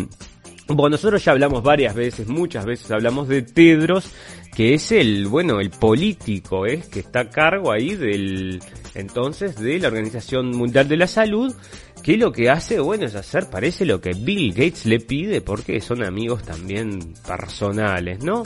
bueno, 0.69 0.97
nosotros 0.97 1.25
ya 1.25 1.33
hablamos 1.33 1.63
varias 1.63 1.95
veces, 1.95 2.29
muchas 2.29 2.67
veces 2.67 2.91
hablamos 2.91 3.27
de 3.29 3.43
Tedros, 3.43 4.11
que 4.55 4.75
es 4.75 4.93
el, 4.93 5.27
bueno, 5.27 5.61
el 5.61 5.71
político, 5.71 6.67
¿eh? 6.67 6.83
que 6.93 7.01
está 7.01 7.21
a 7.21 7.31
cargo 7.31 7.73
ahí 7.73 7.95
del, 7.95 8.61
entonces, 8.95 9.59
de 9.59 9.79
la 9.79 9.89
Organización 9.89 10.51
Mundial 10.51 10.87
de 10.87 10.97
la 10.99 11.07
Salud, 11.07 11.55
que 12.03 12.17
lo 12.17 12.33
que 12.33 12.51
hace, 12.51 12.81
bueno, 12.81 13.07
es 13.07 13.15
hacer, 13.15 13.49
parece 13.51 13.85
lo 13.85 14.01
que 14.01 14.13
Bill 14.13 14.53
Gates 14.53 14.87
le 14.87 15.01
pide, 15.01 15.41
porque 15.41 15.81
son 15.81 16.05
amigos 16.05 16.43
también 16.43 17.15
personales, 17.27 18.23
¿no? 18.23 18.43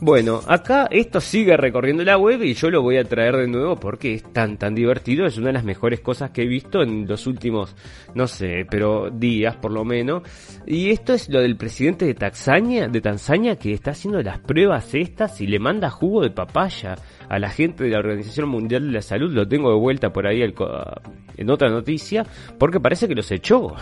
Bueno, 0.00 0.40
acá 0.48 0.88
esto 0.90 1.20
sigue 1.20 1.56
recorriendo 1.56 2.04
la 2.04 2.18
web 2.18 2.42
y 2.42 2.54
yo 2.54 2.68
lo 2.68 2.82
voy 2.82 2.98
a 2.98 3.04
traer 3.04 3.36
de 3.36 3.46
nuevo 3.46 3.76
porque 3.76 4.14
es 4.14 4.22
tan 4.32 4.58
tan 4.58 4.74
divertido, 4.74 5.24
es 5.24 5.38
una 5.38 5.48
de 5.48 5.52
las 5.54 5.64
mejores 5.64 6.00
cosas 6.00 6.30
que 6.30 6.42
he 6.42 6.46
visto 6.46 6.82
en 6.82 7.06
los 7.06 7.26
últimos, 7.26 7.74
no 8.14 8.26
sé, 8.26 8.66
pero 8.68 9.10
días 9.10 9.56
por 9.56 9.70
lo 9.70 9.84
menos. 9.84 10.22
Y 10.66 10.90
esto 10.90 11.14
es 11.14 11.28
lo 11.28 11.40
del 11.40 11.56
presidente 11.56 12.04
de 12.04 12.14
Tanzania, 12.14 12.88
de 12.88 13.00
Tanzania 13.00 13.56
que 13.56 13.72
está 13.72 13.92
haciendo 13.92 14.20
las 14.20 14.40
pruebas 14.40 14.94
estas 14.94 15.40
y 15.40 15.46
le 15.46 15.58
manda 15.58 15.90
jugo 15.90 16.22
de 16.22 16.30
papaya 16.30 16.96
a 17.28 17.38
la 17.38 17.48
gente 17.48 17.84
de 17.84 17.90
la 17.90 17.98
Organización 17.98 18.48
Mundial 18.48 18.86
de 18.86 18.92
la 18.92 19.02
Salud. 19.02 19.32
Lo 19.32 19.48
tengo 19.48 19.70
de 19.70 19.78
vuelta 19.78 20.12
por 20.12 20.26
ahí 20.26 20.42
en 20.42 21.50
otra 21.50 21.70
noticia 21.70 22.26
porque 22.58 22.80
parece 22.80 23.08
que 23.08 23.14
los 23.14 23.30
echó. 23.30 23.74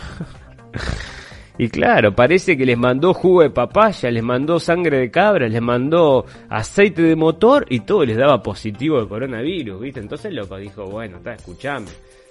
Y 1.59 1.69
claro, 1.69 2.15
parece 2.15 2.57
que 2.57 2.65
les 2.65 2.79
mandó 2.79 3.13
jugo 3.13 3.43
de 3.43 3.51
papaya, 3.51 4.11
les 4.11 4.23
mandó 4.23 4.59
sangre 4.59 4.99
de 4.99 5.11
cabra, 5.11 5.49
les 5.49 5.61
mandó 5.61 6.25
aceite 6.49 7.03
de 7.03 7.15
motor 7.15 7.67
y 7.69 7.81
todo 7.81 8.05
les 8.05 8.17
daba 8.17 8.43
positivo 8.43 9.01
de 9.01 9.09
coronavirus, 9.09 9.81
¿viste? 9.81 10.01
Entonces 10.01 10.33
loco 10.33 10.57
dijo, 10.57 10.87
bueno, 10.87 11.19
está, 11.19 11.35
escuchame, 11.35 11.89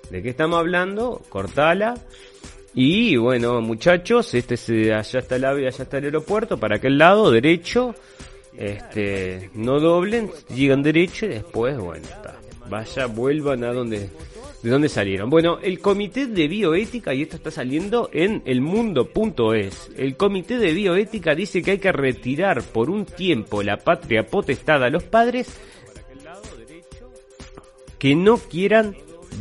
¿de 0.10 0.24
qué 0.24 0.30
estamos 0.30 0.60
hablando? 0.60 1.22
Cortala. 1.30 1.94
Y 2.74 3.18
bueno, 3.18 3.62
muchachos, 3.62 4.34
este 4.34 4.58
se, 4.58 4.94
allá 4.94 5.20
está 5.20 5.36
el 5.36 5.46
allá 5.46 5.68
está 5.68 5.98
el 5.98 6.06
aeropuerto, 6.06 6.58
para 6.58 6.78
aquel 6.78 6.98
lado, 6.98 7.30
derecho, 7.30 7.94
este, 8.58 9.50
no 9.54 9.80
doblen, 9.80 10.32
llegan 10.56 10.82
derecho 10.82 11.26
y 11.26 11.30
después, 11.30 11.78
bueno, 11.78 12.06
está, 12.06 12.36
vaya, 12.70 13.06
vuelvan 13.08 13.66
a 13.66 13.74
donde 13.74 14.10
¿De 14.64 14.70
dónde 14.70 14.90
salieron? 14.90 15.30
Bueno, 15.30 15.58
el 15.60 15.80
Comité 15.80 16.28
de 16.28 16.48
Bioética, 16.48 17.16
y 17.16 17.24
esto 17.24 17.38
está 17.38 17.50
saliendo 17.50 18.10
en 18.14 18.44
elmundo.es, 18.46 19.90
el 19.98 20.16
Comité 20.16 20.60
de 20.60 20.74
Bioética 20.74 21.34
dice 21.34 21.64
que 21.64 21.72
hay 21.72 21.78
que 21.80 21.92
retirar 21.92 22.62
por 22.62 22.92
un 22.92 23.06
tiempo 23.06 23.64
la 23.64 23.78
patria 23.78 24.24
potestad 24.28 24.84
a 24.84 24.90
los 24.90 25.04
padres 25.04 25.48
que 27.98 28.16
no 28.16 28.38
quieran 28.38 28.96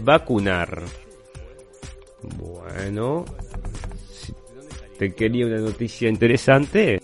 vacunar. 0.05 0.83
Bueno, 2.39 3.27
te 4.99 5.15
quería 5.15 5.47
una 5.47 5.59
noticia 5.59 6.09
interesante. 6.09 7.01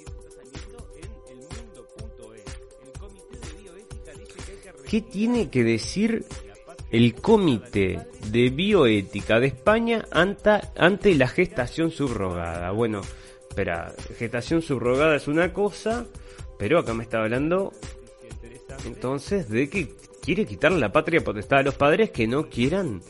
¿Qué 4.88 5.00
tiene 5.02 5.50
que 5.50 5.64
decir 5.64 6.24
el 6.90 7.14
Comité 7.14 8.00
de 8.30 8.50
Bioética 8.50 9.40
de 9.40 9.48
España 9.48 10.04
ante, 10.10 10.50
ante 10.76 11.14
la 11.14 11.28
gestación 11.28 11.90
subrogada. 11.90 12.70
Bueno, 12.70 13.00
espera, 13.48 13.92
gestación 14.18 14.62
subrogada 14.62 15.16
es 15.16 15.28
una 15.28 15.52
cosa, 15.52 16.06
pero 16.58 16.78
acá 16.78 16.94
me 16.94 17.04
está 17.04 17.22
hablando 17.22 17.72
entonces 18.84 19.48
de 19.48 19.68
que 19.68 19.94
quiere 20.22 20.44
quitar 20.44 20.72
la 20.72 20.92
patria 20.92 21.22
potestad 21.22 21.60
a 21.60 21.62
los 21.62 21.74
padres 21.74 22.10
que 22.10 22.26
no 22.26 22.48
quieran 22.48 23.00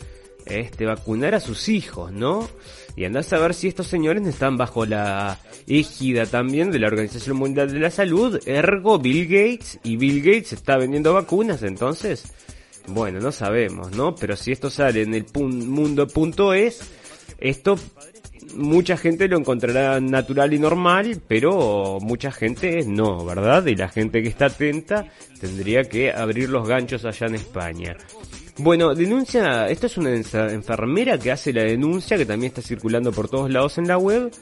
este, 0.46 0.86
vacunar 0.86 1.34
a 1.34 1.40
sus 1.40 1.68
hijos, 1.68 2.12
¿no? 2.12 2.48
Y 2.94 3.04
andás 3.04 3.32
a 3.32 3.38
ver 3.38 3.52
si 3.52 3.68
estos 3.68 3.86
señores 3.86 4.26
están 4.26 4.56
bajo 4.56 4.86
la 4.86 5.38
égida 5.66 6.24
también 6.26 6.70
de 6.70 6.78
la 6.78 6.86
Organización 6.86 7.36
Mundial 7.36 7.72
de 7.72 7.80
la 7.80 7.90
Salud, 7.90 8.40
ergo 8.46 8.98
Bill 8.98 9.26
Gates, 9.26 9.80
y 9.82 9.96
Bill 9.96 10.22
Gates 10.22 10.52
está 10.52 10.76
vendiendo 10.76 11.12
vacunas, 11.12 11.62
entonces 11.62 12.32
bueno, 12.88 13.20
no 13.20 13.32
sabemos, 13.32 13.96
¿no? 13.96 14.14
Pero 14.14 14.36
si 14.36 14.52
esto 14.52 14.70
sale 14.70 15.02
en 15.02 15.14
el 15.14 15.26
mundo.es, 15.34 16.80
esto 17.38 17.76
mucha 18.54 18.96
gente 18.96 19.28
lo 19.28 19.38
encontrará 19.38 20.00
natural 20.00 20.52
y 20.54 20.58
normal, 20.58 21.20
pero 21.26 21.98
mucha 22.00 22.30
gente 22.30 22.84
no, 22.86 23.24
¿verdad? 23.24 23.66
Y 23.66 23.76
la 23.76 23.88
gente 23.88 24.22
que 24.22 24.28
está 24.28 24.46
atenta 24.46 25.06
tendría 25.40 25.84
que 25.84 26.12
abrir 26.12 26.48
los 26.48 26.66
ganchos 26.66 27.04
allá 27.04 27.26
en 27.26 27.34
España. 27.36 27.96
Bueno, 28.58 28.94
denuncia, 28.94 29.68
esto 29.68 29.86
es 29.86 29.98
una 29.98 30.14
enfermera 30.14 31.18
que 31.18 31.30
hace 31.30 31.52
la 31.52 31.62
denuncia 31.62 32.16
que 32.16 32.24
también 32.24 32.48
está 32.48 32.62
circulando 32.62 33.12
por 33.12 33.28
todos 33.28 33.50
lados 33.50 33.76
en 33.76 33.86
la 33.86 33.98
web. 33.98 34.32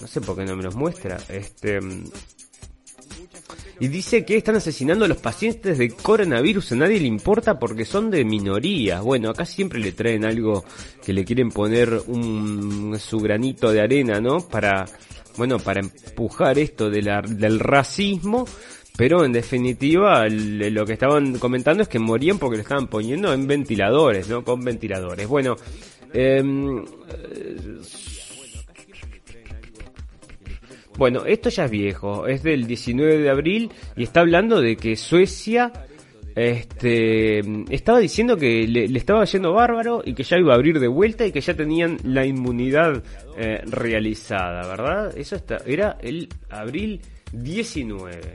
No 0.00 0.06
sé 0.06 0.20
por 0.20 0.36
qué 0.36 0.44
no 0.44 0.54
me 0.54 0.62
los 0.62 0.76
muestra. 0.76 1.18
Este, 1.28 1.80
y 3.80 3.88
dice 3.88 4.24
que 4.24 4.36
están 4.36 4.56
asesinando 4.56 5.04
a 5.04 5.08
los 5.08 5.18
pacientes 5.18 5.78
de 5.78 5.90
coronavirus, 5.90 6.72
a 6.72 6.76
nadie 6.76 7.00
le 7.00 7.06
importa 7.06 7.58
porque 7.58 7.84
son 7.84 8.10
de 8.10 8.24
minorías. 8.24 9.02
Bueno, 9.02 9.30
acá 9.30 9.44
siempre 9.44 9.80
le 9.80 9.92
traen 9.92 10.24
algo 10.24 10.64
que 11.04 11.12
le 11.12 11.24
quieren 11.24 11.50
poner 11.50 12.00
un, 12.06 12.96
su 12.98 13.18
granito 13.18 13.72
de 13.72 13.80
arena, 13.80 14.20
¿no? 14.20 14.40
Para, 14.48 14.84
bueno, 15.36 15.58
para 15.58 15.80
empujar 15.80 16.58
esto 16.58 16.90
de 16.90 17.02
la, 17.02 17.20
del 17.20 17.58
racismo. 17.58 18.46
Pero 18.96 19.24
en 19.24 19.32
definitiva, 19.32 20.28
lo 20.28 20.86
que 20.86 20.92
estaban 20.92 21.36
comentando 21.40 21.82
es 21.82 21.88
que 21.88 21.98
morían 21.98 22.38
porque 22.38 22.58
lo 22.58 22.62
estaban 22.62 22.86
poniendo 22.86 23.32
en 23.32 23.44
ventiladores, 23.48 24.28
¿no? 24.28 24.44
Con 24.44 24.62
ventiladores. 24.62 25.26
Bueno, 25.26 25.56
eh, 26.12 26.40
bueno, 30.96 31.24
esto 31.26 31.48
ya 31.48 31.64
es 31.64 31.70
viejo, 31.70 32.26
es 32.26 32.42
del 32.42 32.66
19 32.66 33.18
de 33.18 33.30
abril 33.30 33.70
y 33.96 34.04
está 34.04 34.20
hablando 34.20 34.60
de 34.60 34.76
que 34.76 34.96
Suecia 34.96 35.72
este 36.34 37.38
estaba 37.72 38.00
diciendo 38.00 38.36
que 38.36 38.66
le, 38.66 38.84
estaba 38.98 39.24
yendo 39.24 39.52
bárbaro 39.52 40.02
y 40.04 40.14
que 40.14 40.24
ya 40.24 40.36
iba 40.36 40.52
a 40.52 40.56
abrir 40.56 40.80
de 40.80 40.88
vuelta 40.88 41.24
y 41.24 41.32
que 41.32 41.40
ya 41.40 41.54
tenían 41.54 41.98
la 42.02 42.26
inmunidad 42.26 43.02
eh, 43.38 43.62
realizada, 43.66 44.66
¿verdad? 44.66 45.16
Eso 45.16 45.36
está, 45.36 45.58
era 45.64 45.96
el 46.00 46.28
abril 46.50 47.00
19. 47.32 48.34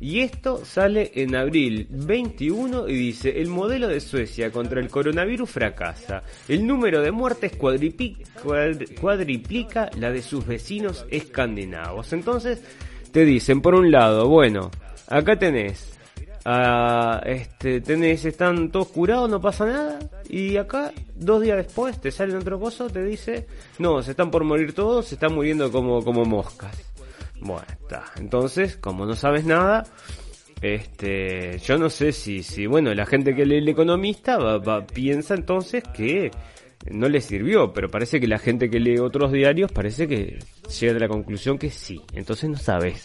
Y 0.00 0.20
esto 0.20 0.64
sale 0.64 1.10
en 1.14 1.34
abril 1.34 1.88
21 1.90 2.88
y 2.88 2.94
dice, 2.94 3.40
el 3.40 3.48
modelo 3.48 3.88
de 3.88 4.00
Suecia 4.00 4.52
contra 4.52 4.80
el 4.80 4.90
coronavirus 4.90 5.50
fracasa. 5.50 6.22
El 6.46 6.64
número 6.68 7.02
de 7.02 7.10
muertes 7.10 7.56
cuadriplica 7.56 8.30
la 9.98 10.12
de 10.12 10.22
sus 10.22 10.46
vecinos 10.46 11.04
escandinavos. 11.10 12.12
Entonces, 12.12 12.62
te 13.10 13.24
dicen, 13.24 13.60
por 13.60 13.74
un 13.74 13.90
lado, 13.90 14.28
bueno, 14.28 14.70
acá 15.08 15.36
tenés, 15.36 15.98
a, 16.44 17.20
este, 17.26 17.80
tenés, 17.80 18.24
están 18.24 18.70
todos 18.70 18.88
curados, 18.88 19.28
no 19.28 19.40
pasa 19.40 19.66
nada. 19.66 19.98
Y 20.28 20.56
acá, 20.58 20.92
dos 21.16 21.42
días 21.42 21.56
después, 21.56 22.00
te 22.00 22.12
sale 22.12 22.36
otro 22.36 22.60
coso, 22.60 22.88
te 22.88 23.02
dice, 23.02 23.48
no, 23.80 24.00
se 24.02 24.12
están 24.12 24.30
por 24.30 24.44
morir 24.44 24.74
todos, 24.74 25.06
se 25.06 25.16
están 25.16 25.34
muriendo 25.34 25.72
como, 25.72 26.04
como 26.04 26.24
moscas. 26.24 26.87
Bueno, 27.40 27.64
está. 27.68 28.04
Entonces, 28.16 28.76
como 28.76 29.06
no 29.06 29.14
sabes 29.14 29.44
nada, 29.44 29.84
este, 30.60 31.58
yo 31.58 31.78
no 31.78 31.88
sé 31.88 32.12
si, 32.12 32.42
si 32.42 32.66
bueno, 32.66 32.92
la 32.94 33.06
gente 33.06 33.34
que 33.34 33.46
lee 33.46 33.58
el 33.58 33.68
economista 33.68 34.38
va, 34.38 34.86
piensa 34.86 35.34
entonces 35.34 35.84
que 35.94 36.30
no 36.90 37.08
le 37.08 37.20
sirvió, 37.20 37.72
pero 37.72 37.90
parece 37.90 38.20
que 38.20 38.26
la 38.26 38.38
gente 38.38 38.70
que 38.70 38.80
lee 38.80 38.98
otros 38.98 39.32
diarios 39.32 39.70
parece 39.70 40.08
que 40.08 40.38
llega 40.80 40.96
a 40.96 41.00
la 41.00 41.08
conclusión 41.08 41.58
que 41.58 41.70
sí. 41.70 42.00
Entonces 42.12 42.50
no 42.50 42.56
sabes, 42.56 43.04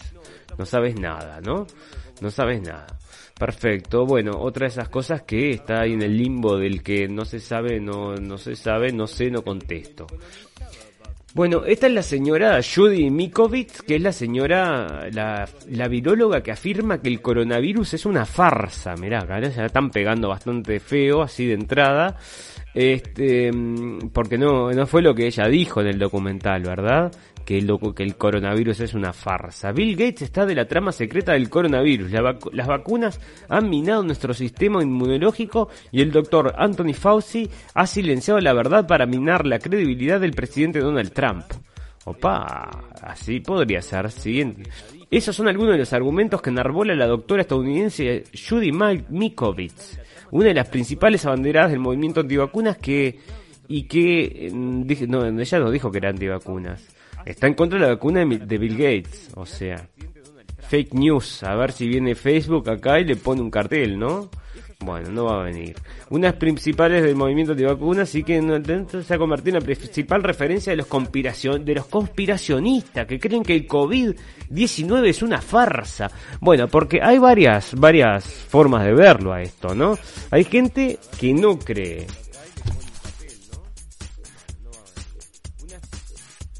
no 0.58 0.66
sabes 0.66 0.98
nada, 0.98 1.40
¿no? 1.40 1.66
No 2.20 2.30
sabes 2.30 2.62
nada. 2.62 2.98
Perfecto. 3.38 4.06
Bueno, 4.06 4.38
otra 4.40 4.66
de 4.66 4.68
esas 4.68 4.88
cosas 4.88 5.22
que 5.22 5.50
está 5.50 5.80
ahí 5.80 5.92
en 5.92 6.02
el 6.02 6.16
limbo 6.16 6.56
del 6.56 6.82
que 6.82 7.08
no 7.08 7.24
se 7.24 7.40
sabe, 7.40 7.80
no, 7.80 8.14
no 8.16 8.38
se 8.38 8.54
sabe, 8.54 8.92
no 8.92 9.06
sé, 9.06 9.30
no 9.30 9.42
contesto. 9.42 10.06
Bueno, 11.34 11.64
esta 11.64 11.88
es 11.88 11.92
la 11.92 12.02
señora 12.02 12.60
Judy 12.62 13.10
Mikovic, 13.10 13.84
que 13.84 13.96
es 13.96 14.00
la 14.00 14.12
señora, 14.12 15.08
la, 15.10 15.48
la 15.68 15.88
viróloga 15.88 16.44
que 16.44 16.52
afirma 16.52 17.02
que 17.02 17.08
el 17.08 17.20
coronavirus 17.20 17.94
es 17.94 18.06
una 18.06 18.24
farsa. 18.24 18.94
Mirá, 18.94 19.26
se 19.50 19.58
la 19.58 19.66
están 19.66 19.90
pegando 19.90 20.28
bastante 20.28 20.78
feo, 20.78 21.22
así 21.22 21.44
de 21.46 21.54
entrada. 21.54 22.16
Este, 22.72 23.50
mm, 23.52 24.10
porque 24.12 24.38
no, 24.38 24.70
no 24.70 24.86
fue 24.86 25.02
lo 25.02 25.12
que 25.12 25.26
ella 25.26 25.48
dijo 25.48 25.80
en 25.80 25.88
el 25.88 25.98
documental, 25.98 26.62
¿verdad? 26.62 27.10
Que 27.44 27.58
el, 27.58 27.70
que 27.94 28.02
el 28.02 28.16
coronavirus 28.16 28.80
es 28.80 28.94
una 28.94 29.12
farsa. 29.12 29.72
Bill 29.72 29.96
Gates 29.96 30.22
está 30.22 30.46
de 30.46 30.54
la 30.54 30.66
trama 30.66 30.92
secreta 30.92 31.32
del 31.32 31.50
coronavirus. 31.50 32.10
las 32.10 32.66
vacunas 32.66 33.20
han 33.48 33.68
minado 33.68 34.02
nuestro 34.02 34.34
sistema 34.34 34.82
inmunológico 34.82 35.68
y 35.92 36.02
el 36.02 36.10
doctor 36.10 36.54
Anthony 36.56 36.94
Fauci 36.94 37.48
ha 37.74 37.86
silenciado 37.86 38.40
la 38.40 38.52
verdad 38.52 38.86
para 38.86 39.06
minar 39.06 39.46
la 39.46 39.58
credibilidad 39.58 40.20
del 40.20 40.32
presidente 40.32 40.80
Donald 40.80 41.12
Trump. 41.12 41.44
Opa, 42.06 42.84
así 43.00 43.40
podría 43.40 43.80
ser, 43.80 44.10
siguiente. 44.10 44.64
Esos 45.10 45.34
son 45.34 45.48
algunos 45.48 45.72
de 45.72 45.78
los 45.78 45.92
argumentos 45.92 46.42
que 46.42 46.50
enarbola 46.50 46.94
la 46.94 47.06
doctora 47.06 47.42
estadounidense 47.42 48.24
Judy 48.34 48.72
Mikovits, 48.72 50.00
una 50.30 50.48
de 50.48 50.54
las 50.54 50.68
principales 50.68 51.24
abanderadas 51.24 51.70
del 51.70 51.80
movimiento 51.80 52.20
antivacunas 52.20 52.76
que 52.76 53.18
y 53.68 53.84
que 53.84 54.50
mm, 54.52 54.84
no, 55.08 55.26
ella 55.26 55.58
no 55.58 55.70
dijo 55.70 55.90
que 55.90 55.98
era 55.98 56.10
antivacunas. 56.10 56.94
Está 57.26 57.46
en 57.46 57.54
contra 57.54 57.78
de 57.78 57.86
la 57.86 57.94
vacuna 57.94 58.24
de 58.24 58.58
Bill 58.58 58.76
Gates, 58.76 59.30
o 59.34 59.46
sea, 59.46 59.88
fake 60.68 60.92
news. 60.94 61.42
A 61.42 61.54
ver 61.54 61.72
si 61.72 61.88
viene 61.88 62.14
Facebook 62.14 62.68
acá 62.68 63.00
y 63.00 63.04
le 63.04 63.16
pone 63.16 63.40
un 63.40 63.50
cartel, 63.50 63.98
¿no? 63.98 64.30
Bueno, 64.80 65.08
no 65.10 65.24
va 65.24 65.40
a 65.40 65.44
venir. 65.44 65.74
Unas 66.10 66.34
principales 66.34 67.02
del 67.02 67.16
movimiento 67.16 67.52
antivacunas 67.52 68.10
sí 68.10 68.22
que 68.22 68.42
no- 68.42 68.58
dentro 68.58 69.02
se 69.02 69.14
ha 69.14 69.18
convertido 69.18 69.56
en 69.56 69.62
la 69.62 69.66
principal 69.66 70.22
referencia 70.22 70.72
de 70.72 70.76
los, 70.76 70.86
conspiracion 70.86 71.64
de 71.64 71.74
los 71.76 71.86
conspiracionistas 71.86 73.06
que 73.06 73.18
creen 73.18 73.42
que 73.42 73.54
el 73.54 73.66
COVID-19 73.66 75.08
es 75.08 75.22
una 75.22 75.40
farsa. 75.40 76.10
Bueno, 76.40 76.68
porque 76.68 77.00
hay 77.02 77.16
varias, 77.18 77.72
varias 77.74 78.24
formas 78.26 78.84
de 78.84 78.92
verlo 78.92 79.32
a 79.32 79.40
esto, 79.40 79.74
¿no? 79.74 79.96
Hay 80.30 80.44
gente 80.44 80.98
que 81.18 81.32
no 81.32 81.58
cree. 81.58 82.06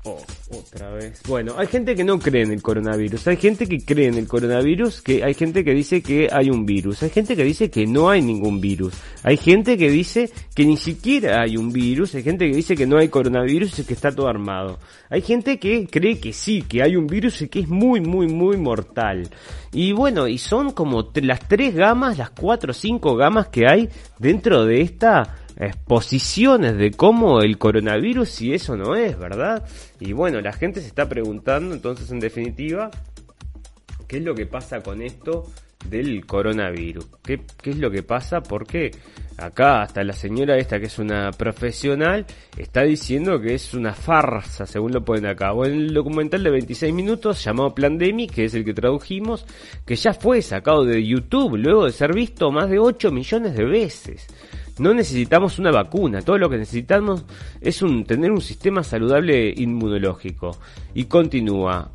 Oh, 0.05 0.19
otra 0.59 0.93
vez. 0.93 1.21
Bueno, 1.29 1.55
hay 1.57 1.67
gente 1.67 1.95
que 1.95 2.05
no 2.05 2.19
cree 2.19 2.43
en 2.43 2.53
el 2.53 2.63
coronavirus, 2.63 3.27
hay 3.29 3.37
gente 3.37 3.67
que 3.67 3.85
cree 3.85 4.09
en 4.09 4.15
el 4.15 4.27
coronavirus, 4.27 5.03
que 5.03 5.25
hay 5.25 5.35
gente 5.35 5.65
que 5.65 5.73
dice 5.73 6.03
que 6.03 6.29
hay 6.31 6.51
un 6.51 6.67
virus, 6.67 7.03
hay 7.03 7.11
gente 7.11 7.37
que 7.37 7.45
dice 7.45 7.71
que 7.71 7.87
no 7.87 8.11
hay 8.11 8.23
ningún 8.23 8.61
virus, 8.61 8.95
hay 9.23 9.37
gente 9.37 9.77
que 9.77 9.91
dice 9.91 10.31
que 10.55 10.65
ni 10.65 10.77
siquiera 10.77 11.43
hay 11.43 11.57
un 11.57 11.73
virus, 11.73 12.15
hay 12.15 12.23
gente 12.23 12.49
que 12.49 12.57
dice 12.57 12.77
que 12.77 12.87
no 12.87 12.99
hay 12.99 13.09
coronavirus 13.09 13.79
y 13.79 13.85
que 13.85 13.95
está 13.95 14.15
todo 14.15 14.29
armado. 14.29 14.79
Hay 15.11 15.23
gente 15.23 15.59
que 15.59 15.87
cree 15.87 16.19
que 16.19 16.33
sí, 16.33 16.63
que 16.63 16.83
hay 16.83 16.97
un 16.97 17.07
virus 17.07 17.43
y 17.43 17.49
que 17.49 17.61
es 17.61 17.69
muy, 17.69 18.01
muy, 18.01 18.27
muy 18.27 18.57
mortal. 18.57 19.29
Y 19.73 19.93
bueno, 19.93 20.29
y 20.29 20.39
son 20.39 20.73
como 20.73 21.11
las 21.15 21.41
tres 21.49 21.75
gamas, 21.75 22.19
las 22.19 22.31
cuatro 22.31 22.71
o 22.71 22.75
cinco 22.75 23.17
gamas 23.17 23.49
que 23.49 23.67
hay 23.67 23.89
dentro 24.19 24.65
de 24.65 24.81
esta 24.81 25.44
exposiciones 25.57 26.77
de 26.77 26.91
cómo 26.91 27.41
el 27.41 27.59
coronavirus 27.59 28.29
si 28.29 28.55
eso 28.55 28.77
no 28.77 28.95
es, 28.95 29.19
¿verdad? 29.19 29.65
Y 30.01 30.13
bueno, 30.13 30.41
la 30.41 30.53
gente 30.53 30.81
se 30.81 30.89
está 30.89 31.09
preguntando, 31.09 31.75
entonces 31.75 32.11
en 32.11 32.21
definitiva, 32.21 32.91
¿qué 34.09 34.19
es 34.19 34.25
lo 34.25 34.35
que 34.35 34.47
pasa 34.47 34.83
con 34.83 35.03
esto 35.03 35.51
del 35.89 36.27
coronavirus? 36.27 37.07
¿Qué, 37.23 37.41
qué 37.63 37.71
es 37.71 37.79
lo 37.79 37.91
que 37.91 38.03
pasa? 38.03 38.43
Porque 38.43 38.91
acá 39.37 39.83
hasta 39.83 40.05
la 40.05 40.13
señora 40.13 40.57
esta 40.57 40.79
que 40.79 40.87
es 40.87 40.99
una 40.99 41.31
profesional 41.33 42.25
está 42.57 42.83
diciendo 42.83 43.41
que 43.41 43.55
es 43.55 43.75
una 43.75 43.93
farsa, 43.93 44.67
según 44.67 44.93
lo 44.93 45.05
ponen 45.05 45.27
acá. 45.27 45.53
O 45.53 45.65
en 45.65 45.75
el 45.75 45.95
documental 45.95 46.43
de 46.43 46.51
26 46.51 46.93
minutos 46.93 47.43
llamado 47.45 47.75
Plandemic, 47.75 48.33
que 48.33 48.45
es 48.45 48.55
el 48.55 48.65
que 48.65 48.75
tradujimos, 48.75 49.47
que 49.85 49.97
ya 49.97 50.15
fue 50.15 50.43
sacado 50.43 50.85
de 50.85 51.05
YouTube 51.05 51.57
luego 51.57 51.85
de 51.87 51.93
ser 51.93 52.13
visto 52.13 52.51
más 52.51 52.69
de 52.69 52.79
8 52.79 53.11
millones 53.11 53.55
de 53.55 53.65
veces. 53.65 54.27
No 54.79 54.93
necesitamos 54.93 55.59
una 55.59 55.71
vacuna, 55.71 56.23
todo 56.23 56.39
lo 56.39 56.51
que 56.51 56.59
necesitamos 56.59 57.25
es 57.61 57.81
tener 58.07 58.33
un 58.33 58.41
sistema 58.41 58.83
saludable 58.83 59.53
inmunológico. 59.57 60.57
Y 60.95 61.05
continúa. 61.05 61.91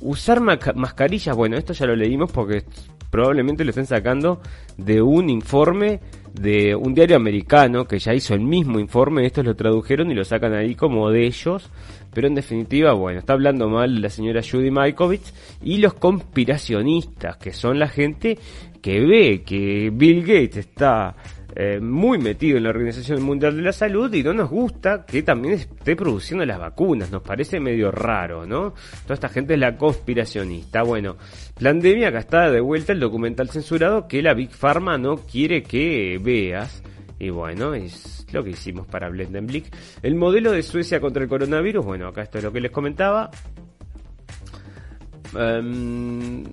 Usar 0.00 0.40
mascarillas, 0.40 1.36
bueno, 1.36 1.56
esto 1.56 1.72
ya 1.72 1.86
lo 1.86 1.96
leímos 1.96 2.30
porque 2.30 2.64
probablemente 3.10 3.64
lo 3.64 3.70
estén 3.70 3.86
sacando 3.86 4.40
de 4.76 5.02
un 5.02 5.28
informe 5.30 6.00
de 6.34 6.74
un 6.74 6.94
diario 6.94 7.16
americano 7.16 7.86
que 7.86 7.98
ya 7.98 8.14
hizo 8.14 8.34
el 8.34 8.40
mismo 8.40 8.78
informe, 8.78 9.26
estos 9.26 9.44
lo 9.44 9.56
tradujeron 9.56 10.10
y 10.10 10.14
lo 10.14 10.24
sacan 10.24 10.54
ahí 10.54 10.74
como 10.74 11.10
de 11.10 11.26
ellos, 11.26 11.70
pero 12.12 12.26
en 12.28 12.34
definitiva, 12.34 12.92
bueno, 12.92 13.20
está 13.20 13.32
hablando 13.32 13.68
mal 13.68 14.00
la 14.00 14.10
señora 14.10 14.42
Judy 14.42 14.70
Mikovits 14.70 15.34
y 15.62 15.78
los 15.78 15.94
conspiracionistas, 15.94 17.36
que 17.38 17.52
son 17.52 17.78
la 17.78 17.88
gente 17.88 18.38
que 18.80 19.00
ve 19.00 19.42
que 19.44 19.90
Bill 19.92 20.20
Gates 20.20 20.58
está 20.58 21.16
eh, 21.56 21.80
muy 21.80 22.18
metido 22.18 22.58
en 22.58 22.64
la 22.64 22.70
Organización 22.70 23.22
Mundial 23.22 23.56
de 23.56 23.62
la 23.62 23.72
Salud 23.72 24.12
y 24.12 24.22
no 24.22 24.32
nos 24.32 24.50
gusta 24.50 25.04
que 25.06 25.22
también 25.22 25.54
esté 25.54 25.96
produciendo 25.96 26.44
las 26.44 26.58
vacunas. 26.58 27.10
Nos 27.10 27.22
parece 27.22 27.58
medio 27.58 27.90
raro, 27.90 28.46
¿no? 28.46 28.74
Toda 29.02 29.14
esta 29.14 29.28
gente 29.28 29.54
es 29.54 29.60
la 29.60 29.76
conspiracionista. 29.76 30.82
Bueno, 30.82 31.16
Plandemia, 31.56 32.08
acá 32.08 32.18
está 32.18 32.50
de 32.50 32.60
vuelta 32.60 32.92
el 32.92 33.00
documental 33.00 33.48
censurado 33.48 34.06
que 34.06 34.22
la 34.22 34.34
Big 34.34 34.50
Pharma 34.50 34.98
no 34.98 35.16
quiere 35.16 35.62
que 35.62 36.20
veas. 36.22 36.82
Y 37.18 37.30
bueno, 37.30 37.74
es 37.74 38.26
lo 38.32 38.44
que 38.44 38.50
hicimos 38.50 38.86
para 38.86 39.08
Blendenblick. 39.08 39.74
El 40.02 40.14
modelo 40.14 40.52
de 40.52 40.62
Suecia 40.62 41.00
contra 41.00 41.22
el 41.22 41.28
coronavirus, 41.28 41.84
bueno, 41.84 42.08
acá 42.08 42.22
esto 42.22 42.38
es 42.38 42.44
lo 42.44 42.52
que 42.52 42.60
les 42.60 42.70
comentaba. 42.70 43.30
Em, 45.36 46.44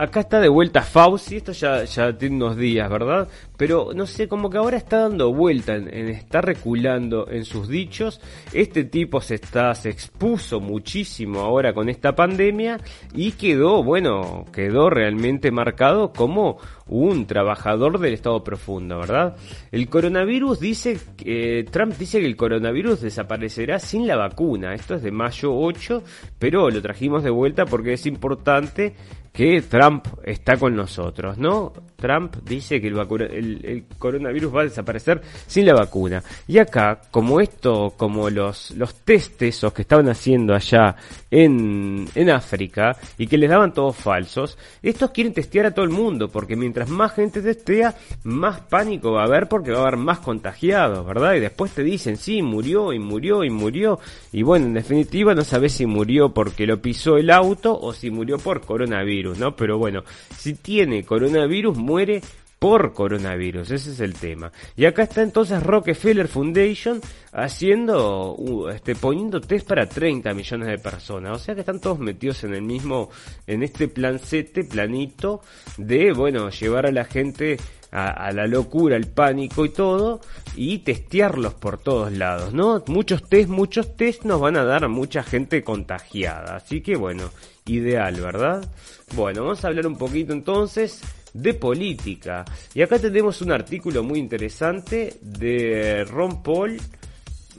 Acá 0.00 0.20
está 0.20 0.38
de 0.38 0.48
vuelta 0.48 0.82
Fauci, 0.82 1.38
esto 1.38 1.50
ya, 1.50 1.84
tiene 2.16 2.36
unos 2.36 2.56
días, 2.56 2.88
¿verdad? 2.88 3.26
Pero 3.56 3.90
no 3.96 4.06
sé, 4.06 4.28
como 4.28 4.48
que 4.48 4.56
ahora 4.56 4.76
está 4.76 5.00
dando 5.00 5.34
vuelta, 5.34 5.74
en, 5.74 5.92
en- 5.92 6.08
está 6.10 6.40
reculando 6.40 7.26
en 7.28 7.44
sus 7.44 7.66
dichos. 7.66 8.20
Este 8.52 8.84
tipo 8.84 9.20
se 9.20 9.34
está, 9.34 9.74
se 9.74 9.90
expuso 9.90 10.60
muchísimo 10.60 11.40
ahora 11.40 11.72
con 11.74 11.88
esta 11.88 12.14
pandemia 12.14 12.78
y 13.12 13.32
quedó, 13.32 13.82
bueno, 13.82 14.44
quedó 14.52 14.88
realmente 14.88 15.50
marcado 15.50 16.12
como 16.12 16.58
un 16.86 17.26
trabajador 17.26 17.98
del 17.98 18.14
estado 18.14 18.44
profundo, 18.44 19.00
¿verdad? 19.00 19.34
El 19.72 19.88
coronavirus 19.88 20.60
dice, 20.60 20.96
que 21.16 21.66
Trump 21.72 21.94
dice 21.98 22.20
que 22.20 22.26
el 22.26 22.36
coronavirus 22.36 23.00
desaparecerá 23.00 23.80
sin 23.80 24.06
la 24.06 24.14
vacuna. 24.16 24.74
Esto 24.74 24.94
es 24.94 25.02
de 25.02 25.10
mayo 25.10 25.52
8, 25.54 26.04
pero 26.38 26.70
lo 26.70 26.80
trajimos 26.80 27.24
de 27.24 27.30
vuelta 27.30 27.66
porque 27.66 27.94
es 27.94 28.06
importante 28.06 28.94
que 29.38 29.62
Trump 29.62 30.04
está 30.24 30.56
con 30.56 30.74
nosotros, 30.74 31.38
¿no? 31.38 31.72
Trump 31.94 32.38
dice 32.44 32.80
que 32.80 32.88
el, 32.88 33.84
coronavirus 33.96 34.54
va 34.54 34.60
a 34.62 34.64
desaparecer 34.64 35.22
sin 35.46 35.64
la 35.64 35.74
vacuna. 35.74 36.24
Y 36.48 36.58
acá, 36.58 37.00
como 37.12 37.40
esto, 37.40 37.94
como 37.96 38.30
los, 38.30 38.72
los 38.72 38.94
test 38.96 39.38
que 39.38 39.82
estaban 39.82 40.08
haciendo 40.08 40.54
allá 40.54 40.96
en, 41.30 42.08
en 42.16 42.30
África 42.30 42.96
y 43.16 43.28
que 43.28 43.38
les 43.38 43.50
daban 43.50 43.72
todos 43.72 43.94
falsos, 43.94 44.58
estos 44.82 45.12
quieren 45.12 45.32
testear 45.32 45.66
a 45.66 45.70
todo 45.70 45.84
el 45.84 45.92
mundo, 45.92 46.28
porque 46.28 46.56
mientras 46.56 46.88
más 46.88 47.12
gente 47.12 47.40
testea, 47.40 47.94
más 48.24 48.60
pánico 48.62 49.12
va 49.12 49.22
a 49.22 49.26
haber 49.26 49.48
porque 49.48 49.70
va 49.70 49.78
a 49.78 49.82
haber 49.82 49.98
más 49.98 50.18
contagiados, 50.18 51.06
¿verdad? 51.06 51.34
Y 51.34 51.40
después 51.40 51.72
te 51.72 51.84
dicen, 51.84 52.16
sí, 52.16 52.42
murió 52.42 52.92
y 52.92 52.98
murió 52.98 53.44
y 53.44 53.50
murió. 53.50 54.00
Y 54.32 54.42
bueno, 54.42 54.66
en 54.66 54.74
definitiva 54.74 55.34
no 55.34 55.44
sabes 55.44 55.72
si 55.72 55.86
murió 55.86 56.32
porque 56.34 56.66
lo 56.66 56.80
pisó 56.80 57.16
el 57.16 57.30
auto 57.30 57.78
o 57.78 57.92
si 57.92 58.10
murió 58.10 58.38
por 58.38 58.60
coronavirus, 58.60 59.27
¿no? 59.36 59.56
Pero 59.56 59.76
bueno, 59.76 60.04
si 60.36 60.54
tiene 60.54 61.04
coronavirus, 61.04 61.76
muere 61.76 62.22
por 62.58 62.92
coronavirus, 62.92 63.70
ese 63.70 63.92
es 63.92 64.00
el 64.00 64.14
tema. 64.14 64.50
Y 64.76 64.86
acá 64.86 65.04
está 65.04 65.22
entonces 65.22 65.62
Rockefeller 65.62 66.26
Foundation 66.26 67.00
haciendo, 67.32 68.34
uh, 68.34 68.68
este, 68.68 68.96
poniendo 68.96 69.40
test 69.40 69.68
para 69.68 69.88
30 69.88 70.34
millones 70.34 70.68
de 70.68 70.78
personas. 70.78 71.36
O 71.36 71.38
sea 71.38 71.54
que 71.54 71.60
están 71.60 71.80
todos 71.80 71.98
metidos 72.00 72.42
en 72.44 72.54
el 72.54 72.62
mismo, 72.62 73.10
en 73.46 73.62
este 73.62 73.86
plancete, 73.88 74.64
planito, 74.64 75.42
de, 75.76 76.12
bueno, 76.12 76.50
llevar 76.50 76.86
a 76.86 76.92
la 76.92 77.04
gente 77.04 77.58
a, 77.90 78.32
la 78.32 78.46
locura, 78.46 78.96
al 78.96 79.06
pánico 79.06 79.64
y 79.64 79.70
todo, 79.70 80.20
y 80.56 80.78
testearlos 80.78 81.54
por 81.54 81.78
todos 81.78 82.12
lados, 82.12 82.52
¿no? 82.52 82.82
Muchos 82.86 83.26
test, 83.28 83.48
muchos 83.48 83.96
test 83.96 84.24
nos 84.24 84.40
van 84.40 84.56
a 84.56 84.64
dar 84.64 84.88
mucha 84.88 85.22
gente 85.22 85.62
contagiada. 85.64 86.56
Así 86.56 86.80
que 86.80 86.96
bueno, 86.96 87.30
ideal, 87.68 88.20
¿verdad? 88.20 88.68
Bueno, 89.14 89.42
vamos 89.42 89.64
a 89.64 89.68
hablar 89.68 89.86
un 89.86 89.96
poquito 89.96 90.32
entonces 90.32 91.00
de 91.32 91.54
política. 91.54 92.44
Y 92.74 92.82
acá 92.82 92.98
tenemos 92.98 93.40
un 93.42 93.52
artículo 93.52 94.02
muy 94.02 94.18
interesante 94.18 95.18
de 95.20 96.04
Ron 96.04 96.42
Paul. 96.42 96.78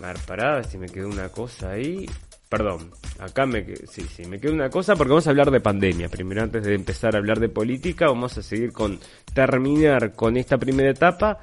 A 0.01 0.07
ver, 0.07 0.17
pará, 0.25 0.63
si 0.63 0.77
me 0.77 0.87
quedó 0.87 1.07
una 1.07 1.29
cosa 1.29 1.71
ahí. 1.71 2.05
Perdón, 2.49 2.89
acá 3.19 3.45
me 3.45 3.63
sí, 3.85 4.01
sí, 4.01 4.25
me 4.25 4.39
quedó 4.39 4.53
una 4.53 4.71
cosa 4.71 4.95
porque 4.95 5.09
vamos 5.11 5.27
a 5.27 5.29
hablar 5.29 5.51
de 5.51 5.61
pandemia. 5.61 6.09
Primero, 6.09 6.41
antes 6.41 6.63
de 6.63 6.73
empezar 6.73 7.13
a 7.13 7.19
hablar 7.19 7.39
de 7.39 7.47
política, 7.47 8.07
vamos 8.07 8.35
a 8.39 8.41
seguir 8.41 8.71
con 8.73 8.99
terminar 9.35 10.13
con 10.15 10.35
esta 10.35 10.57
primera 10.57 10.89
etapa, 10.89 11.37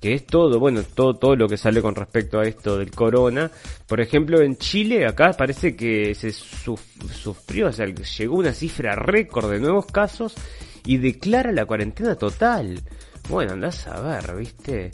que 0.00 0.14
es 0.14 0.24
todo, 0.24 0.60
bueno, 0.60 0.84
todo, 0.84 1.14
todo 1.14 1.34
lo 1.34 1.48
que 1.48 1.56
sale 1.56 1.82
con 1.82 1.96
respecto 1.96 2.38
a 2.38 2.44
esto 2.46 2.78
del 2.78 2.92
corona. 2.92 3.50
Por 3.88 4.00
ejemplo, 4.00 4.40
en 4.40 4.56
Chile, 4.56 5.04
acá 5.04 5.32
parece 5.36 5.74
que 5.74 6.14
se 6.14 6.28
suf- 6.28 7.10
sufrió, 7.12 7.66
o 7.66 7.72
sea, 7.72 7.86
llegó 7.86 8.36
una 8.36 8.52
cifra 8.52 8.94
récord 8.94 9.50
de 9.50 9.58
nuevos 9.58 9.86
casos 9.86 10.32
y 10.86 10.98
declara 10.98 11.50
la 11.50 11.66
cuarentena 11.66 12.14
total. 12.14 12.80
Bueno, 13.28 13.54
andás 13.54 13.88
a 13.88 14.00
ver, 14.00 14.36
¿viste? 14.36 14.92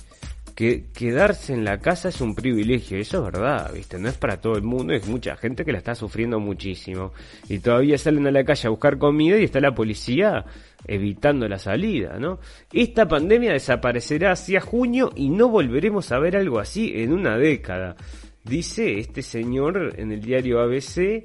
Que 0.58 0.86
quedarse 0.92 1.54
en 1.54 1.64
la 1.64 1.78
casa 1.78 2.08
es 2.08 2.20
un 2.20 2.34
privilegio, 2.34 2.98
eso 2.98 3.18
es 3.18 3.32
verdad, 3.32 3.72
¿viste? 3.72 3.96
No 3.96 4.08
es 4.08 4.16
para 4.16 4.40
todo 4.40 4.56
el 4.56 4.64
mundo, 4.64 4.92
hay 4.92 5.00
mucha 5.06 5.36
gente 5.36 5.64
que 5.64 5.70
la 5.70 5.78
está 5.78 5.94
sufriendo 5.94 6.40
muchísimo. 6.40 7.12
Y 7.48 7.60
todavía 7.60 7.96
salen 7.96 8.26
a 8.26 8.32
la 8.32 8.42
calle 8.42 8.66
a 8.66 8.70
buscar 8.70 8.98
comida 8.98 9.38
y 9.38 9.44
está 9.44 9.60
la 9.60 9.72
policía 9.72 10.44
evitando 10.84 11.46
la 11.46 11.60
salida, 11.60 12.18
¿no? 12.18 12.40
Esta 12.72 13.06
pandemia 13.06 13.52
desaparecerá 13.52 14.32
hacia 14.32 14.60
junio 14.60 15.12
y 15.14 15.30
no 15.30 15.48
volveremos 15.48 16.10
a 16.10 16.18
ver 16.18 16.36
algo 16.36 16.58
así 16.58 16.92
en 16.92 17.12
una 17.12 17.38
década. 17.38 17.94
Dice 18.42 18.98
este 18.98 19.22
señor 19.22 19.94
en 19.96 20.10
el 20.10 20.20
diario 20.20 20.58
ABC, 20.58 21.24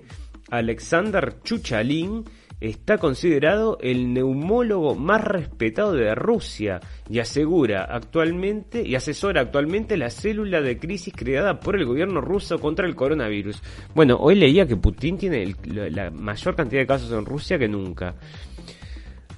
Alexander 0.52 1.42
Chuchalín, 1.42 2.24
está 2.70 2.98
considerado 2.98 3.78
el 3.82 4.14
neumólogo 4.14 4.96
más 4.96 5.22
respetado 5.22 5.92
de 5.94 6.16
Rusia 6.16 6.80
y 7.10 7.20
asegura 7.20 7.84
actualmente 7.84 8.88
y 8.88 8.96
asesora 8.96 9.42
actualmente 9.42 9.98
la 9.98 10.10
célula 10.10 10.62
de 10.62 10.78
crisis 10.78 11.14
creada 11.14 11.60
por 11.60 11.76
el 11.76 11.86
gobierno 11.86 12.22
ruso 12.22 12.60
contra 12.60 12.88
el 12.88 12.96
coronavirus. 12.96 13.62
Bueno, 13.94 14.16
hoy 14.18 14.36
leía 14.36 14.66
que 14.66 14.78
Putin 14.78 15.18
tiene 15.18 15.54
la 15.66 16.10
mayor 16.10 16.56
cantidad 16.56 16.82
de 16.82 16.88
casos 16.88 17.12
en 17.12 17.26
Rusia 17.26 17.60
que 17.60 17.68
nunca. 17.68 18.16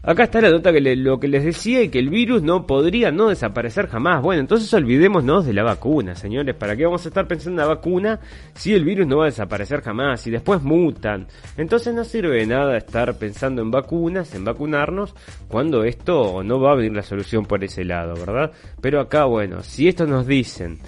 Acá 0.08 0.26
está 0.26 0.40
la 0.40 0.52
nota 0.52 0.72
que 0.72 0.82
lo 0.82 1.20
que 1.20 1.28
les 1.28 1.44
decía 1.44 1.82
y 1.82 1.90
que 1.90 1.98
el 1.98 2.12
virus 2.12 2.44
no 2.44 2.68
podría 2.68 3.12
no 3.12 3.30
desaparecer 3.30 3.88
jamás. 3.88 4.22
Bueno, 4.22 4.40
entonces 4.40 4.72
olvidémonos 4.72 5.48
de 5.48 5.54
la 5.54 5.64
vacuna, 5.64 6.14
señores. 6.14 6.54
¿Para 6.54 6.76
qué 6.76 6.86
vamos 6.86 7.04
a 7.06 7.08
estar 7.08 7.28
pensando 7.28 7.64
en 7.64 7.68
la 7.68 7.74
vacuna 7.74 8.20
si 8.54 8.76
el 8.76 8.86
virus 8.86 9.08
no 9.08 9.18
va 9.18 9.24
a 9.24 9.26
desaparecer 9.26 9.82
jamás 9.82 10.28
y 10.28 10.30
después 10.30 10.62
mutan? 10.62 11.26
Entonces 11.58 11.92
no 11.96 12.04
sirve 12.04 12.38
de 12.38 12.46
nada 12.46 12.78
estar 12.78 13.18
pensando 13.18 13.64
en 13.64 13.72
vacunas, 13.72 14.36
en 14.36 14.46
vacunarnos, 14.46 15.16
cuando 15.48 15.84
esto 15.84 16.44
no 16.44 16.60
va 16.60 16.74
a 16.74 16.76
venir 16.76 16.94
la 16.94 17.02
solución 17.02 17.48
por 17.48 17.64
ese 17.64 17.84
lado, 17.84 18.14
¿verdad? 18.14 18.52
Pero 18.82 19.00
acá, 19.00 19.26
bueno, 19.26 19.64
si 19.64 19.88
esto 19.88 20.06
nos 20.06 20.28
dicen 20.28 20.82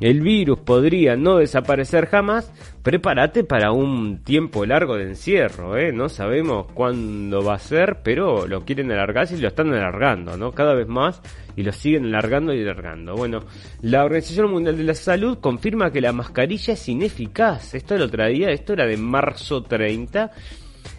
el 0.00 0.20
virus 0.20 0.58
podría 0.58 1.16
no 1.16 1.36
desaparecer 1.36 2.06
jamás, 2.06 2.52
prepárate 2.82 3.44
para 3.44 3.72
un 3.72 4.22
tiempo 4.24 4.66
largo 4.66 4.96
de 4.96 5.04
encierro, 5.04 5.76
¿eh? 5.76 5.92
No 5.92 6.08
sabemos 6.08 6.66
cuándo 6.74 7.44
va 7.44 7.54
a 7.54 7.58
ser, 7.58 8.00
pero 8.02 8.46
lo 8.46 8.64
quieren 8.64 8.90
alargar 8.90 9.28
y 9.30 9.36
lo 9.36 9.48
están 9.48 9.72
alargando, 9.72 10.36
¿no? 10.36 10.52
Cada 10.52 10.74
vez 10.74 10.88
más 10.88 11.22
y 11.56 11.62
lo 11.62 11.72
siguen 11.72 12.06
alargando 12.06 12.52
y 12.52 12.62
alargando. 12.62 13.14
Bueno, 13.14 13.44
la 13.82 14.04
Organización 14.04 14.50
Mundial 14.50 14.76
de 14.76 14.84
la 14.84 14.94
Salud 14.94 15.38
confirma 15.38 15.90
que 15.92 16.00
la 16.00 16.12
mascarilla 16.12 16.74
es 16.74 16.88
ineficaz. 16.88 17.74
Esto 17.74 17.96
lo 17.96 18.10
traía, 18.10 18.50
esto 18.50 18.72
era 18.72 18.86
de 18.86 18.96
marzo 18.96 19.62
30. 19.62 20.32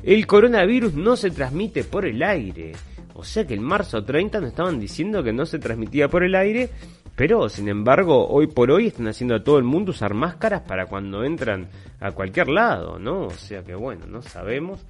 El 0.03 0.25
coronavirus 0.25 0.93
no 0.93 1.15
se 1.15 1.31
transmite 1.31 1.83
por 1.83 2.05
el 2.05 2.23
aire. 2.23 2.73
O 3.13 3.23
sea 3.23 3.45
que 3.45 3.53
en 3.53 3.63
marzo 3.63 4.03
30 4.03 4.39
nos 4.39 4.49
estaban 4.49 4.79
diciendo 4.79 5.23
que 5.23 5.33
no 5.33 5.45
se 5.45 5.59
transmitía 5.59 6.09
por 6.09 6.23
el 6.23 6.35
aire, 6.35 6.69
pero 7.15 7.49
sin 7.49 7.69
embargo 7.69 8.27
hoy 8.27 8.47
por 8.47 8.71
hoy 8.71 8.87
están 8.87 9.07
haciendo 9.07 9.35
a 9.35 9.43
todo 9.43 9.57
el 9.57 9.63
mundo 9.63 9.91
usar 9.91 10.13
máscaras 10.13 10.61
para 10.61 10.85
cuando 10.85 11.23
entran 11.23 11.67
a 11.99 12.11
cualquier 12.11 12.49
lado, 12.49 12.99
¿no? 12.99 13.27
O 13.27 13.31
sea 13.31 13.63
que 13.63 13.75
bueno, 13.75 14.05
no 14.05 14.21
sabemos, 14.21 14.85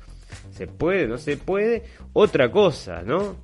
se 0.51 0.67
puede, 0.67 1.07
no 1.07 1.17
se 1.17 1.37
puede. 1.37 1.83
Otra 2.13 2.51
cosa, 2.51 3.03
¿no? 3.03 3.35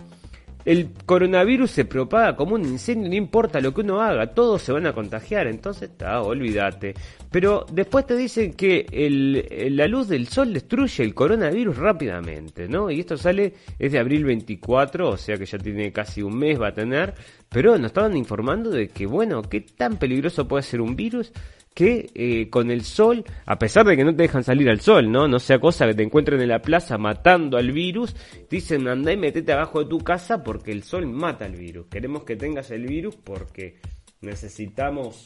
El 0.64 0.90
coronavirus 1.06 1.72
se 1.72 1.86
propaga 1.86 2.36
como 2.36 2.56
un 2.56 2.62
incendio, 2.66 3.10
no 3.10 3.16
importa 3.16 3.60
lo 3.60 3.74
que 3.74 3.82
uno 3.82 4.02
haga, 4.02 4.28
todos 4.34 4.62
se 4.62 4.72
van 4.72 4.86
a 4.86 4.94
contagiar, 4.94 5.48
entonces 5.48 5.90
está, 5.90 6.22
olvídate. 6.22 6.94
Pero 7.32 7.66
después 7.72 8.06
te 8.06 8.16
dicen 8.16 8.54
que 8.54 8.86
el- 8.92 9.76
la 9.76 9.88
luz 9.88 10.08
del 10.08 10.28
sol 10.28 10.54
destruye 10.54 11.04
el 11.04 11.14
coronavirus 11.16 11.78
rápidamente, 11.78 12.68
¿no? 12.68 12.92
Y 12.92 13.00
esto 13.00 13.18
sale, 13.18 13.54
es 13.80 13.92
de 13.92 14.00
abril 14.00 14.26
24, 14.26 15.10
o 15.10 15.18
sea 15.18 15.38
que 15.38 15.46
ya 15.46 15.58
tiene 15.58 15.92
casi 15.92 16.22
un 16.22 16.38
mes, 16.38 16.62
va 16.62 16.68
a 16.68 16.74
tener. 16.74 17.14
Pero 17.50 17.78
nos 17.78 17.88
estaban 17.88 18.16
informando 18.16 18.70
de 18.70 18.88
que, 18.90 19.06
bueno, 19.06 19.42
qué 19.42 19.62
tan 19.62 19.98
peligroso 19.98 20.48
puede 20.48 20.64
ser 20.64 20.80
un 20.82 20.96
virus 20.96 21.32
que 21.74 22.10
eh, 22.14 22.50
con 22.50 22.70
el 22.70 22.84
sol, 22.84 23.24
a 23.46 23.58
pesar 23.58 23.86
de 23.86 23.96
que 23.96 24.04
no 24.04 24.16
te 24.16 24.24
dejan 24.24 24.44
salir 24.44 24.70
al 24.70 24.82
sol, 24.82 25.12
¿no? 25.12 25.28
No 25.28 25.40
sea 25.40 25.60
cosa 25.60 25.88
que 25.88 25.94
te 25.94 26.04
encuentren 26.04 26.42
en 26.42 26.50
la 26.50 26.62
plaza 26.62 26.98
matando 26.98 27.58
al 27.58 27.72
virus, 27.72 28.14
te 28.14 28.58
dicen 28.58 28.88
andá 28.88 29.14
y 29.14 29.18
metete 29.18 29.54
abajo 29.54 29.84
de 29.84 29.90
tu 29.90 30.00
casa 30.00 30.44
porque 30.44 30.72
el 30.72 30.84
sol 30.84 31.08
mata 31.08 31.46
al 31.46 31.56
virus. 31.56 31.88
Queremos 31.88 32.24
que 32.24 32.36
tengas 32.36 32.72
el 32.72 32.86
virus 32.88 33.16
porque 33.16 33.80
necesitamos 34.22 35.26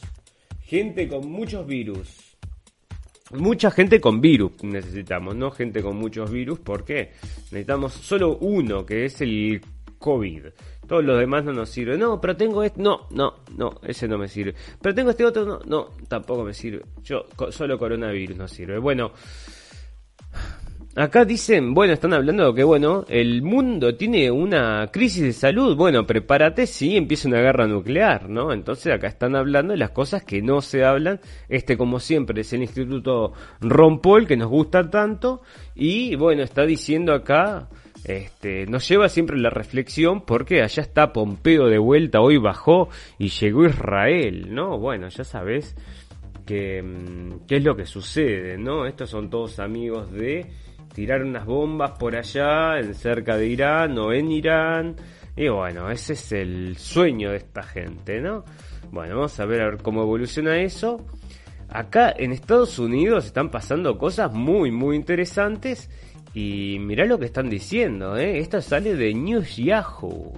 gente 0.62 1.08
con 1.08 1.28
muchos 1.28 1.66
virus. 1.66 2.36
Mucha 3.32 3.72
gente 3.72 4.00
con 4.00 4.20
virus 4.20 4.52
necesitamos, 4.62 5.34
no 5.34 5.50
gente 5.50 5.82
con 5.82 5.96
muchos 5.96 6.30
virus, 6.30 6.60
porque 6.60 7.10
necesitamos 7.50 7.92
solo 7.92 8.38
uno, 8.38 8.86
que 8.86 9.04
es 9.04 9.20
el 9.20 9.60
COVID. 9.98 10.44
Todos 10.86 11.04
los 11.04 11.18
demás 11.18 11.44
no 11.44 11.52
nos 11.52 11.70
sirven. 11.70 12.00
No, 12.00 12.20
pero 12.20 12.36
tengo 12.36 12.62
este. 12.62 12.80
No, 12.80 13.06
no, 13.10 13.34
no, 13.56 13.80
ese 13.82 14.06
no 14.08 14.18
me 14.18 14.28
sirve. 14.28 14.54
Pero 14.80 14.94
tengo 14.94 15.10
este 15.10 15.24
otro. 15.24 15.44
No, 15.44 15.60
no, 15.66 15.88
tampoco 16.08 16.44
me 16.44 16.54
sirve. 16.54 16.82
Yo, 17.02 17.24
solo 17.50 17.78
coronavirus 17.78 18.36
no 18.36 18.48
sirve. 18.48 18.78
Bueno, 18.78 19.12
Acá 20.98 21.26
dicen, 21.26 21.74
bueno, 21.74 21.92
están 21.92 22.14
hablando 22.14 22.54
que, 22.54 22.64
bueno, 22.64 23.04
el 23.10 23.42
mundo 23.42 23.96
tiene 23.96 24.30
una 24.30 24.88
crisis 24.90 25.22
de 25.24 25.32
salud. 25.34 25.76
Bueno, 25.76 26.06
prepárate 26.06 26.66
si 26.66 26.96
empieza 26.96 27.28
una 27.28 27.42
guerra 27.42 27.66
nuclear, 27.66 28.30
¿no? 28.30 28.50
Entonces 28.50 28.94
acá 28.94 29.06
están 29.06 29.36
hablando 29.36 29.72
de 29.72 29.78
las 29.78 29.90
cosas 29.90 30.24
que 30.24 30.40
no 30.40 30.62
se 30.62 30.86
hablan. 30.86 31.20
Este, 31.50 31.76
como 31.76 32.00
siempre, 32.00 32.40
es 32.40 32.50
el 32.54 32.62
Instituto 32.62 33.34
Ron 33.60 34.00
Paul, 34.00 34.26
que 34.26 34.38
nos 34.38 34.48
gusta 34.48 34.88
tanto. 34.88 35.42
Y, 35.74 36.16
bueno, 36.16 36.42
está 36.42 36.64
diciendo 36.64 37.12
acá, 37.12 37.68
este, 38.06 38.66
nos 38.66 38.88
lleva 38.88 39.08
siempre 39.08 39.36
la 39.36 39.50
reflexión 39.50 40.20
porque 40.20 40.62
allá 40.62 40.80
está 40.80 41.12
Pompeo 41.12 41.66
de 41.66 41.78
vuelta, 41.78 42.20
hoy 42.20 42.38
bajó 42.38 42.88
y 43.18 43.30
llegó 43.30 43.66
Israel, 43.66 44.54
¿no? 44.54 44.78
Bueno, 44.78 45.08
ya 45.08 45.24
sabes 45.24 45.74
que, 46.46 46.80
mm, 46.84 47.46
qué 47.48 47.56
es 47.56 47.64
lo 47.64 47.74
que 47.74 47.84
sucede, 47.84 48.58
¿no? 48.58 48.86
Estos 48.86 49.10
son 49.10 49.28
todos 49.28 49.58
amigos 49.58 50.12
de 50.12 50.46
tirar 50.94 51.24
unas 51.24 51.44
bombas 51.44 51.98
por 51.98 52.14
allá, 52.14 52.78
en 52.78 52.94
cerca 52.94 53.36
de 53.36 53.48
Irán 53.48 53.98
o 53.98 54.12
en 54.12 54.30
Irán. 54.30 54.94
Y 55.34 55.48
bueno, 55.48 55.90
ese 55.90 56.12
es 56.12 56.30
el 56.30 56.76
sueño 56.76 57.32
de 57.32 57.38
esta 57.38 57.64
gente, 57.64 58.20
¿no? 58.20 58.44
Bueno, 58.92 59.16
vamos 59.16 59.40
a 59.40 59.46
ver, 59.46 59.62
a 59.62 59.70
ver 59.70 59.82
cómo 59.82 60.02
evoluciona 60.02 60.58
eso. 60.58 61.04
Acá 61.68 62.14
en 62.16 62.30
Estados 62.30 62.78
Unidos 62.78 63.26
están 63.26 63.50
pasando 63.50 63.98
cosas 63.98 64.32
muy, 64.32 64.70
muy 64.70 64.94
interesantes. 64.94 65.90
Y 66.36 66.78
mirá 66.80 67.06
lo 67.06 67.18
que 67.18 67.24
están 67.24 67.48
diciendo, 67.48 68.14
¿eh? 68.18 68.40
Esto 68.40 68.60
sale 68.60 68.94
de 68.94 69.14
News 69.14 69.56
Yahoo. 69.56 70.34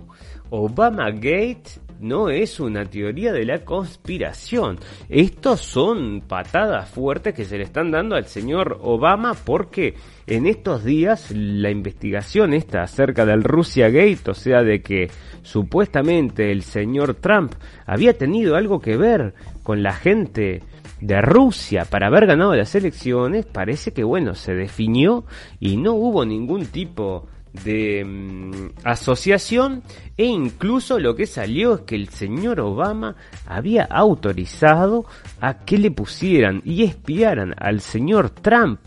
Obama 0.48 1.10
Gate 1.10 1.80
no 1.98 2.30
es 2.30 2.60
una 2.60 2.84
teoría 2.84 3.32
de 3.32 3.44
la 3.44 3.64
conspiración. 3.64 4.78
Estos 5.08 5.60
son 5.60 6.20
patadas 6.20 6.88
fuertes 6.88 7.34
que 7.34 7.44
se 7.44 7.58
le 7.58 7.64
están 7.64 7.90
dando 7.90 8.14
al 8.14 8.26
señor 8.26 8.78
Obama 8.80 9.34
porque 9.34 9.94
en 10.28 10.46
estos 10.46 10.84
días 10.84 11.32
la 11.32 11.70
investigación 11.70 12.54
está 12.54 12.82
acerca 12.82 13.26
del 13.26 13.42
Russia 13.42 13.88
Gate, 13.88 14.30
o 14.30 14.34
sea, 14.34 14.62
de 14.62 14.80
que 14.80 15.10
supuestamente 15.42 16.52
el 16.52 16.62
señor 16.62 17.14
Trump 17.14 17.54
había 17.86 18.16
tenido 18.16 18.54
algo 18.54 18.78
que 18.78 18.96
ver 18.96 19.34
con 19.64 19.82
la 19.82 19.94
gente 19.94 20.62
de 21.00 21.20
Rusia 21.20 21.84
para 21.84 22.08
haber 22.08 22.26
ganado 22.26 22.54
las 22.54 22.74
elecciones, 22.74 23.46
parece 23.46 23.92
que 23.92 24.04
bueno, 24.04 24.34
se 24.34 24.54
definió 24.54 25.24
y 25.60 25.76
no 25.76 25.94
hubo 25.94 26.24
ningún 26.24 26.66
tipo 26.66 27.26
de 27.64 28.04
mm, 28.04 28.70
asociación 28.84 29.82
e 30.16 30.26
incluso 30.26 30.98
lo 30.98 31.14
que 31.14 31.26
salió 31.26 31.74
es 31.76 31.80
que 31.82 31.94
el 31.94 32.08
señor 32.08 32.60
Obama 32.60 33.16
había 33.46 33.84
autorizado 33.84 35.06
a 35.40 35.64
que 35.64 35.78
le 35.78 35.90
pusieran 35.90 36.62
y 36.64 36.84
espiaran 36.84 37.54
al 37.58 37.80
señor 37.80 38.30
Trump 38.30 38.80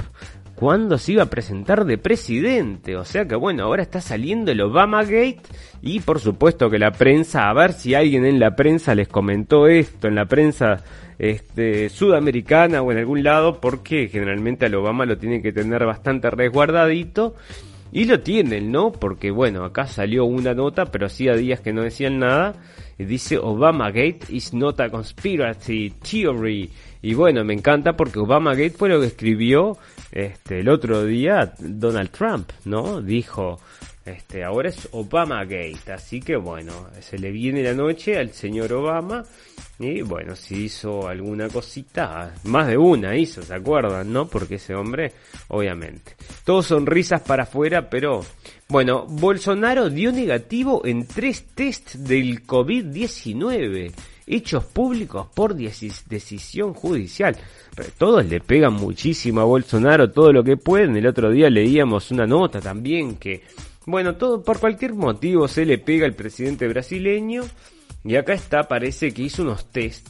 cuando 0.61 0.99
se 0.99 1.13
iba 1.13 1.23
a 1.23 1.29
presentar 1.31 1.85
de 1.85 1.97
presidente. 1.97 2.95
O 2.95 3.03
sea 3.03 3.27
que 3.27 3.33
bueno, 3.33 3.63
ahora 3.63 3.81
está 3.81 3.99
saliendo 3.99 4.51
el 4.51 4.61
Obama 4.61 5.01
Gate 5.01 5.41
y 5.81 6.01
por 6.01 6.19
supuesto 6.19 6.69
que 6.69 6.77
la 6.77 6.91
prensa, 6.91 7.49
a 7.49 7.53
ver 7.53 7.73
si 7.73 7.95
alguien 7.95 8.27
en 8.27 8.39
la 8.39 8.55
prensa 8.55 8.93
les 8.93 9.07
comentó 9.07 9.65
esto, 9.65 10.07
en 10.07 10.13
la 10.13 10.25
prensa 10.25 10.83
este, 11.17 11.89
sudamericana 11.89 12.83
o 12.83 12.91
en 12.91 12.99
algún 12.99 13.23
lado, 13.23 13.59
porque 13.59 14.07
generalmente 14.07 14.67
al 14.67 14.75
Obama 14.75 15.07
lo 15.07 15.17
tienen 15.17 15.41
que 15.41 15.51
tener 15.51 15.83
bastante 15.83 16.29
resguardadito. 16.29 17.33
Y 17.91 18.05
lo 18.05 18.21
tienen, 18.21 18.71
¿no? 18.71 18.91
Porque 18.91 19.31
bueno, 19.31 19.65
acá 19.65 19.87
salió 19.87 20.25
una 20.25 20.53
nota, 20.53 20.85
pero 20.85 21.07
hacía 21.07 21.33
días 21.33 21.59
que 21.59 21.73
no 21.73 21.81
decían 21.81 22.19
nada. 22.19 22.53
Dice 22.99 23.37
Obama 23.39 23.87
Gate 23.87 24.21
is 24.29 24.53
not 24.53 24.79
a 24.79 24.89
conspiracy 24.89 25.91
theory. 26.07 26.69
Y 27.01 27.15
bueno, 27.15 27.43
me 27.43 27.53
encanta 27.53 27.97
porque 27.97 28.19
Obama 28.19 28.51
Gate 28.51 28.75
fue 28.77 28.89
lo 28.89 29.01
que 29.01 29.07
escribió 29.07 29.77
este, 30.11 30.59
el 30.59 30.69
otro 30.69 31.05
día 31.05 31.53
Donald 31.59 32.09
Trump, 32.11 32.51
¿no? 32.65 33.01
Dijo, 33.01 33.59
este, 34.05 34.43
ahora 34.43 34.69
es 34.69 34.89
Obama 34.91 35.43
Gate. 35.43 35.93
Así 35.93 36.19
que 36.19 36.35
bueno, 36.35 36.87
se 36.99 37.17
le 37.17 37.31
viene 37.31 37.63
la 37.63 37.73
noche 37.73 38.17
al 38.17 38.31
señor 38.31 38.73
Obama. 38.73 39.23
Y 39.79 40.01
bueno, 40.01 40.35
si 40.35 40.65
hizo 40.65 41.07
alguna 41.07 41.49
cosita, 41.49 42.35
más 42.43 42.67
de 42.67 42.77
una 42.77 43.15
hizo, 43.15 43.41
¿se 43.41 43.53
acuerdan? 43.53 44.11
¿No? 44.13 44.27
Porque 44.27 44.55
ese 44.55 44.75
hombre, 44.75 45.11
obviamente. 45.47 46.15
Todos 46.45 46.67
sonrisas 46.67 47.21
para 47.21 47.43
afuera, 47.43 47.89
pero... 47.89 48.21
Bueno, 48.67 49.05
Bolsonaro 49.05 49.89
dio 49.89 50.13
negativo 50.13 50.85
en 50.85 51.05
tres 51.05 51.45
tests 51.53 52.01
del 52.05 52.47
COVID-19, 52.47 53.91
hechos 54.31 54.63
públicos 54.63 55.27
por 55.35 55.55
deci- 55.55 56.03
decisión 56.07 56.73
judicial. 56.73 57.35
Todos 57.97 58.25
le 58.25 58.39
pegan 58.39 58.73
muchísimo 58.73 59.41
a 59.41 59.45
Bolsonaro 59.45 60.11
todo 60.11 60.31
lo 60.33 60.43
que 60.43 60.57
pueden. 60.57 60.95
El 60.97 61.07
otro 61.07 61.29
día 61.31 61.49
leíamos 61.49 62.11
una 62.11 62.25
nota 62.25 62.59
también 62.59 63.17
que, 63.17 63.43
bueno, 63.85 64.15
todo 64.15 64.43
por 64.43 64.59
cualquier 64.59 64.93
motivo 64.93 65.47
se 65.47 65.65
le 65.65 65.77
pega 65.77 66.05
al 66.05 66.13
presidente 66.13 66.67
brasileño. 66.67 67.43
Y 68.03 68.15
acá 68.15 68.33
está, 68.33 68.67
parece 68.67 69.13
que 69.13 69.21
hizo 69.21 69.43
unos 69.43 69.65
test 69.65 70.07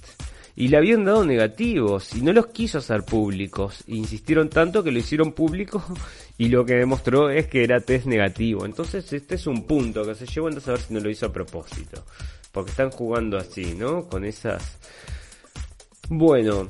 y 0.55 0.67
le 0.67 0.77
habían 0.77 1.03
dado 1.05 1.25
negativos 1.25 2.13
y 2.15 2.21
no 2.21 2.31
los 2.33 2.47
quiso 2.47 2.77
hacer 2.77 3.03
públicos. 3.03 3.83
Insistieron 3.87 4.49
tanto 4.49 4.83
que 4.83 4.91
lo 4.91 4.99
hicieron 4.99 5.33
público 5.33 5.83
y 6.37 6.47
lo 6.49 6.65
que 6.65 6.75
demostró 6.75 7.29
es 7.29 7.47
que 7.47 7.63
era 7.63 7.79
test 7.81 8.05
negativo. 8.05 8.65
Entonces 8.65 9.11
este 9.11 9.35
es 9.35 9.47
un 9.47 9.65
punto 9.65 10.05
que 10.05 10.15
se 10.15 10.25
llevó 10.25 10.47
a 10.47 10.59
saber 10.59 10.79
si 10.79 10.93
no 10.93 10.99
lo 10.99 11.09
hizo 11.09 11.25
a 11.25 11.33
propósito. 11.33 12.03
Porque 12.51 12.71
están 12.71 12.91
jugando 12.91 13.37
así, 13.37 13.75
¿no? 13.75 14.07
Con 14.07 14.25
esas... 14.25 14.77
Bueno, 16.09 16.67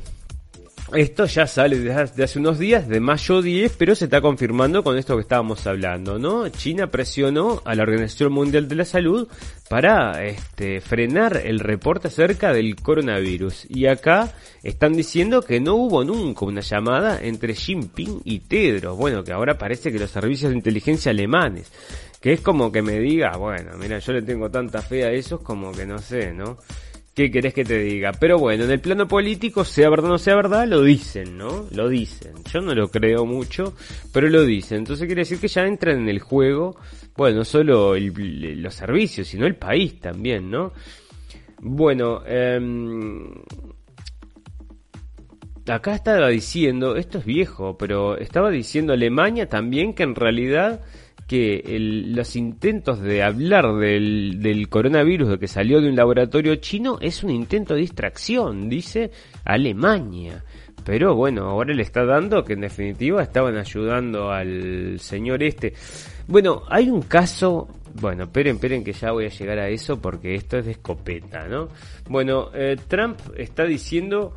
Esto 0.93 1.25
ya 1.25 1.47
sale 1.47 1.79
desde 1.79 2.23
hace 2.23 2.37
unos 2.37 2.59
días, 2.59 2.85
de 2.89 2.99
mayo 2.99 3.41
10, 3.41 3.77
pero 3.77 3.95
se 3.95 4.05
está 4.05 4.19
confirmando 4.19 4.83
con 4.83 4.97
esto 4.97 5.15
que 5.15 5.21
estábamos 5.21 5.65
hablando, 5.65 6.19
¿no? 6.19 6.49
China 6.49 6.87
presionó 6.87 7.61
a 7.63 7.75
la 7.75 7.83
Organización 7.83 8.33
Mundial 8.33 8.67
de 8.67 8.75
la 8.75 8.83
Salud 8.83 9.29
para 9.69 10.25
este, 10.25 10.81
frenar 10.81 11.37
el 11.45 11.59
reporte 11.59 12.09
acerca 12.09 12.51
del 12.51 12.75
coronavirus. 12.75 13.67
Y 13.69 13.85
acá 13.85 14.33
están 14.63 14.91
diciendo 14.91 15.43
que 15.43 15.61
no 15.61 15.75
hubo 15.75 16.03
nunca 16.03 16.43
una 16.43 16.59
llamada 16.59 17.21
entre 17.21 17.55
Jinping 17.55 18.23
y 18.25 18.39
Tedros. 18.39 18.97
Bueno, 18.97 19.23
que 19.23 19.31
ahora 19.31 19.57
parece 19.57 19.93
que 19.93 19.99
los 19.99 20.11
servicios 20.11 20.51
de 20.51 20.57
inteligencia 20.57 21.11
alemanes, 21.11 21.71
que 22.21 22.33
es 22.33 22.41
como 22.41 22.71
que 22.71 22.83
me 22.83 22.99
diga, 22.99 23.35
bueno, 23.35 23.71
mira, 23.79 23.97
yo 23.97 24.13
le 24.13 24.21
tengo 24.21 24.49
tanta 24.51 24.81
fe 24.81 25.03
a 25.03 25.11
esos 25.11 25.41
como 25.41 25.71
que 25.71 25.87
no 25.87 25.97
sé, 25.97 26.31
¿no? 26.31 26.57
¿Qué 27.15 27.29
querés 27.29 27.53
que 27.53 27.65
te 27.65 27.79
diga? 27.79 28.13
Pero 28.13 28.37
bueno, 28.37 28.63
en 28.63 28.71
el 28.71 28.79
plano 28.79 29.07
político, 29.07 29.65
sea 29.65 29.89
verdad 29.89 30.05
o 30.05 30.13
no 30.13 30.17
sea 30.17 30.35
verdad, 30.35 30.65
lo 30.65 30.81
dicen, 30.81 31.37
¿no? 31.37 31.67
Lo 31.71 31.89
dicen. 31.89 32.31
Yo 32.49 32.61
no 32.61 32.73
lo 32.73 32.89
creo 32.89 33.25
mucho, 33.25 33.73
pero 34.13 34.29
lo 34.29 34.45
dicen. 34.45 34.77
Entonces 34.77 35.07
quiere 35.07 35.23
decir 35.23 35.39
que 35.39 35.49
ya 35.49 35.65
entran 35.65 35.99
en 35.99 36.09
el 36.09 36.19
juego, 36.19 36.77
bueno, 37.17 37.39
no 37.39 37.45
solo 37.45 37.95
los 37.97 38.73
servicios, 38.73 39.27
sino 39.27 39.45
el 39.45 39.55
país 39.55 39.99
también, 39.99 40.49
¿no? 40.49 40.71
Bueno, 41.59 42.23
em, 42.25 43.33
acá 45.67 45.95
estaba 45.95 46.29
diciendo, 46.29 46.95
esto 46.95 47.17
es 47.17 47.25
viejo, 47.25 47.77
pero 47.77 48.17
estaba 48.17 48.49
diciendo 48.51 48.93
Alemania 48.93 49.49
también 49.49 49.93
que 49.93 50.03
en 50.03 50.15
realidad 50.15 50.81
que 51.31 51.63
el- 51.65 52.13
los 52.13 52.35
intentos 52.35 52.99
de 52.99 53.23
hablar 53.23 53.73
del, 53.77 54.41
del 54.41 54.67
coronavirus 54.67 55.29
de 55.29 55.39
que 55.39 55.47
salió 55.47 55.79
de 55.79 55.87
un 55.87 55.95
laboratorio 55.95 56.57
chino 56.57 56.97
es 56.99 57.23
un 57.23 57.29
intento 57.29 57.73
de 57.73 57.79
distracción, 57.79 58.67
dice 58.67 59.11
Alemania. 59.45 60.43
Pero 60.83 61.15
bueno, 61.15 61.43
ahora 61.43 61.73
le 61.73 61.83
está 61.83 62.03
dando 62.03 62.43
que 62.43 62.51
en 62.53 62.61
definitiva 62.61 63.23
estaban 63.23 63.55
ayudando 63.55 64.29
al 64.29 64.99
señor 64.99 65.41
este. 65.41 65.73
Bueno, 66.27 66.63
hay 66.67 66.89
un 66.89 67.03
caso, 67.03 67.69
bueno, 68.01 68.23
esperen, 68.25 68.55
esperen 68.55 68.83
que 68.83 68.91
ya 68.91 69.11
voy 69.13 69.25
a 69.25 69.29
llegar 69.29 69.57
a 69.59 69.69
eso 69.69 70.01
porque 70.01 70.35
esto 70.35 70.57
es 70.57 70.65
de 70.65 70.71
escopeta, 70.71 71.47
¿no? 71.47 71.69
Bueno, 72.09 72.49
eh, 72.53 72.75
Trump 72.89 73.17
está 73.37 73.63
diciendo 73.63 74.33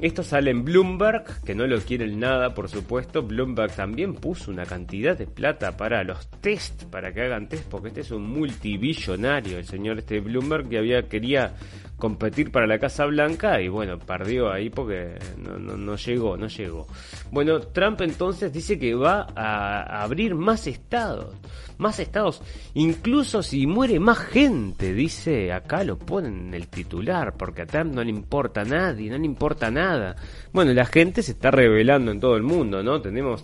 esto 0.00 0.22
sale 0.22 0.50
en 0.50 0.64
Bloomberg, 0.64 1.24
que 1.44 1.54
no 1.54 1.66
lo 1.66 1.80
quieren 1.80 2.20
nada, 2.20 2.52
por 2.52 2.68
supuesto. 2.68 3.22
Bloomberg 3.22 3.72
también 3.74 4.14
puso 4.14 4.50
una 4.50 4.66
cantidad 4.66 5.16
de 5.16 5.26
plata 5.26 5.76
para 5.76 6.04
los 6.04 6.28
test, 6.42 6.84
para 6.84 7.12
que 7.12 7.22
hagan 7.22 7.48
test, 7.48 7.66
porque 7.68 7.88
este 7.88 8.02
es 8.02 8.10
un 8.10 8.28
multibillonario, 8.28 9.58
el 9.58 9.64
señor 9.64 9.98
este 9.98 10.20
Bloomberg, 10.20 10.68
que 10.68 10.78
había 10.78 11.08
quería 11.08 11.54
competir 11.98 12.50
para 12.52 12.66
la 12.66 12.78
Casa 12.78 13.06
Blanca 13.06 13.60
y 13.60 13.68
bueno, 13.68 13.98
perdió 13.98 14.52
ahí 14.52 14.68
porque 14.68 15.18
no, 15.38 15.58
no, 15.58 15.96
llegó, 15.96 16.36
no 16.36 16.48
llegó. 16.48 16.86
Bueno, 17.30 17.60
Trump 17.60 18.02
entonces 18.02 18.52
dice 18.52 18.78
que 18.78 18.94
va 18.94 19.26
a 19.34 20.02
abrir 20.02 20.34
más 20.34 20.66
estados, 20.66 21.34
más 21.78 21.98
estados, 22.00 22.42
incluso 22.74 23.42
si 23.42 23.66
muere 23.66 24.00
más 24.00 24.18
gente, 24.18 24.94
dice, 24.94 25.52
acá 25.52 25.84
lo 25.84 25.98
ponen 25.98 26.48
en 26.48 26.54
el 26.54 26.68
titular, 26.68 27.34
porque 27.36 27.62
a 27.62 27.66
Trump 27.66 27.94
no 27.94 28.02
le 28.02 28.10
importa 28.10 28.62
a 28.62 28.64
nadie, 28.64 29.10
no 29.10 29.18
le 29.18 29.26
importa 29.26 29.70
nada. 29.70 30.16
Bueno, 30.52 30.72
la 30.72 30.86
gente 30.86 31.22
se 31.22 31.32
está 31.32 31.50
revelando 31.50 32.10
en 32.10 32.20
todo 32.20 32.36
el 32.36 32.42
mundo, 32.42 32.82
¿no? 32.82 33.00
Tenemos 33.00 33.42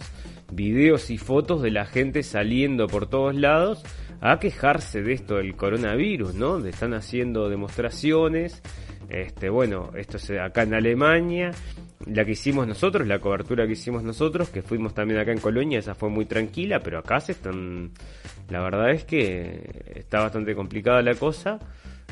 videos 0.53 1.11
y 1.11 1.19
fotos 1.19 1.63
de 1.63 1.71
la 1.71 1.87
gente 1.87 2.23
saliendo 2.23 2.87
por 2.87 3.07
todos 3.07 3.35
lados 3.35 3.83
a 4.21 4.39
quejarse 4.39 5.03
de 5.03 5.15
esto 5.15 5.37
del 5.37 5.57
coronavirus, 5.57 6.35
¿no? 6.35 6.61
De 6.61 6.71
están 6.71 6.95
haciendo 6.95 7.49
demostraciones. 7.49 8.63
Este, 9.09 9.51
bueno, 9.51 9.91
esto 9.97 10.17
es 10.17 10.31
acá 10.31 10.63
en 10.63 10.75
Alemania. 10.75 11.51
La 12.07 12.25
que 12.25 12.33
hicimos 12.33 12.67
nosotros, 12.67 13.07
la 13.07 13.19
cobertura 13.19 13.67
que 13.67 13.73
hicimos 13.73 14.03
nosotros, 14.03 14.49
que 14.51 14.63
fuimos 14.63 14.95
también 14.95 15.21
acá 15.21 15.33
en 15.33 15.39
Colonia, 15.39 15.79
esa 15.79 15.95
fue 15.95 16.09
muy 16.09 16.27
tranquila, 16.27 16.81
pero 16.81 16.99
acá 16.99 17.21
se 17.21 17.33
están. 17.33 17.93
La 18.49 18.61
verdad 18.61 18.91
es 18.91 19.05
que 19.05 19.93
está 19.95 20.21
bastante 20.21 20.55
complicada 20.55 21.03
la 21.03 21.15
cosa. 21.15 21.59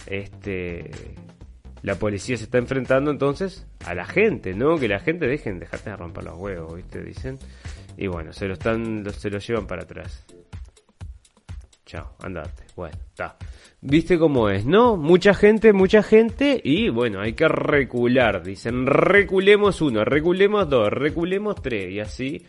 Este. 0.07 0.91
La 1.83 1.95
policía 1.95 2.37
se 2.37 2.45
está 2.45 2.59
enfrentando 2.59 3.11
entonces 3.11 3.67
a 3.87 3.95
la 3.95 4.05
gente, 4.05 4.55
¿no? 4.55 4.79
Que 4.79 4.87
la 4.87 5.01
gente 5.01 5.27
dejen, 5.27 5.59
dejate 5.59 5.91
de 5.91 5.97
romper 5.97 6.25
los 6.25 6.37
huevos, 6.37 6.77
¿viste? 6.77 7.03
Dicen. 7.03 7.39
Y 7.97 8.07
bueno, 8.07 8.33
se 8.33 8.47
lo 8.47 8.55
están, 8.55 9.05
se 9.13 9.31
lo 9.31 9.39
llevan 9.39 9.67
para 9.67 9.83
atrás. 9.83 10.25
Chao, 11.87 12.15
andate. 12.23 12.65
Bueno, 12.77 12.97
está. 13.09 13.37
¿Viste 13.83 14.19
cómo 14.19 14.51
es, 14.51 14.67
no? 14.67 14.99
Mucha 14.99 15.33
gente, 15.33 15.73
mucha 15.73 16.03
gente 16.03 16.61
y 16.63 16.91
bueno, 16.91 17.21
hay 17.21 17.33
que 17.33 17.49
recular. 17.49 18.43
Dicen, 18.43 18.85
reculemos 18.87 19.81
uno, 19.81 20.05
reculemos 20.05 20.69
dos, 20.69 20.91
reculemos 20.91 21.63
tres 21.63 21.91
y 21.91 21.99
así 21.99 22.45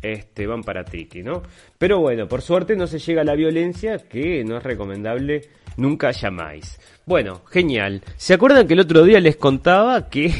este, 0.00 0.46
van 0.46 0.62
para 0.62 0.84
Tiki, 0.84 1.24
¿no? 1.24 1.42
Pero 1.76 1.98
bueno, 1.98 2.28
por 2.28 2.40
suerte 2.40 2.76
no 2.76 2.86
se 2.86 3.00
llega 3.00 3.22
a 3.22 3.24
la 3.24 3.34
violencia 3.34 3.98
que 3.98 4.44
no 4.44 4.58
es 4.58 4.62
recomendable 4.62 5.48
nunca 5.76 6.12
llamáis. 6.12 6.78
Bueno, 7.04 7.42
genial. 7.46 8.02
¿Se 8.16 8.34
acuerdan 8.34 8.68
que 8.68 8.74
el 8.74 8.80
otro 8.80 9.02
día 9.02 9.18
les 9.18 9.36
contaba 9.36 10.08
que 10.08 10.32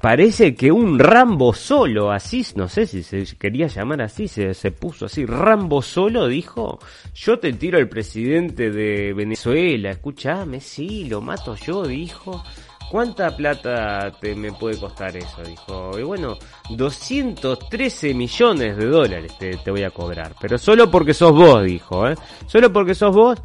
Parece 0.00 0.54
que 0.54 0.70
un 0.70 0.98
Rambo 0.98 1.54
solo, 1.54 2.10
así, 2.10 2.44
no 2.56 2.68
sé 2.68 2.86
si 2.86 3.02
se 3.02 3.24
quería 3.36 3.66
llamar 3.66 4.02
así, 4.02 4.28
se, 4.28 4.52
se 4.52 4.70
puso 4.70 5.06
así. 5.06 5.24
Rambo 5.24 5.80
solo 5.80 6.26
dijo, 6.26 6.78
yo 7.14 7.38
te 7.38 7.52
tiro 7.52 7.78
al 7.78 7.88
presidente 7.88 8.70
de 8.70 9.12
Venezuela, 9.14 9.90
escúchame, 9.90 10.60
sí, 10.60 11.04
lo 11.04 11.20
mato 11.20 11.54
yo, 11.56 11.86
dijo. 11.86 12.42
¿Cuánta 12.90 13.34
plata 13.34 14.12
te 14.20 14.34
me 14.34 14.52
puede 14.52 14.78
costar 14.78 15.16
eso? 15.16 15.42
Dijo, 15.42 15.98
y 15.98 16.02
bueno, 16.02 16.36
213 16.68 18.12
millones 18.12 18.76
de 18.76 18.84
dólares 18.84 19.32
te, 19.38 19.56
te 19.56 19.70
voy 19.70 19.82
a 19.82 19.90
cobrar, 19.90 20.34
pero 20.38 20.58
solo 20.58 20.90
porque 20.90 21.14
sos 21.14 21.32
vos, 21.32 21.64
dijo, 21.64 22.06
¿eh? 22.06 22.16
Solo 22.46 22.70
porque 22.70 22.94
sos 22.94 23.14
vos, 23.16 23.40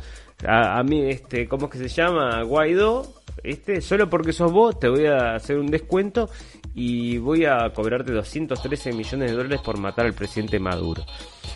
a, 0.45 0.77
a 0.77 0.83
mí, 0.83 1.09
este, 1.09 1.47
¿cómo 1.47 1.67
es 1.67 1.71
que 1.71 1.77
se 1.77 1.88
llama? 1.88 2.43
Guaidó, 2.43 3.16
este, 3.43 3.81
solo 3.81 4.09
porque 4.09 4.33
sos 4.33 4.51
vos 4.51 4.79
te 4.79 4.89
voy 4.89 5.05
a 5.05 5.35
hacer 5.35 5.57
un 5.57 5.67
descuento 5.67 6.29
y 6.75 7.17
voy 7.17 7.45
a 7.45 7.71
cobrarte 7.73 8.11
213 8.11 8.93
millones 8.93 9.31
de 9.31 9.38
dólares 9.38 9.61
por 9.63 9.77
matar 9.79 10.05
al 10.05 10.13
presidente 10.13 10.59
Maduro. 10.59 11.03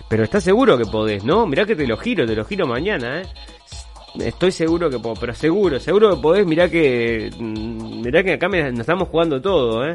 Pero 0.09 0.23
estás 0.23 0.43
seguro 0.43 0.77
que 0.77 0.85
podés, 0.85 1.23
¿no? 1.23 1.45
Mirá 1.45 1.65
que 1.65 1.75
te 1.75 1.85
lo 1.85 1.97
giro, 1.97 2.25
te 2.25 2.35
lo 2.35 2.43
giro 2.45 2.65
mañana, 2.65 3.21
¿eh? 3.21 3.25
Estoy 4.19 4.51
seguro 4.51 4.89
que 4.89 4.99
puedo, 4.99 5.15
pero 5.15 5.33
seguro, 5.33 5.79
seguro 5.79 6.15
que 6.15 6.21
podés, 6.21 6.45
mirá 6.45 6.69
que, 6.69 7.29
mm, 7.37 8.01
mirá 8.01 8.23
que 8.23 8.33
acá 8.33 8.47
nos 8.49 8.79
estamos 8.79 9.07
jugando 9.07 9.41
todo, 9.41 9.85
¿eh? 9.87 9.93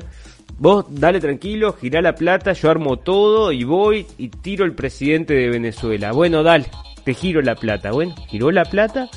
Vos 0.59 0.87
dale 0.89 1.21
tranquilo, 1.21 1.75
girá 1.75 2.01
la 2.01 2.15
plata, 2.15 2.53
yo 2.53 2.71
armo 2.71 2.99
todo 2.99 3.53
y 3.53 3.65
voy 3.65 4.07
y 4.17 4.29
tiro 4.29 4.65
el 4.65 4.75
presidente 4.75 5.35
de 5.35 5.51
Venezuela. 5.51 6.13
Bueno, 6.13 6.43
dale, 6.43 6.67
te 7.05 7.13
giro 7.13 7.43
la 7.43 7.57
plata. 7.57 7.91
Bueno, 7.91 8.15
giró 8.29 8.51
la 8.51 8.65
plata 8.65 9.11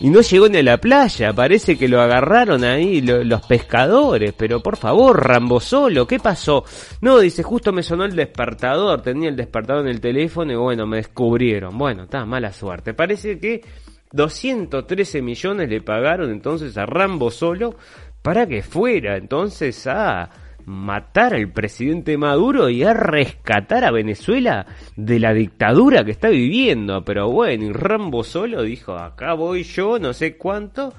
y 0.00 0.10
no 0.10 0.20
llegó 0.20 0.48
ni 0.48 0.58
a 0.58 0.62
la 0.62 0.78
playa. 0.78 1.32
Parece 1.32 1.76
que 1.76 1.88
lo 1.88 2.00
agarraron 2.00 2.62
ahí 2.64 3.00
lo- 3.00 3.24
los 3.24 3.42
pescadores. 3.46 4.32
Pero 4.36 4.60
por 4.62 4.76
favor, 4.76 5.26
Rambo 5.26 5.58
solo, 5.60 6.06
¿qué 6.06 6.18
pasó? 6.20 6.64
No, 7.00 7.18
dice, 7.18 7.42
justo 7.42 7.72
me 7.72 7.82
sonó 7.82 8.04
el 8.04 8.14
despertador. 8.14 9.02
Tenía 9.02 9.28
el 9.28 9.36
despertador 9.36 9.82
en 9.86 9.90
el 9.90 10.00
teléfono 10.00 10.52
y 10.52 10.56
bueno, 10.56 10.86
me 10.86 10.98
descubrieron. 10.98 11.76
Bueno, 11.76 12.04
está 12.04 12.24
mala 12.24 12.52
suerte. 12.52 12.94
Parece 12.94 13.38
que 13.38 13.62
213 14.12 15.22
millones 15.22 15.68
le 15.68 15.80
pagaron 15.80 16.30
entonces 16.30 16.76
a 16.78 16.86
Rambo 16.86 17.30
solo 17.30 17.74
para 18.22 18.46
que 18.46 18.62
fuera 18.62 19.16
entonces 19.16 19.86
a 19.86 20.28
matar 20.68 21.34
al 21.34 21.50
presidente 21.50 22.18
Maduro 22.18 22.68
y 22.68 22.84
a 22.84 22.92
rescatar 22.92 23.84
a 23.84 23.90
Venezuela 23.90 24.66
de 24.96 25.18
la 25.18 25.32
dictadura 25.32 26.04
que 26.04 26.10
está 26.10 26.28
viviendo. 26.28 27.04
Pero 27.04 27.30
bueno, 27.30 27.64
y 27.64 27.72
Rambo 27.72 28.22
solo 28.22 28.62
dijo, 28.62 28.94
acá 28.94 29.32
voy 29.32 29.62
yo, 29.62 29.98
no 29.98 30.12
sé 30.12 30.36
cuánto, 30.36 30.92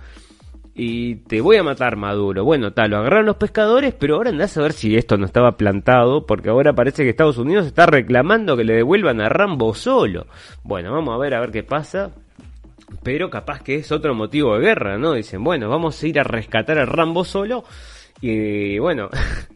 y 0.73 1.17
te 1.27 1.39
voy 1.39 1.57
a 1.57 1.63
matar 1.63 1.97
Maduro. 1.97 2.43
Bueno, 2.43 2.73
tal, 2.73 2.91
lo 2.91 2.97
agarraron 2.97 3.27
los 3.27 3.37
pescadores, 3.37 3.93
pero 3.93 4.15
ahora 4.15 4.31
andás 4.31 4.57
a 4.57 4.63
ver 4.63 4.73
si 4.73 4.95
esto 4.97 5.17
no 5.17 5.25
estaba 5.25 5.55
plantado, 5.55 6.25
porque 6.25 6.49
ahora 6.49 6.73
parece 6.73 7.03
que 7.03 7.09
Estados 7.09 7.37
Unidos 7.37 7.67
está 7.67 7.85
reclamando 7.85 8.57
que 8.57 8.63
le 8.63 8.73
devuelvan 8.73 9.21
a 9.21 9.29
Rambo 9.29 9.75
solo. 9.75 10.25
Bueno, 10.63 10.91
vamos 10.91 11.13
a 11.13 11.17
ver 11.17 11.35
a 11.35 11.41
ver 11.41 11.51
qué 11.51 11.63
pasa. 11.63 12.11
Pero 13.03 13.29
capaz 13.29 13.61
que 13.61 13.75
es 13.75 13.91
otro 13.91 14.15
motivo 14.15 14.55
de 14.55 14.65
guerra, 14.65 14.97
¿no? 14.97 15.13
Dicen, 15.13 15.43
bueno, 15.43 15.69
vamos 15.69 16.01
a 16.01 16.07
ir 16.07 16.19
a 16.19 16.23
rescatar 16.23 16.79
a 16.79 16.85
Rambo 16.85 17.23
solo. 17.23 17.63
Y 18.21 18.79
bueno, 18.79 19.09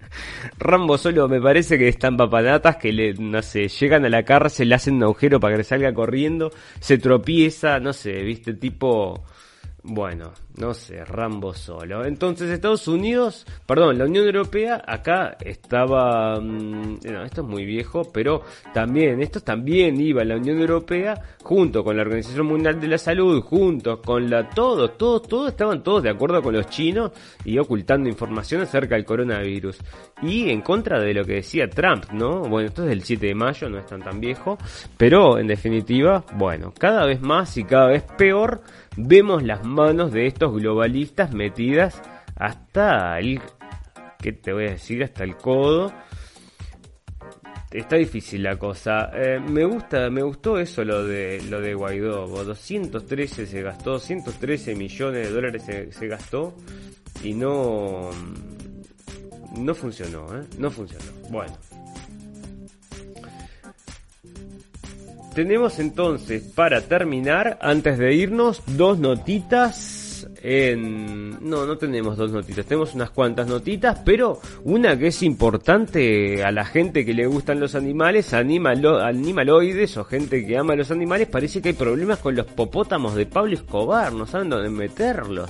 Rambo 0.59 0.97
solo 0.97 1.27
me 1.27 1.41
parece 1.41 1.77
que 1.77 1.87
están 1.87 2.15
papanatas 2.15 2.77
que 2.77 2.93
le, 2.93 3.13
no 3.13 3.41
sé, 3.41 3.67
llegan 3.67 4.05
a 4.05 4.09
la 4.09 4.23
cárcel, 4.23 4.69
le 4.69 4.75
hacen 4.75 4.95
un 4.95 5.03
agujero 5.03 5.39
para 5.39 5.57
que 5.57 5.63
salga 5.63 5.93
corriendo, 5.93 6.51
se 6.79 6.97
tropieza, 6.97 7.79
no 7.79 7.93
sé, 7.93 8.23
viste, 8.23 8.53
tipo, 8.53 9.23
bueno, 9.83 10.31
No 10.55 10.73
sé, 10.73 11.03
Rambo 11.03 11.53
solo. 11.53 12.05
Entonces 12.05 12.49
Estados 12.49 12.87
Unidos, 12.87 13.45
perdón, 13.65 13.97
la 13.97 14.05
Unión 14.05 14.25
Europea 14.25 14.81
acá 14.85 15.35
estaba, 15.43 16.39
mm, 16.39 16.99
no, 17.11 17.23
esto 17.23 17.41
es 17.41 17.47
muy 17.47 17.65
viejo, 17.65 18.03
pero 18.13 18.43
también, 18.71 19.21
esto 19.21 19.41
también 19.41 19.99
iba 19.99 20.23
la 20.23 20.37
Unión 20.37 20.59
Europea 20.59 21.15
junto 21.41 21.83
con 21.83 21.97
la 21.97 22.03
Organización 22.03 22.45
Mundial 22.45 22.79
de 22.79 22.87
la 22.87 22.97
Salud, 22.99 23.41
junto 23.41 23.99
con 23.99 24.29
la, 24.29 24.47
todo, 24.47 24.91
todos, 24.91 25.27
todos 25.27 25.49
estaban 25.49 25.83
todos 25.83 26.03
de 26.03 26.11
acuerdo 26.11 26.41
con 26.41 26.53
los 26.53 26.67
chinos 26.67 27.11
y 27.43 27.57
ocultando 27.57 28.07
información 28.07 28.61
acerca 28.61 28.95
del 28.95 29.05
coronavirus. 29.05 29.79
Y 30.21 30.49
en 30.51 30.61
contra 30.61 30.99
de 30.99 31.13
lo 31.15 31.25
que 31.25 31.33
decía 31.33 31.67
Trump, 31.67 32.05
¿no? 32.11 32.41
Bueno, 32.41 32.67
esto 32.67 32.83
es 32.83 32.89
del 32.89 33.03
7 33.03 33.25
de 33.25 33.35
mayo, 33.35 33.69
no 33.69 33.79
es 33.79 33.87
tan 33.87 34.01
tan 34.01 34.19
viejo, 34.19 34.57
pero 34.97 35.39
en 35.39 35.47
definitiva, 35.47 36.23
bueno, 36.35 36.73
cada 36.77 37.05
vez 37.05 37.21
más 37.21 37.57
y 37.57 37.63
cada 37.63 37.87
vez 37.87 38.03
peor 38.17 38.61
vemos 38.97 39.43
las 39.43 39.65
manos 39.65 40.11
de 40.11 40.27
estos 40.27 40.53
globalistas 40.53 41.33
metidas 41.33 42.01
hasta 42.35 43.19
el, 43.19 43.41
¿qué 44.19 44.33
te 44.33 44.53
voy 44.53 44.67
a 44.67 44.71
decir? 44.71 45.03
Hasta 45.03 45.23
el 45.23 45.35
codo. 45.35 45.93
Está 47.71 47.95
difícil 47.95 48.43
la 48.43 48.57
cosa. 48.57 49.09
Eh, 49.15 49.39
me 49.39 49.65
gusta, 49.65 50.09
me 50.11 50.21
gustó 50.21 50.59
eso 50.59 50.83
lo 50.83 51.03
de 51.05 51.41
lo 51.49 51.59
de 51.59 51.73
Guaidó. 51.73 52.27
213 52.27 53.47
se 53.47 53.61
gastó, 53.63 53.93
213 53.93 54.75
millones 54.75 55.27
de 55.27 55.33
dólares 55.33 55.63
se, 55.63 55.91
se 55.91 56.07
gastó 56.07 56.55
y 57.23 57.33
no 57.33 58.11
no 59.57 59.73
funcionó, 59.73 60.37
¿eh? 60.37 60.43
No 60.57 60.69
funcionó. 60.69 61.05
Bueno. 61.29 61.53
Tenemos 65.33 65.79
entonces, 65.79 66.43
para 66.43 66.81
terminar, 66.81 67.57
antes 67.61 67.97
de 67.97 68.13
irnos, 68.13 68.61
dos 68.67 68.99
notitas 68.99 70.27
en... 70.43 71.49
No, 71.49 71.65
no 71.65 71.77
tenemos 71.77 72.17
dos 72.17 72.31
notitas, 72.31 72.65
tenemos 72.65 72.93
unas 72.93 73.09
cuantas 73.09 73.47
notitas, 73.47 73.99
pero 74.05 74.39
una 74.63 74.97
que 74.97 75.07
es 75.07 75.23
importante 75.23 76.43
a 76.43 76.51
la 76.51 76.65
gente 76.65 77.03
que 77.03 77.15
le 77.15 77.25
gustan 77.25 77.59
los 77.59 77.73
animales, 77.73 78.33
animalo, 78.33 78.99
animaloides 78.99 79.97
o 79.97 80.03
gente 80.03 80.45
que 80.45 80.57
ama 80.57 80.75
los 80.75 80.91
animales, 80.91 81.27
parece 81.27 81.61
que 81.61 81.69
hay 81.69 81.75
problemas 81.75 82.19
con 82.19 82.35
los 82.35 82.45
popótamos 82.45 83.15
de 83.15 83.25
Pablo 83.25 83.55
Escobar, 83.55 84.13
no 84.13 84.27
saben 84.27 84.49
dónde 84.49 84.69
meterlos. 84.69 85.49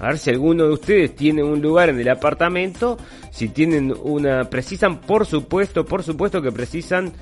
A 0.00 0.08
ver 0.08 0.18
si 0.18 0.30
alguno 0.30 0.66
de 0.66 0.72
ustedes 0.72 1.14
tiene 1.14 1.42
un 1.42 1.62
lugar 1.62 1.88
en 1.88 2.00
el 2.00 2.08
apartamento, 2.08 2.98
si 3.30 3.48
tienen 3.48 3.94
una, 4.02 4.50
precisan, 4.50 5.00
por 5.00 5.24
supuesto, 5.24 5.84
por 5.86 6.02
supuesto 6.02 6.42
que 6.42 6.52
precisan 6.52 7.12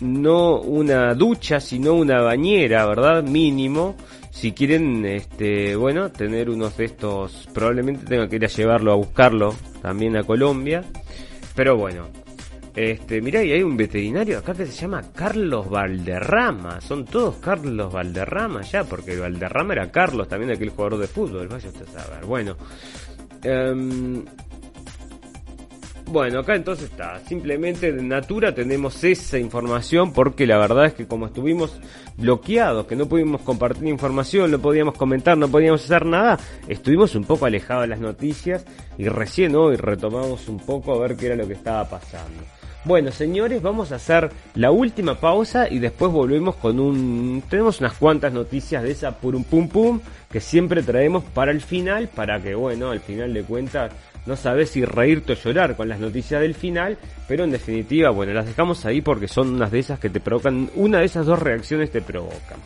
no 0.00 0.60
una 0.60 1.14
ducha, 1.14 1.60
sino 1.60 1.94
una 1.94 2.20
bañera, 2.20 2.86
¿verdad? 2.86 3.22
Mínimo. 3.22 3.96
Si 4.30 4.52
quieren, 4.52 5.04
este, 5.04 5.74
bueno, 5.76 6.10
tener 6.10 6.48
unos 6.50 6.76
de 6.76 6.84
estos, 6.84 7.48
probablemente 7.52 8.06
tengan 8.06 8.28
que 8.28 8.36
ir 8.36 8.44
a 8.44 8.48
llevarlo 8.48 8.92
a 8.92 8.96
buscarlo 8.96 9.54
también 9.82 10.16
a 10.16 10.22
Colombia. 10.22 10.84
Pero 11.54 11.76
bueno, 11.76 12.08
este, 12.74 13.20
mirá, 13.20 13.42
y 13.42 13.52
hay 13.52 13.62
un 13.62 13.76
veterinario 13.76 14.38
acá 14.38 14.54
que 14.54 14.66
se 14.66 14.72
llama 14.72 15.02
Carlos 15.14 15.68
Valderrama. 15.68 16.80
Son 16.80 17.04
todos 17.04 17.36
Carlos 17.36 17.92
Valderrama 17.92 18.62
ya, 18.62 18.84
porque 18.84 19.18
Valderrama 19.18 19.74
era 19.74 19.90
Carlos, 19.90 20.28
también 20.28 20.52
aquel 20.52 20.70
jugador 20.70 20.98
de 20.98 21.08
fútbol, 21.08 21.48
vaya 21.48 21.68
usted 21.68 21.86
a 21.88 22.02
saber. 22.02 22.24
Bueno, 22.24 22.56
em, 23.42 24.24
bueno, 26.10 26.40
acá 26.40 26.54
entonces 26.54 26.90
está. 26.90 27.20
Simplemente 27.20 27.92
de 27.92 28.02
Natura 28.02 28.54
tenemos 28.54 29.02
esa 29.04 29.38
información 29.38 30.12
porque 30.12 30.46
la 30.46 30.58
verdad 30.58 30.86
es 30.86 30.94
que 30.94 31.06
como 31.06 31.26
estuvimos 31.26 31.78
bloqueados, 32.16 32.86
que 32.86 32.96
no 32.96 33.06
pudimos 33.06 33.40
compartir 33.42 33.86
información, 33.86 34.50
no 34.50 34.58
podíamos 34.58 34.96
comentar, 34.96 35.38
no 35.38 35.48
podíamos 35.48 35.84
hacer 35.84 36.04
nada, 36.04 36.38
estuvimos 36.68 37.14
un 37.14 37.24
poco 37.24 37.46
alejados 37.46 37.82
de 37.82 37.88
las 37.88 38.00
noticias 38.00 38.64
y 38.98 39.08
recién 39.08 39.54
hoy 39.54 39.76
retomamos 39.76 40.48
un 40.48 40.58
poco 40.58 40.94
a 40.94 40.98
ver 40.98 41.16
qué 41.16 41.26
era 41.26 41.36
lo 41.36 41.46
que 41.46 41.54
estaba 41.54 41.88
pasando. 41.88 42.42
Bueno, 42.82 43.12
señores, 43.12 43.60
vamos 43.60 43.92
a 43.92 43.96
hacer 43.96 44.30
la 44.54 44.70
última 44.70 45.14
pausa 45.20 45.68
y 45.68 45.78
después 45.80 46.10
volvemos 46.10 46.56
con 46.56 46.80
un... 46.80 47.42
Tenemos 47.50 47.78
unas 47.80 47.92
cuantas 47.92 48.32
noticias 48.32 48.82
de 48.82 48.92
esa 48.92 49.18
purum 49.18 49.44
pum 49.44 49.68
pum 49.68 50.00
que 50.32 50.40
siempre 50.40 50.82
traemos 50.82 51.22
para 51.22 51.50
el 51.52 51.60
final, 51.60 52.08
para 52.08 52.40
que, 52.40 52.54
bueno, 52.54 52.90
al 52.90 53.00
final 53.00 53.34
de 53.34 53.42
cuentas 53.42 53.92
no 54.26 54.36
sabes 54.36 54.70
si 54.70 54.84
reírte 54.84 55.32
o 55.32 55.36
llorar 55.36 55.76
con 55.76 55.88
las 55.88 56.00
noticias 56.00 56.40
del 56.40 56.54
final, 56.54 56.98
pero 57.26 57.44
en 57.44 57.50
definitiva, 57.50 58.10
bueno, 58.10 58.32
las 58.32 58.46
dejamos 58.46 58.84
ahí 58.84 59.00
porque 59.00 59.28
son 59.28 59.54
unas 59.54 59.70
de 59.70 59.78
esas 59.78 59.98
que 59.98 60.10
te 60.10 60.20
provocan, 60.20 60.70
una 60.74 60.98
de 60.98 61.06
esas 61.06 61.26
dos 61.26 61.38
reacciones 61.38 61.90
te 61.90 62.00
provocan. 62.00 62.58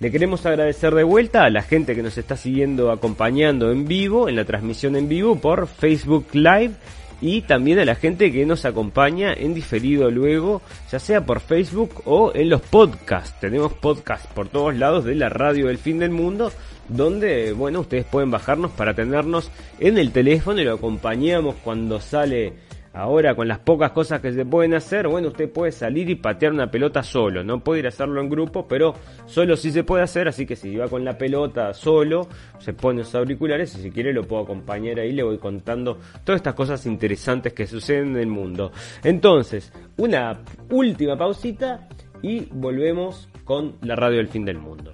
Le 0.00 0.12
queremos 0.12 0.46
agradecer 0.46 0.94
de 0.94 1.02
vuelta 1.02 1.44
a 1.44 1.50
la 1.50 1.62
gente 1.62 1.96
que 1.96 2.04
nos 2.04 2.16
está 2.18 2.36
siguiendo, 2.36 2.92
acompañando 2.92 3.72
en 3.72 3.88
vivo, 3.88 4.28
en 4.28 4.36
la 4.36 4.44
transmisión 4.44 4.94
en 4.94 5.08
vivo 5.08 5.36
por 5.40 5.66
Facebook 5.66 6.26
Live 6.34 6.72
y 7.20 7.42
también 7.42 7.78
a 7.78 7.84
la 7.84 7.94
gente 7.94 8.32
que 8.32 8.46
nos 8.46 8.64
acompaña 8.64 9.32
en 9.32 9.54
diferido 9.54 10.10
luego, 10.10 10.62
ya 10.90 10.98
sea 10.98 11.24
por 11.26 11.40
Facebook 11.40 12.02
o 12.04 12.32
en 12.34 12.48
los 12.48 12.60
podcasts. 12.60 13.38
Tenemos 13.40 13.72
podcasts 13.72 14.28
por 14.34 14.48
todos 14.48 14.76
lados 14.76 15.04
de 15.04 15.14
la 15.14 15.28
radio 15.28 15.66
del 15.66 15.78
fin 15.78 15.98
del 15.98 16.10
mundo 16.10 16.52
donde, 16.88 17.52
bueno, 17.52 17.80
ustedes 17.80 18.06
pueden 18.06 18.30
bajarnos 18.30 18.70
para 18.72 18.94
tenernos 18.94 19.50
en 19.78 19.98
el 19.98 20.10
teléfono 20.10 20.60
y 20.60 20.64
lo 20.64 20.74
acompañamos 20.74 21.56
cuando 21.62 22.00
sale 22.00 22.54
ahora 22.92 23.34
con 23.34 23.48
las 23.48 23.58
pocas 23.58 23.92
cosas 23.92 24.20
que 24.20 24.32
se 24.32 24.44
pueden 24.44 24.74
hacer. 24.74 25.08
Bueno, 25.08 25.28
usted 25.28 25.50
puede 25.50 25.72
salir 25.72 26.08
y 26.10 26.14
patear 26.14 26.52
una 26.52 26.70
pelota 26.70 27.02
solo, 27.02 27.44
no 27.44 27.60
puede 27.60 27.80
ir 27.80 27.86
a 27.86 27.88
hacerlo 27.88 28.20
en 28.20 28.28
grupo, 28.28 28.66
pero 28.66 28.94
solo 29.26 29.56
sí 29.56 29.70
se 29.70 29.84
puede 29.84 30.02
hacer, 30.02 30.28
así 30.28 30.46
que 30.46 30.56
si 30.56 30.76
va 30.76 30.88
con 30.88 31.04
la 31.04 31.16
pelota 31.16 31.72
solo, 31.74 32.28
se 32.58 32.72
pone 32.72 33.00
los 33.00 33.14
auriculares 33.14 33.74
y 33.76 33.82
si 33.82 33.90
quiere 33.90 34.12
lo 34.12 34.24
puedo 34.24 34.42
acompañar 34.42 34.98
ahí, 34.98 35.12
le 35.12 35.22
voy 35.22 35.38
contando 35.38 35.98
todas 36.24 36.40
estas 36.40 36.54
cosas 36.54 36.84
interesantes 36.86 37.52
que 37.52 37.66
suceden 37.66 38.10
en 38.10 38.16
el 38.18 38.26
mundo. 38.28 38.72
Entonces, 39.04 39.72
una 39.96 40.40
última 40.70 41.16
pausita 41.16 41.88
y 42.22 42.46
volvemos 42.52 43.28
con 43.44 43.76
la 43.82 43.96
radio 43.96 44.18
del 44.18 44.28
fin 44.28 44.44
del 44.44 44.58
mundo. 44.58 44.92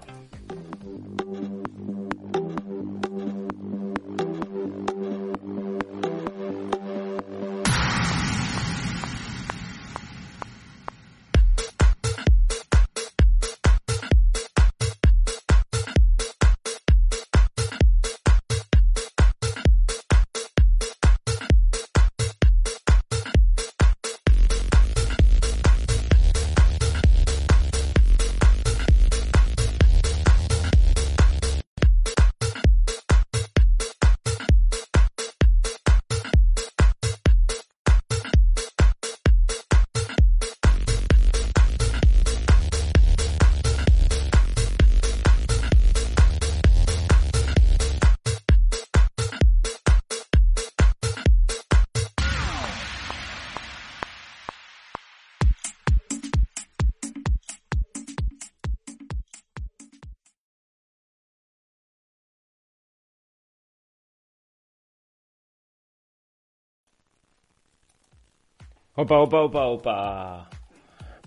Opa, 68.96 69.18
opa, 69.18 69.40
opa, 69.42 69.66
opa. 69.66 70.50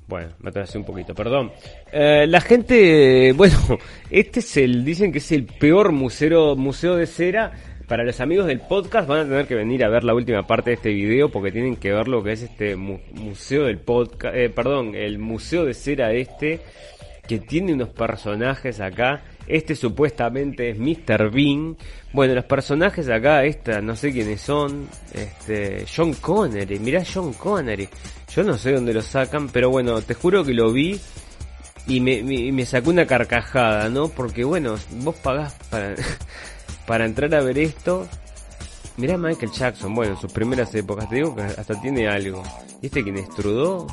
Bueno, 0.07 0.30
me 0.39 0.49
atrasé 0.49 0.77
un 0.77 0.85
poquito, 0.85 1.14
perdón. 1.14 1.52
Eh, 1.91 2.26
la 2.27 2.39
gente, 2.39 3.34
bueno, 3.35 3.57
este 4.10 4.39
es 4.39 4.57
el, 4.57 4.85
dicen 4.85 5.11
que 5.11 5.18
es 5.18 5.31
el 5.34 5.45
peor 5.45 5.91
museo, 5.91 6.56
museo 6.56 6.95
de 6.95 7.06
cera. 7.06 7.52
Para 7.88 8.03
los 8.03 8.19
amigos 8.19 8.48
del 8.48 8.60
podcast 8.60 9.07
van 9.07 9.19
a 9.19 9.23
tener 9.23 9.48
que 9.48 9.56
venir 9.56 9.84
a 9.84 9.89
ver 9.89 10.03
la 10.03 10.14
última 10.14 10.45
parte 10.45 10.72
de 10.72 10.73
este 10.76 10.89
video 10.89 11.30
porque 11.30 11.53
tienen 11.53 11.77
que 11.77 11.94
ver 11.94 12.10
lo 12.10 12.22
que 12.22 12.34
es 12.34 12.41
este 12.41 12.76
museo 12.76 13.64
del 13.64 13.80
podcast, 13.80 14.35
eh, 14.35 14.49
perdón, 14.49 14.94
el 14.94 15.19
museo 15.19 15.64
de 15.64 15.73
cera 15.73 16.11
este 16.11 16.60
que 17.27 17.39
tiene 17.39 17.73
unos 17.73 17.89
personajes 17.89 18.80
acá. 18.81 19.23
Este 19.48 19.76
supuestamente 19.76 20.72
es 20.72 20.78
Mr. 20.78 21.32
Bean. 21.32 21.78
Bueno, 22.14 22.36
los 22.36 22.45
personajes 22.45 23.10
acá, 23.10 23.44
esta, 23.45 23.82
no 23.82 23.95
sé 23.95 24.11
quiénes 24.11 24.41
son. 24.41 24.88
Este, 25.14 25.86
John 25.94 26.14
Connery, 26.14 26.80
mirá 26.80 27.03
John 27.11 27.34
Connery. 27.34 27.88
Yo 28.34 28.44
no 28.44 28.57
sé 28.57 28.74
dónde 28.74 28.94
lo 28.94 29.02
sacan, 29.02 29.49
pero 29.49 29.69
bueno, 29.69 30.02
te 30.02 30.14
juro 30.14 30.44
que 30.44 30.53
lo 30.53 30.72
vi 30.72 30.99
y 31.88 32.02
me, 32.02 32.22
me, 32.24 32.52
me 32.52 32.65
sacó 32.65 32.90
una 32.90 33.06
carcajada, 33.06 33.90
¿no? 33.90 34.10
Porque 34.10 34.44
bueno, 34.44 34.76
vos 35.03 35.15
pagás 35.15 35.53
para... 35.69 35.95
para 36.88 37.06
entrar 37.06 37.36
a 37.36 37.41
ver 37.41 37.60
esto. 37.60 38.07
Mirá 38.95 39.15
Michael 39.15 39.52
Jackson, 39.52 39.94
bueno, 39.94 40.14
en 40.14 40.19
sus 40.19 40.32
primeras 40.32 40.74
épocas, 40.74 41.07
te 41.07 41.18
digo 41.18 41.36
que 41.36 41.44
hasta 41.44 41.80
tiene 41.80 42.07
algo. 42.07 42.41
¿Viste 42.82 43.03
quién 43.03 43.18
es 43.18 43.30
Trudeau? 43.30 43.86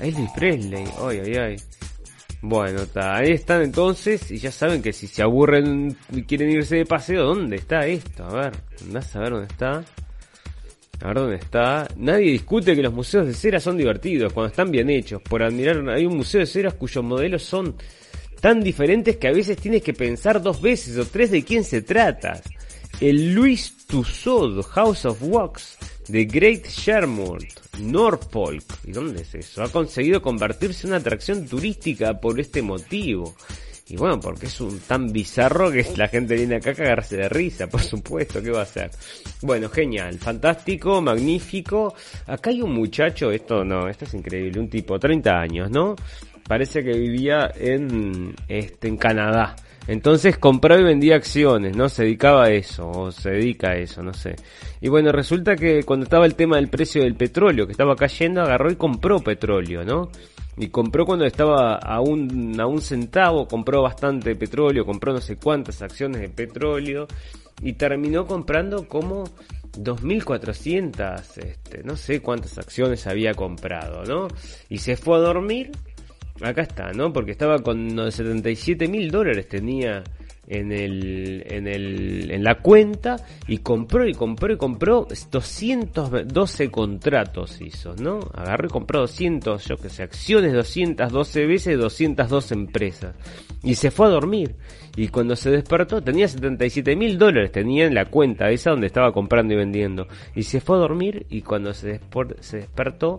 Elvis 0.00 0.30
Presley, 0.34 0.84
ay, 1.00 1.20
ay, 1.24 1.36
ay. 1.36 1.56
Bueno, 2.46 2.82
está, 2.82 3.16
ahí 3.16 3.30
están 3.32 3.62
entonces, 3.62 4.30
y 4.30 4.36
ya 4.36 4.52
saben 4.52 4.82
que 4.82 4.92
si 4.92 5.06
se 5.06 5.22
aburren 5.22 5.96
y 6.12 6.24
quieren 6.24 6.50
irse 6.50 6.76
de 6.76 6.84
paseo, 6.84 7.24
¿dónde 7.24 7.56
está 7.56 7.86
esto? 7.86 8.22
A 8.22 8.34
ver, 8.34 8.52
andás 8.82 9.16
a 9.16 9.20
ver 9.20 9.30
dónde 9.30 9.46
está. 9.46 9.82
A 11.00 11.06
ver 11.06 11.16
dónde 11.16 11.36
está. 11.36 11.88
Nadie 11.96 12.32
discute 12.32 12.76
que 12.76 12.82
los 12.82 12.92
museos 12.92 13.26
de 13.26 13.32
cera 13.32 13.58
son 13.60 13.78
divertidos 13.78 14.34
cuando 14.34 14.50
están 14.50 14.70
bien 14.70 14.90
hechos. 14.90 15.22
Por 15.22 15.42
admirar, 15.42 15.88
hay 15.88 16.04
un 16.04 16.18
museo 16.18 16.40
de 16.40 16.46
ceras 16.46 16.74
cuyos 16.74 17.02
modelos 17.02 17.42
son 17.42 17.76
tan 18.42 18.60
diferentes 18.62 19.16
que 19.16 19.28
a 19.28 19.32
veces 19.32 19.56
tienes 19.56 19.82
que 19.82 19.94
pensar 19.94 20.42
dos 20.42 20.60
veces 20.60 20.98
o 20.98 21.06
tres 21.06 21.30
de 21.30 21.42
quién 21.44 21.64
se 21.64 21.80
trata. 21.80 22.42
El 23.00 23.34
Louis 23.34 23.86
Tussaud 23.86 24.60
House 24.64 25.06
of 25.06 25.16
Wax 25.22 25.78
de 26.08 26.24
Great 26.24 26.66
Sherwood, 26.66 27.44
Norfolk. 27.80 28.64
¿Y 28.84 28.92
dónde 28.92 29.22
es 29.22 29.34
eso? 29.34 29.62
Ha 29.62 29.68
conseguido 29.68 30.20
convertirse 30.20 30.86
en 30.86 30.92
una 30.92 31.00
atracción 31.00 31.46
turística 31.46 32.20
por 32.20 32.38
este 32.38 32.62
motivo. 32.62 33.34
Y 33.86 33.96
bueno, 33.96 34.18
porque 34.18 34.46
es 34.46 34.60
un 34.62 34.78
tan 34.80 35.12
bizarro 35.12 35.70
que 35.70 35.86
la 35.96 36.08
gente 36.08 36.36
viene 36.36 36.56
acá 36.56 36.70
a 36.70 36.74
cagarse 36.74 37.18
de 37.18 37.28
risa, 37.28 37.66
por 37.66 37.82
supuesto, 37.82 38.42
¿qué 38.42 38.50
va 38.50 38.60
a 38.60 38.62
hacer? 38.62 38.90
Bueno, 39.42 39.68
genial, 39.68 40.18
fantástico, 40.18 41.02
magnífico. 41.02 41.94
Acá 42.26 42.48
hay 42.48 42.62
un 42.62 42.72
muchacho, 42.72 43.30
esto 43.30 43.62
no, 43.62 43.88
esto 43.88 44.06
es 44.06 44.14
increíble, 44.14 44.58
un 44.58 44.70
tipo, 44.70 44.98
30 44.98 45.38
años, 45.38 45.70
¿no? 45.70 45.96
Parece 46.48 46.82
que 46.82 46.92
vivía 46.92 47.50
en, 47.54 48.34
este, 48.48 48.88
en 48.88 48.96
Canadá. 48.96 49.54
Entonces 49.86 50.38
compraba 50.38 50.80
y 50.80 50.84
vendía 50.84 51.16
acciones, 51.16 51.76
¿no? 51.76 51.88
Se 51.88 52.04
dedicaba 52.04 52.44
a 52.44 52.50
eso, 52.50 52.88
o 52.90 53.12
se 53.12 53.30
dedica 53.30 53.70
a 53.70 53.76
eso, 53.76 54.02
no 54.02 54.14
sé. 54.14 54.36
Y 54.80 54.88
bueno, 54.88 55.12
resulta 55.12 55.56
que 55.56 55.82
cuando 55.82 56.04
estaba 56.04 56.24
el 56.26 56.34
tema 56.34 56.56
del 56.56 56.68
precio 56.68 57.02
del 57.02 57.14
petróleo, 57.14 57.66
que 57.66 57.72
estaba 57.72 57.94
cayendo, 57.94 58.42
agarró 58.42 58.70
y 58.70 58.76
compró 58.76 59.20
petróleo, 59.20 59.84
¿no? 59.84 60.10
Y 60.56 60.68
compró 60.68 61.04
cuando 61.04 61.26
estaba 61.26 61.74
a 61.74 62.00
un, 62.00 62.58
a 62.58 62.66
un 62.66 62.80
centavo, 62.80 63.46
compró 63.46 63.82
bastante 63.82 64.34
petróleo, 64.36 64.86
compró 64.86 65.12
no 65.12 65.20
sé 65.20 65.36
cuántas 65.36 65.82
acciones 65.82 66.20
de 66.20 66.28
petróleo, 66.28 67.06
y 67.62 67.74
terminó 67.74 68.26
comprando 68.26 68.88
como 68.88 69.24
2.400, 69.78 71.38
este, 71.38 71.82
no 71.82 71.96
sé 71.96 72.20
cuántas 72.20 72.58
acciones 72.58 73.06
había 73.06 73.34
comprado, 73.34 74.04
¿no? 74.04 74.28
Y 74.68 74.78
se 74.78 74.96
fue 74.96 75.16
a 75.16 75.20
dormir 75.20 75.72
acá 76.40 76.62
está, 76.62 76.92
¿no? 76.92 77.12
Porque 77.12 77.32
estaba 77.32 77.58
con 77.60 78.10
77 78.10 78.88
mil 78.88 79.10
dólares 79.10 79.48
tenía 79.48 80.02
en 80.46 80.72
el, 80.72 81.44
en 81.48 81.66
el, 81.66 82.30
en 82.30 82.44
la 82.44 82.56
cuenta 82.56 83.16
y 83.46 83.58
compró 83.58 84.06
y 84.06 84.12
compró 84.12 84.52
y 84.52 84.56
compró 84.56 85.06
212 85.30 86.70
contratos 86.70 87.60
hizo, 87.60 87.94
¿no? 87.96 88.20
Agarró 88.34 88.66
y 88.66 88.70
compró 88.70 89.00
200, 89.00 89.64
yo 89.64 89.76
que 89.76 89.88
sé, 89.88 90.02
acciones 90.02 90.52
212 90.52 91.46
veces 91.46 91.78
202 91.78 92.52
empresas 92.52 93.14
y 93.62 93.74
se 93.74 93.90
fue 93.90 94.06
a 94.06 94.10
dormir 94.10 94.54
y 94.96 95.08
cuando 95.08 95.34
se 95.34 95.50
despertó 95.50 96.02
tenía 96.02 96.28
77 96.28 96.94
mil 96.96 97.18
dólares, 97.18 97.50
tenía 97.50 97.86
en 97.86 97.94
la 97.94 98.06
cuenta 98.06 98.50
esa 98.50 98.70
donde 98.70 98.86
estaba 98.86 99.12
comprando 99.12 99.54
y 99.54 99.56
vendiendo 99.56 100.06
y 100.34 100.42
se 100.42 100.60
fue 100.60 100.76
a 100.76 100.80
dormir 100.80 101.26
y 101.30 101.42
cuando 101.42 101.72
se, 101.72 102.00
se 102.40 102.56
despertó 102.58 103.18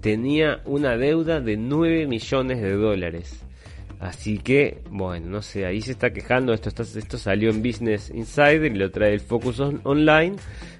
tenía 0.00 0.60
una 0.64 0.96
deuda 0.96 1.40
de 1.40 1.56
9 1.56 2.06
millones 2.06 2.60
de 2.60 2.72
dólares. 2.72 3.44
Así 4.00 4.38
que, 4.38 4.82
bueno, 4.90 5.26
no 5.28 5.42
sé, 5.42 5.66
ahí 5.66 5.80
se 5.80 5.92
está 5.92 6.10
quejando, 6.10 6.52
esto, 6.52 6.70
esto 6.82 7.18
salió 7.18 7.50
en 7.50 7.62
Business 7.62 8.10
Insider 8.14 8.66
y 8.66 8.78
lo 8.78 8.90
trae 8.92 9.12
el 9.12 9.20
Focus 9.20 9.58
Online, 9.58 10.36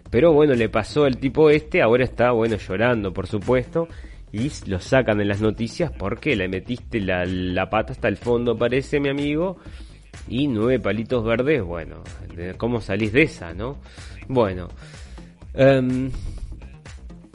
pero 0.08 0.32
bueno, 0.32 0.54
le 0.54 0.68
pasó 0.68 1.04
al 1.04 1.16
tipo 1.16 1.50
este, 1.50 1.82
ahora 1.82 2.04
está, 2.04 2.30
bueno, 2.30 2.56
llorando, 2.56 3.12
por 3.12 3.26
supuesto, 3.26 3.88
y 4.30 4.50
lo 4.66 4.78
sacan 4.78 5.20
en 5.20 5.28
las 5.28 5.40
noticias 5.40 5.90
porque 5.90 6.36
le 6.36 6.48
metiste 6.48 7.00
la, 7.00 7.68
pata 7.68 7.92
hasta 7.92 8.06
el 8.06 8.18
fondo, 8.18 8.56
parece, 8.56 9.00
mi 9.00 9.08
amigo, 9.08 9.56
y 10.28 10.46
nueve 10.46 10.78
palitos 10.78 11.24
verdes, 11.24 11.62
bueno, 11.62 12.04
¿cómo 12.56 12.80
salís 12.80 13.12
de 13.12 13.22
esa, 13.22 13.52
no? 13.52 13.78
Bueno, 14.28 14.68
um, 15.54 16.08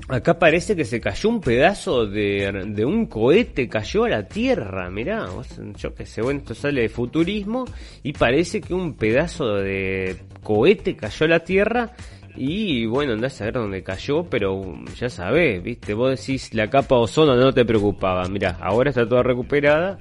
Acá 0.09 0.37
parece 0.37 0.75
que 0.75 0.83
se 0.83 0.99
cayó 0.99 1.29
un 1.29 1.39
pedazo 1.39 2.05
de, 2.05 2.65
de, 2.67 2.85
un 2.85 3.05
cohete, 3.05 3.69
cayó 3.69 4.03
a 4.03 4.09
la 4.09 4.27
Tierra, 4.27 4.89
mirá, 4.89 5.29
yo 5.77 5.95
que 5.95 6.05
sé, 6.05 6.21
bueno, 6.21 6.41
esto 6.41 6.53
sale 6.53 6.81
de 6.81 6.89
futurismo 6.89 7.63
y 8.03 8.11
parece 8.11 8.59
que 8.59 8.73
un 8.73 8.95
pedazo 8.95 9.55
de 9.55 10.17
cohete 10.43 10.97
cayó 10.97 11.25
a 11.25 11.29
la 11.29 11.39
Tierra 11.39 11.93
y 12.35 12.85
bueno, 12.85 13.13
andás 13.13 13.39
a 13.39 13.45
ver 13.45 13.53
dónde 13.53 13.81
cayó, 13.81 14.25
pero 14.25 14.61
ya 14.99 15.07
sabés, 15.09 15.63
viste, 15.63 15.93
vos 15.93 16.19
decís 16.19 16.53
la 16.53 16.69
capa 16.69 16.95
ozono 16.95 17.37
no 17.37 17.53
te 17.53 17.63
preocupaba, 17.63 18.27
mirá, 18.27 18.57
ahora 18.59 18.89
está 18.89 19.07
toda 19.07 19.23
recuperada, 19.23 19.99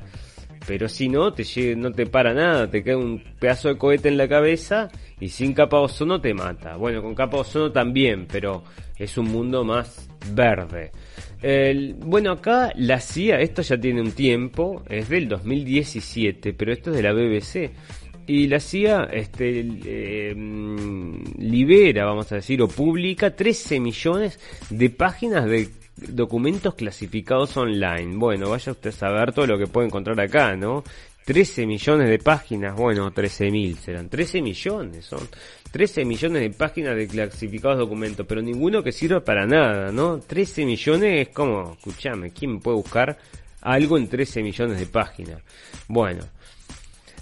pero 0.67 0.89
si 0.89 1.09
no, 1.09 1.33
te 1.33 1.45
no 1.77 1.93
te 1.93 2.07
para 2.07 2.35
nada, 2.35 2.69
te 2.69 2.83
cae 2.83 2.97
un 2.97 3.23
pedazo 3.39 3.69
de 3.69 3.79
cohete 3.79 4.09
en 4.09 4.17
la 4.17 4.29
cabeza 4.29 4.89
y 5.21 5.29
sin 5.29 5.53
capa 5.55 5.81
ozono 5.81 6.21
te 6.21 6.35
mata. 6.35 6.77
Bueno, 6.77 7.03
con 7.03 7.15
capa 7.15 7.39
ozono 7.39 7.73
también, 7.73 8.27
pero 8.31 8.63
es 9.03 9.19
un 9.19 9.33
mundo 9.33 9.65
más 9.65 10.09
verde. 10.33 10.93
bueno, 12.05 12.33
acá 12.33 12.73
la 12.77 13.01
CIA, 13.01 13.41
esto 13.41 13.63
ya 13.63 13.79
tiene 13.79 14.01
un 14.01 14.13
tiempo, 14.13 14.83
es 14.89 15.09
del 15.09 15.29
2017, 15.29 16.53
pero 16.53 16.73
esto 16.73 16.91
es 16.91 16.97
de 16.97 17.03
la 17.03 17.13
BBC. 17.13 17.71
Y 18.25 18.47
la 18.47 18.61
CIA 18.61 19.09
este, 19.13 19.67
eh, 19.85 20.35
libera, 21.39 22.05
vamos 22.05 22.31
a 22.31 22.37
decir, 22.37 22.63
o 22.63 22.69
publica 22.69 23.35
13 23.35 23.81
millones 23.81 24.39
de 24.71 24.91
páginas 24.91 25.47
de 25.47 25.69
documentos 25.97 26.75
clasificados 26.77 27.57
online. 27.57 28.17
Bueno, 28.17 28.49
vaya 28.51 28.71
usted 28.71 28.91
a 28.91 28.93
saber 28.93 29.33
todo 29.33 29.49
lo 29.49 29.59
que 29.59 29.67
puede 29.67 29.89
encontrar 29.89 30.21
acá, 30.21 30.55
¿no? 30.55 30.85
13 31.25 31.67
millones 31.67 32.09
de 32.09 32.19
páginas, 32.19 32.75
bueno, 32.75 33.13
13 33.13 33.51
mil 33.51 33.77
serán, 33.79 34.09
13 34.09 34.43
millones, 34.43 35.05
son 35.05 35.29
13 35.71 36.05
millones 36.05 36.43
de 36.43 36.51
páginas 36.51 36.97
de 36.97 37.07
clasificados 37.07 37.79
documentos, 37.79 38.27
pero 38.27 38.43
ninguno 38.43 38.83
que 38.83 38.93
sirva 38.93 39.21
para 39.21 39.47
nada, 39.47 39.93
¿no? 39.93 40.19
13 40.19 40.65
millones 40.65 41.29
es 41.29 41.35
como, 41.35 41.73
escúchame, 41.73 42.31
¿quién 42.31 42.61
puede 42.61 42.77
buscar 42.77 43.19
algo 43.61 43.97
en 43.97 44.09
13 44.09 44.43
millones 44.43 44.79
de 44.79 44.87
páginas? 44.87 45.43
Bueno, 45.87 46.25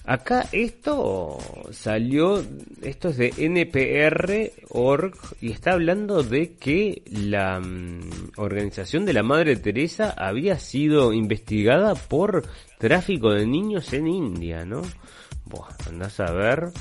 Acá 0.05 0.48
esto 0.52 1.39
salió, 1.70 2.43
esto 2.82 3.10
es 3.10 3.16
de 3.18 3.35
NPR.org 3.36 5.14
y 5.40 5.52
está 5.52 5.72
hablando 5.72 6.22
de 6.22 6.55
que 6.55 7.02
la 7.10 7.60
mm, 7.60 8.32
organización 8.36 9.05
de 9.05 9.12
la 9.12 9.22
Madre 9.22 9.56
Teresa 9.56 10.14
había 10.16 10.59
sido 10.59 11.12
investigada 11.12 11.94
por 11.94 12.44
tráfico 12.78 13.31
de 13.31 13.47
niños 13.47 13.93
en 13.93 14.09
India, 14.09 14.64
¿no? 14.64 14.82
Buah, 15.44 15.68
andás 15.86 16.18
a 16.18 16.32
ver. 16.32 16.72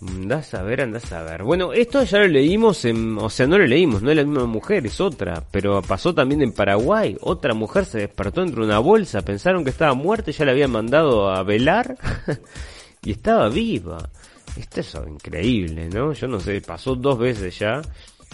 Andás 0.00 0.52
a 0.54 0.62
ver, 0.62 0.82
andás 0.82 1.10
a 1.12 1.22
ver. 1.22 1.42
Bueno, 1.42 1.72
esto 1.72 2.02
ya 2.02 2.18
lo 2.18 2.28
leímos 2.28 2.84
en... 2.84 3.16
O 3.18 3.30
sea, 3.30 3.46
no 3.46 3.58
lo 3.58 3.66
leímos, 3.66 4.02
no 4.02 4.10
es 4.10 4.16
la 4.16 4.24
misma 4.24 4.46
mujer, 4.46 4.84
es 4.86 5.00
otra. 5.00 5.42
Pero 5.50 5.80
pasó 5.82 6.14
también 6.14 6.42
en 6.42 6.52
Paraguay. 6.52 7.16
Otra 7.20 7.54
mujer 7.54 7.86
se 7.86 7.98
despertó 7.98 8.42
entre 8.42 8.62
una 8.62 8.78
bolsa, 8.78 9.22
pensaron 9.22 9.64
que 9.64 9.70
estaba 9.70 9.94
muerta 9.94 10.30
ya 10.30 10.44
la 10.44 10.52
habían 10.52 10.70
mandado 10.70 11.30
a 11.30 11.42
velar. 11.42 11.96
y 13.02 13.12
estaba 13.12 13.48
viva. 13.48 14.10
Esto 14.56 14.80
es 14.80 14.94
increíble, 15.06 15.88
¿no? 15.88 16.12
Yo 16.12 16.28
no 16.28 16.40
sé, 16.40 16.60
pasó 16.60 16.94
dos 16.94 17.18
veces 17.18 17.58
ya 17.58 17.82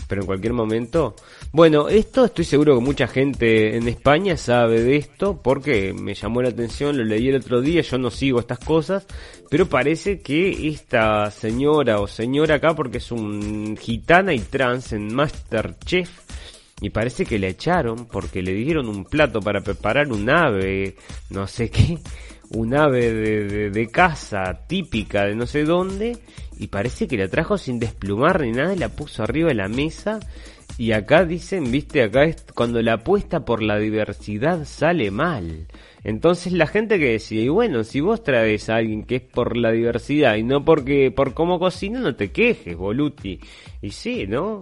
pero 0.08 0.22
en 0.22 0.26
cualquier 0.26 0.52
momento. 0.52 1.14
Bueno, 1.54 1.90
esto 1.90 2.24
estoy 2.24 2.46
seguro 2.46 2.76
que 2.76 2.80
mucha 2.80 3.06
gente 3.06 3.76
en 3.76 3.86
España 3.86 4.38
sabe 4.38 4.80
de 4.80 4.96
esto 4.96 5.42
porque 5.42 5.92
me 5.92 6.14
llamó 6.14 6.40
la 6.40 6.48
atención, 6.48 6.96
lo 6.96 7.04
leí 7.04 7.28
el 7.28 7.36
otro 7.36 7.60
día, 7.60 7.82
yo 7.82 7.98
no 7.98 8.10
sigo 8.10 8.40
estas 8.40 8.58
cosas, 8.58 9.06
pero 9.50 9.68
parece 9.68 10.20
que 10.20 10.68
esta 10.68 11.30
señora 11.30 12.00
o 12.00 12.06
señora 12.06 12.54
acá, 12.54 12.74
porque 12.74 12.96
es 12.98 13.12
un 13.12 13.76
gitana 13.76 14.32
y 14.32 14.38
trans 14.38 14.94
en 14.94 15.14
Masterchef, 15.14 16.08
y 16.80 16.88
parece 16.88 17.26
que 17.26 17.38
le 17.38 17.48
echaron 17.48 18.06
porque 18.06 18.40
le 18.40 18.54
dieron 18.54 18.88
un 18.88 19.04
plato 19.04 19.40
para 19.40 19.60
preparar 19.60 20.10
un 20.10 20.30
ave, 20.30 20.96
no 21.28 21.46
sé 21.46 21.68
qué, 21.68 21.98
un 22.48 22.74
ave 22.74 23.12
de, 23.12 23.70
de, 23.70 23.86
casa 23.88 24.58
típica 24.66 25.24
de 25.24 25.34
no 25.34 25.46
sé 25.46 25.64
dónde 25.64 26.16
y 26.58 26.68
parece 26.68 27.06
que 27.06 27.18
la 27.18 27.28
trajo 27.28 27.58
sin 27.58 27.78
desplumar 27.78 28.40
ni 28.40 28.52
nada 28.52 28.74
y 28.74 28.78
la 28.78 28.88
puso 28.88 29.22
arriba 29.22 29.48
de 29.48 29.54
la 29.54 29.68
mesa 29.68 30.18
y 30.78 30.92
acá 30.92 31.24
dicen, 31.24 31.70
viste, 31.70 32.02
acá 32.02 32.24
es 32.24 32.44
cuando 32.54 32.80
la 32.80 32.94
apuesta 32.94 33.44
por 33.44 33.62
la 33.62 33.78
diversidad 33.78 34.64
sale 34.64 35.10
mal. 35.10 35.66
Entonces 36.04 36.52
la 36.52 36.66
gente 36.66 36.98
que 36.98 37.12
decía, 37.12 37.42
y 37.42 37.48
bueno, 37.48 37.84
si 37.84 38.00
vos 38.00 38.22
traes 38.22 38.68
a 38.68 38.76
alguien 38.76 39.04
que 39.04 39.16
es 39.16 39.22
por 39.22 39.56
la 39.56 39.70
diversidad 39.70 40.36
y 40.36 40.42
no 40.42 40.64
porque 40.64 41.10
por 41.10 41.34
cómo 41.34 41.58
cocina, 41.58 42.00
no 42.00 42.16
te 42.16 42.32
quejes, 42.32 42.76
boluti. 42.76 43.38
Y 43.80 43.90
sí, 43.90 44.26
¿no? 44.26 44.60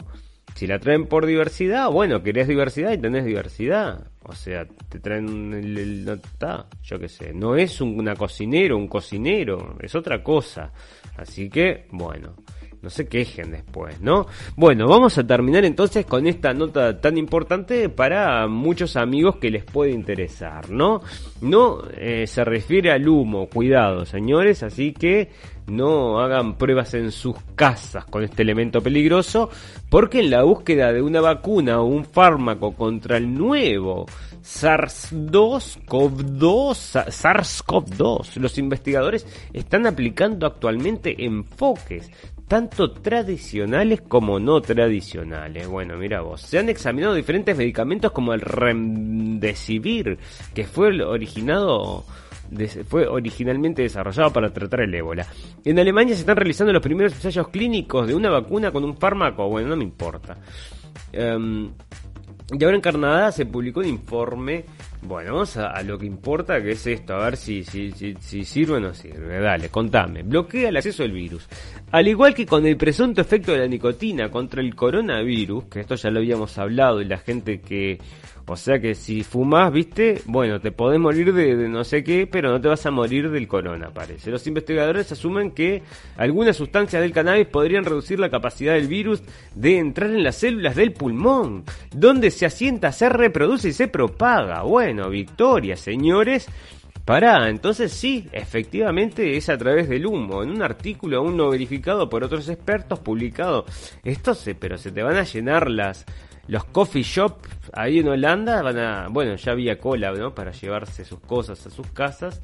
Si 0.54 0.66
la 0.66 0.78
traen 0.78 1.06
por 1.06 1.26
diversidad, 1.26 1.90
bueno, 1.90 2.22
querés 2.22 2.48
diversidad 2.48 2.92
y 2.92 2.98
tenés 2.98 3.24
diversidad. 3.24 4.10
O 4.24 4.34
sea, 4.34 4.66
te 4.88 5.00
traen 5.00 5.54
el, 5.54 6.04
no 6.04 6.14
está, 6.14 6.66
yo 6.82 6.98
qué 6.98 7.08
sé, 7.08 7.32
no 7.32 7.56
es 7.56 7.80
un, 7.80 7.98
una 7.98 8.14
cocinero, 8.14 8.76
un 8.76 8.88
cocinero, 8.88 9.76
es 9.80 9.94
otra 9.94 10.22
cosa. 10.22 10.72
Así 11.16 11.48
que, 11.48 11.86
bueno, 11.90 12.34
no 12.82 12.90
se 12.90 13.06
quejen 13.06 13.50
después, 13.50 14.00
¿no? 14.00 14.26
Bueno, 14.56 14.88
vamos 14.88 15.18
a 15.18 15.26
terminar 15.26 15.64
entonces 15.64 16.06
con 16.06 16.26
esta 16.26 16.54
nota 16.54 17.00
tan 17.00 17.18
importante 17.18 17.88
para 17.88 18.46
muchos 18.46 18.96
amigos 18.96 19.36
que 19.36 19.50
les 19.50 19.64
puede 19.64 19.90
interesar, 19.90 20.70
¿no? 20.70 21.02
No 21.40 21.82
eh, 21.96 22.26
se 22.26 22.44
refiere 22.44 22.90
al 22.90 23.06
humo, 23.06 23.48
cuidado, 23.48 24.06
señores, 24.06 24.62
así 24.62 24.92
que 24.92 25.30
no 25.66 26.20
hagan 26.20 26.56
pruebas 26.56 26.94
en 26.94 27.12
sus 27.12 27.36
casas 27.54 28.04
con 28.06 28.24
este 28.24 28.42
elemento 28.42 28.82
peligroso, 28.82 29.50
porque 29.88 30.20
en 30.20 30.30
la 30.30 30.42
búsqueda 30.42 30.92
de 30.92 31.02
una 31.02 31.20
vacuna 31.20 31.80
o 31.80 31.84
un 31.84 32.04
fármaco 32.04 32.72
contra 32.72 33.16
el 33.18 33.32
nuevo 33.32 34.06
SARS-2, 34.42 35.84
CoV-2, 35.86 37.06
SARS-CoV-2, 37.10 38.36
los 38.36 38.58
investigadores 38.58 39.26
están 39.52 39.86
aplicando 39.86 40.46
actualmente 40.46 41.24
enfoques 41.24 42.10
tanto 42.50 42.90
tradicionales 42.90 44.00
como 44.00 44.40
no 44.40 44.60
tradicionales. 44.60 45.68
Bueno, 45.68 45.96
mira 45.96 46.20
vos, 46.20 46.40
se 46.40 46.58
han 46.58 46.68
examinado 46.68 47.14
diferentes 47.14 47.56
medicamentos 47.56 48.10
como 48.10 48.34
el 48.34 48.40
Remdesivir, 48.40 50.18
que 50.52 50.64
fue 50.64 51.00
originado 51.00 52.04
fue 52.88 53.06
originalmente 53.06 53.82
desarrollado 53.82 54.32
para 54.32 54.52
tratar 54.52 54.80
el 54.80 54.92
ébola. 54.92 55.24
En 55.64 55.78
Alemania 55.78 56.16
se 56.16 56.22
están 56.22 56.34
realizando 56.34 56.72
los 56.72 56.82
primeros 56.82 57.12
ensayos 57.12 57.46
clínicos 57.50 58.08
de 58.08 58.16
una 58.16 58.30
vacuna 58.30 58.72
con 58.72 58.82
un 58.82 58.96
fármaco, 58.96 59.48
bueno, 59.48 59.68
no 59.68 59.76
me 59.76 59.84
importa. 59.84 60.36
Em, 61.12 61.70
y 62.52 62.64
ahora 62.64 62.76
en 62.76 62.82
Canadá 62.82 63.30
se 63.32 63.46
publicó 63.46 63.80
un 63.80 63.86
informe. 63.86 64.64
Bueno, 65.02 65.34
vamos 65.34 65.56
a, 65.56 65.82
lo 65.82 65.96
que 65.98 66.06
importa, 66.06 66.60
que 66.60 66.72
es 66.72 66.86
esto, 66.86 67.14
a 67.14 67.24
ver 67.24 67.36
si, 67.36 67.62
si, 67.64 67.92
si, 67.92 68.14
si, 68.20 68.44
sirve 68.44 68.74
o 68.74 68.80
no 68.80 68.92
sirve. 68.92 69.40
Dale, 69.40 69.68
contame. 69.68 70.22
Bloquea 70.22 70.68
el 70.68 70.76
acceso 70.76 71.04
al 71.04 71.12
virus. 71.12 71.48
Al 71.92 72.08
igual 72.08 72.34
que 72.34 72.46
con 72.46 72.66
el 72.66 72.76
presunto 72.76 73.20
efecto 73.20 73.52
de 73.52 73.58
la 73.58 73.66
nicotina 73.66 74.30
contra 74.30 74.60
el 74.60 74.74
coronavirus, 74.74 75.64
que 75.66 75.80
esto 75.80 75.94
ya 75.94 76.10
lo 76.10 76.18
habíamos 76.18 76.58
hablado 76.58 77.00
y 77.00 77.04
la 77.04 77.18
gente 77.18 77.60
que 77.60 77.98
o 78.50 78.56
sea 78.56 78.80
que 78.80 78.96
si 78.96 79.22
fumas, 79.22 79.72
viste, 79.72 80.22
bueno, 80.26 80.60
te 80.60 80.72
podés 80.72 80.98
morir 80.98 81.32
de, 81.32 81.68
no 81.68 81.84
sé 81.84 82.02
qué, 82.02 82.26
pero 82.26 82.50
no 82.50 82.60
te 82.60 82.66
vas 82.66 82.84
a 82.84 82.90
morir 82.90 83.30
del 83.30 83.46
corona, 83.46 83.90
parece. 83.94 84.30
Los 84.30 84.44
investigadores 84.48 85.12
asumen 85.12 85.52
que 85.52 85.82
algunas 86.16 86.56
sustancias 86.56 87.00
del 87.00 87.12
cannabis 87.12 87.46
podrían 87.46 87.84
reducir 87.84 88.18
la 88.18 88.28
capacidad 88.28 88.74
del 88.74 88.88
virus 88.88 89.22
de 89.54 89.78
entrar 89.78 90.10
en 90.10 90.24
las 90.24 90.34
células 90.34 90.74
del 90.74 90.92
pulmón, 90.92 91.62
donde 91.94 92.32
se 92.32 92.44
asienta, 92.44 92.90
se 92.90 93.08
reproduce 93.08 93.68
y 93.68 93.72
se 93.72 93.86
propaga. 93.86 94.62
Bueno, 94.62 95.10
victoria, 95.10 95.76
señores. 95.76 96.48
Para, 97.04 97.48
entonces 97.48 97.92
sí, 97.92 98.28
efectivamente 98.32 99.36
es 99.36 99.48
a 99.48 99.56
través 99.58 99.88
del 99.88 100.06
humo. 100.06 100.42
En 100.42 100.50
un 100.50 100.62
artículo 100.62 101.18
aún 101.18 101.36
no 101.36 101.50
verificado 101.50 102.08
por 102.08 102.24
otros 102.24 102.48
expertos 102.48 102.98
publicado. 102.98 103.64
Esto 104.04 104.34
se, 104.34 104.54
pero 104.54 104.76
se 104.76 104.92
te 104.92 105.02
van 105.02 105.16
a 105.16 105.24
llenar 105.24 105.70
las, 105.70 106.04
los 106.50 106.64
coffee 106.64 107.04
shop 107.04 107.46
ahí 107.72 108.00
en 108.00 108.08
Holanda 108.08 108.60
van 108.60 108.76
a, 108.76 109.06
bueno, 109.08 109.36
ya 109.36 109.52
había 109.52 109.78
cola, 109.78 110.10
¿no? 110.10 110.34
Para 110.34 110.50
llevarse 110.50 111.04
sus 111.04 111.20
cosas 111.20 111.64
a 111.64 111.70
sus 111.70 111.86
casas. 111.92 112.42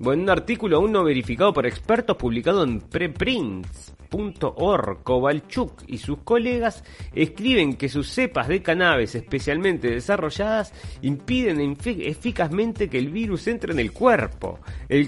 Bueno, 0.00 0.22
un 0.22 0.30
artículo 0.30 0.78
aún 0.78 0.92
no 0.92 1.04
verificado 1.04 1.52
por 1.52 1.66
expertos 1.66 2.16
publicado 2.16 2.64
en 2.64 2.80
preprints.org, 2.80 5.02
Kovalchuk 5.02 5.82
y 5.88 5.98
sus 5.98 6.20
colegas 6.20 6.82
escriben 7.14 7.74
que 7.74 7.90
sus 7.90 8.08
cepas 8.08 8.48
de 8.48 8.62
cannabis 8.62 9.14
especialmente 9.14 9.90
desarrolladas 9.90 10.72
impiden 11.02 11.76
eficazmente 11.84 12.88
que 12.88 12.96
el 12.96 13.10
virus 13.10 13.46
entre 13.48 13.74
en 13.74 13.78
el 13.78 13.92
cuerpo. 13.92 14.60
El, 14.88 15.06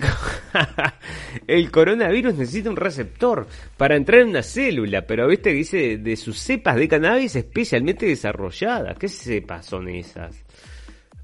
el 1.47 1.71
coronavirus 1.71 2.35
necesita 2.35 2.69
un 2.69 2.77
receptor 2.77 3.47
para 3.79 3.97
entrar 3.97 4.21
en 4.21 4.29
una 4.29 4.43
célula, 4.43 5.07
pero 5.07 5.27
viste 5.27 5.53
que 5.53 5.57
dice 5.57 5.97
de 5.97 6.17
sus 6.17 6.39
cepas 6.39 6.77
de 6.77 6.89
cannabis 6.89 7.35
especialmente 7.35 8.05
desarrolladas. 8.05 8.99
¿Qué 8.99 9.09
cepas 9.09 9.65
son 9.65 9.89
esas? 9.89 10.42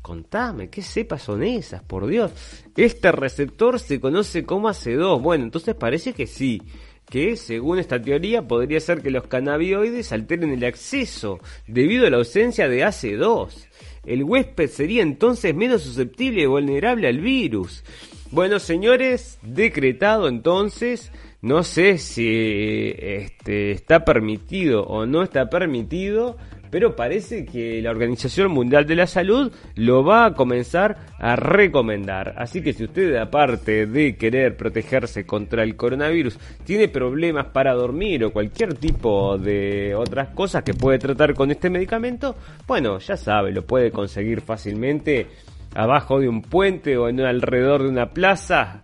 Contame, 0.02 0.70
¿qué 0.70 0.82
cepas 0.82 1.22
son 1.22 1.42
esas? 1.42 1.82
Por 1.82 2.06
Dios. 2.06 2.32
Este 2.76 3.12
receptor 3.12 3.78
se 3.78 4.00
conoce 4.00 4.44
como 4.44 4.68
AC2. 4.68 5.20
Bueno, 5.20 5.44
entonces 5.44 5.74
parece 5.74 6.12
que 6.12 6.26
sí. 6.26 6.62
Que 7.08 7.36
según 7.36 7.78
esta 7.78 8.00
teoría 8.00 8.46
podría 8.46 8.80
ser 8.80 9.02
que 9.02 9.10
los 9.10 9.26
cannabinoides 9.26 10.12
alteren 10.12 10.50
el 10.52 10.64
acceso 10.64 11.40
debido 11.66 12.06
a 12.06 12.10
la 12.10 12.18
ausencia 12.18 12.68
de 12.68 12.84
AC2. 12.84 13.68
El 14.04 14.24
huésped 14.24 14.68
sería 14.68 15.02
entonces 15.02 15.54
menos 15.54 15.82
susceptible 15.82 16.42
y 16.42 16.46
vulnerable 16.46 17.08
al 17.08 17.18
virus. 17.18 17.82
Bueno, 18.30 18.58
señores, 18.58 19.38
decretado 19.42 20.28
entonces. 20.28 21.10
No 21.40 21.62
sé 21.62 21.98
si 21.98 22.94
este, 22.98 23.70
está 23.70 24.04
permitido 24.04 24.82
o 24.82 25.06
no 25.06 25.22
está 25.22 25.48
permitido 25.48 26.36
pero 26.70 26.96
parece 26.96 27.44
que 27.44 27.80
la 27.82 27.90
Organización 27.90 28.50
Mundial 28.50 28.86
de 28.86 28.96
la 28.96 29.06
Salud 29.06 29.52
lo 29.74 30.04
va 30.04 30.26
a 30.26 30.34
comenzar 30.34 30.96
a 31.18 31.36
recomendar. 31.36 32.34
Así 32.36 32.62
que 32.62 32.72
si 32.72 32.84
usted, 32.84 33.16
aparte 33.16 33.86
de 33.86 34.16
querer 34.16 34.56
protegerse 34.56 35.24
contra 35.24 35.62
el 35.62 35.76
coronavirus, 35.76 36.38
tiene 36.64 36.88
problemas 36.88 37.46
para 37.46 37.74
dormir 37.74 38.24
o 38.24 38.32
cualquier 38.32 38.74
tipo 38.74 39.38
de 39.38 39.94
otras 39.94 40.28
cosas 40.28 40.62
que 40.62 40.74
puede 40.74 40.98
tratar 40.98 41.34
con 41.34 41.50
este 41.50 41.70
medicamento, 41.70 42.36
bueno, 42.66 42.98
ya 42.98 43.16
sabe, 43.16 43.52
lo 43.52 43.62
puede 43.62 43.90
conseguir 43.90 44.40
fácilmente 44.40 45.26
abajo 45.74 46.20
de 46.20 46.28
un 46.28 46.42
puente 46.42 46.96
o 46.96 47.08
en 47.08 47.20
alrededor 47.20 47.82
de 47.82 47.88
una 47.88 48.10
plaza 48.10 48.80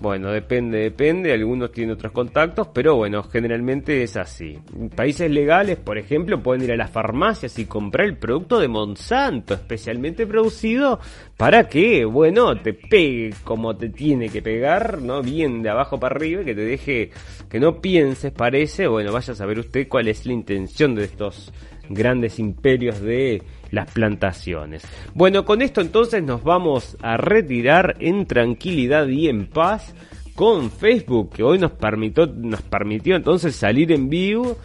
bueno, 0.00 0.30
depende, 0.30 0.78
depende, 0.78 1.32
algunos 1.32 1.72
tienen 1.72 1.94
otros 1.94 2.12
contactos, 2.12 2.68
pero 2.74 2.96
bueno, 2.96 3.22
generalmente 3.22 4.02
es 4.02 4.16
así. 4.16 4.58
Países 4.94 5.30
legales, 5.30 5.76
por 5.76 5.98
ejemplo, 5.98 6.42
pueden 6.42 6.64
ir 6.64 6.72
a 6.72 6.76
las 6.76 6.90
farmacias 6.90 7.58
y 7.58 7.64
comprar 7.64 8.06
el 8.06 8.18
producto 8.18 8.58
de 8.58 8.68
Monsanto, 8.68 9.54
especialmente 9.54 10.26
producido 10.26 11.00
para 11.36 11.68
que, 11.68 12.04
bueno, 12.04 12.60
te 12.60 12.74
pegue 12.74 13.34
como 13.44 13.76
te 13.76 13.88
tiene 13.88 14.28
que 14.28 14.42
pegar, 14.42 15.00
¿no? 15.00 15.22
Bien 15.22 15.62
de 15.62 15.70
abajo 15.70 15.98
para 15.98 16.16
arriba, 16.16 16.44
que 16.44 16.54
te 16.54 16.64
deje, 16.64 17.10
que 17.48 17.60
no 17.60 17.80
pienses, 17.80 18.32
parece, 18.32 18.86
bueno, 18.88 19.12
vaya 19.12 19.32
a 19.32 19.36
saber 19.36 19.58
usted 19.58 19.88
cuál 19.88 20.08
es 20.08 20.26
la 20.26 20.32
intención 20.32 20.94
de 20.94 21.04
estos 21.04 21.52
grandes 21.88 22.38
imperios 22.38 23.00
de 23.00 23.42
las 23.70 23.90
plantaciones. 23.90 24.82
Bueno, 25.14 25.44
con 25.44 25.62
esto 25.62 25.80
entonces 25.80 26.22
nos 26.22 26.42
vamos 26.42 26.96
a 27.02 27.16
retirar 27.16 27.96
en 28.00 28.26
tranquilidad 28.26 29.08
y 29.08 29.28
en 29.28 29.46
paz 29.46 29.94
con 30.34 30.70
Facebook, 30.70 31.30
que 31.34 31.42
hoy 31.42 31.58
nos 31.58 31.72
permitió, 31.72 32.26
nos 32.26 32.62
permitió 32.62 33.16
entonces 33.16 33.54
salir 33.54 33.92
en 33.92 34.08
vivo 34.08 34.56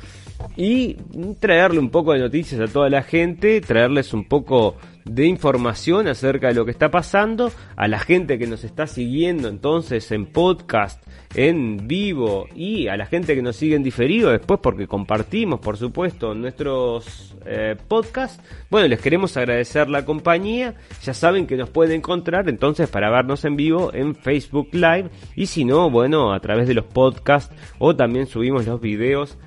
y 0.56 0.96
traerle 1.40 1.80
un 1.80 1.90
poco 1.90 2.14
de 2.14 2.20
noticias 2.20 2.60
a 2.62 2.72
toda 2.72 2.90
la 2.90 3.04
gente, 3.04 3.62
traerles 3.62 4.14
un 4.14 4.26
poco 4.26 4.76
de 5.10 5.26
información 5.26 6.08
acerca 6.08 6.48
de 6.48 6.54
lo 6.54 6.66
que 6.66 6.72
está 6.72 6.92
pasando, 6.92 7.52
a 7.76 7.88
la 7.88 8.00
gente 8.00 8.38
que 8.38 8.48
nos 8.48 8.64
está 8.64 8.86
siguiendo 8.88 9.48
entonces 9.48 10.12
en 10.12 10.28
podcast, 10.28 11.04
en 11.36 11.88
vivo 11.88 12.48
y 12.56 12.88
a 12.88 12.98
la 12.98 13.06
gente 13.06 13.36
que 13.36 13.42
nos 13.42 13.56
sigue 13.56 13.76
en 13.76 13.84
diferido 13.84 14.32
después 14.32 14.60
porque 14.62 14.88
compartimos 14.88 15.60
por 15.60 15.78
supuesto 15.78 16.34
nuestros 16.36 17.36
eh, 17.46 17.76
podcasts. 17.88 18.42
Bueno, 18.70 18.88
les 18.88 19.02
queremos 19.02 19.36
agradecer 19.36 19.90
la 19.90 20.06
compañía, 20.06 20.76
ya 21.04 21.14
saben 21.14 21.48
que 21.48 21.58
nos 21.58 21.70
pueden 21.70 21.98
encontrar 21.98 22.48
entonces 22.48 22.88
para 22.90 23.10
vernos 23.10 23.46
en 23.46 23.56
vivo 23.56 23.92
en 23.94 24.16
Facebook 24.16 24.70
Live 24.74 25.10
y 25.36 25.48
si 25.48 25.66
no, 25.66 25.90
bueno, 25.90 26.34
a 26.34 26.40
través 26.40 26.68
de 26.68 26.76
los 26.76 26.86
podcasts 26.86 27.54
o 27.80 27.96
también 27.96 28.28
subimos 28.28 28.68
los 28.68 28.80
videos 28.80 29.38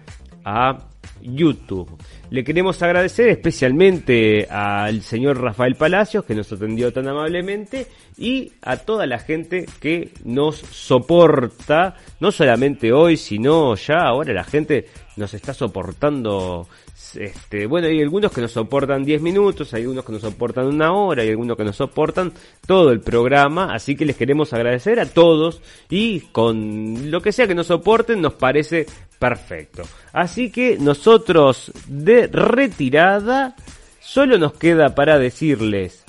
a 0.45 0.79
YouTube. 1.23 1.89
Le 2.33 2.45
queremos 2.45 2.83
agradecer 2.83 3.29
especialmente 3.29 4.47
al 4.49 5.03
señor 5.03 5.39
Rafael 5.39 5.75
Palacios 5.75 6.25
que 6.25 6.35
nos 6.35 6.51
atendió 6.51 6.91
tan 6.91 7.07
amablemente 7.07 7.89
y 8.17 8.53
a 8.63 8.79
toda 8.79 9.07
la 9.07 9.19
gente 9.19 9.67
que 9.81 10.13
nos 10.25 10.57
soporta, 10.57 11.95
no 12.21 12.33
solamente 12.33 12.91
hoy, 12.91 13.19
sino 13.19 13.75
ya 13.75 13.99
ahora 13.99 14.33
la 14.33 14.45
gente 14.45 14.87
nos 15.19 15.35
está 15.35 15.53
soportando 15.53 16.67
este, 17.17 17.67
bueno, 17.67 17.89
hay 17.89 18.01
algunos 18.01 18.33
que 18.33 18.41
nos 18.41 18.53
soportan 18.53 19.05
10 19.05 19.23
minutos, 19.23 19.73
hay 19.75 19.83
algunos 19.83 20.05
que 20.05 20.13
nos 20.13 20.23
soportan 20.23 20.67
una 20.67 20.93
hora, 20.93 21.23
hay 21.23 21.31
algunos 21.31 21.57
que 21.57 21.65
nos 21.65 21.77
soportan 21.77 22.33
todo 22.67 22.91
el 22.91 23.01
programa, 23.01 23.73
así 23.75 23.97
que 23.97 24.05
les 24.05 24.17
queremos 24.17 24.53
agradecer 24.53 25.01
a 25.01 25.07
todos 25.07 25.61
y 25.89 26.21
con 26.21 27.11
lo 27.11 27.21
que 27.21 27.33
sea 27.33 27.47
que 27.47 27.55
nos 27.55 27.69
soporten 27.69 28.21
nos 28.21 28.35
parece 28.35 28.87
perfecto. 29.19 29.83
Así 30.13 30.51
que 30.51 30.79
nosotros 30.79 31.73
de 31.87 32.27
retirada 32.27 33.57
solo 34.01 34.39
nos 34.39 34.55
queda 34.55 34.95
para 34.95 35.19
decirles 35.19 36.03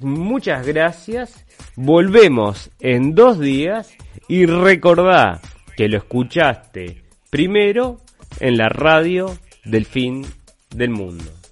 muchas 0.00 0.66
gracias, 0.66 1.44
volvemos 1.76 2.70
en 2.80 3.14
dos 3.14 3.40
días 3.40 3.94
y 4.28 4.46
recordá 4.46 5.40
que 5.76 5.88
lo 5.88 5.98
escuchaste 5.98 7.02
primero 7.30 8.00
en 8.40 8.56
la 8.56 8.68
radio 8.68 9.36
del 9.64 9.86
fin 9.86 10.26
del 10.74 10.90
mundo. 10.90 11.43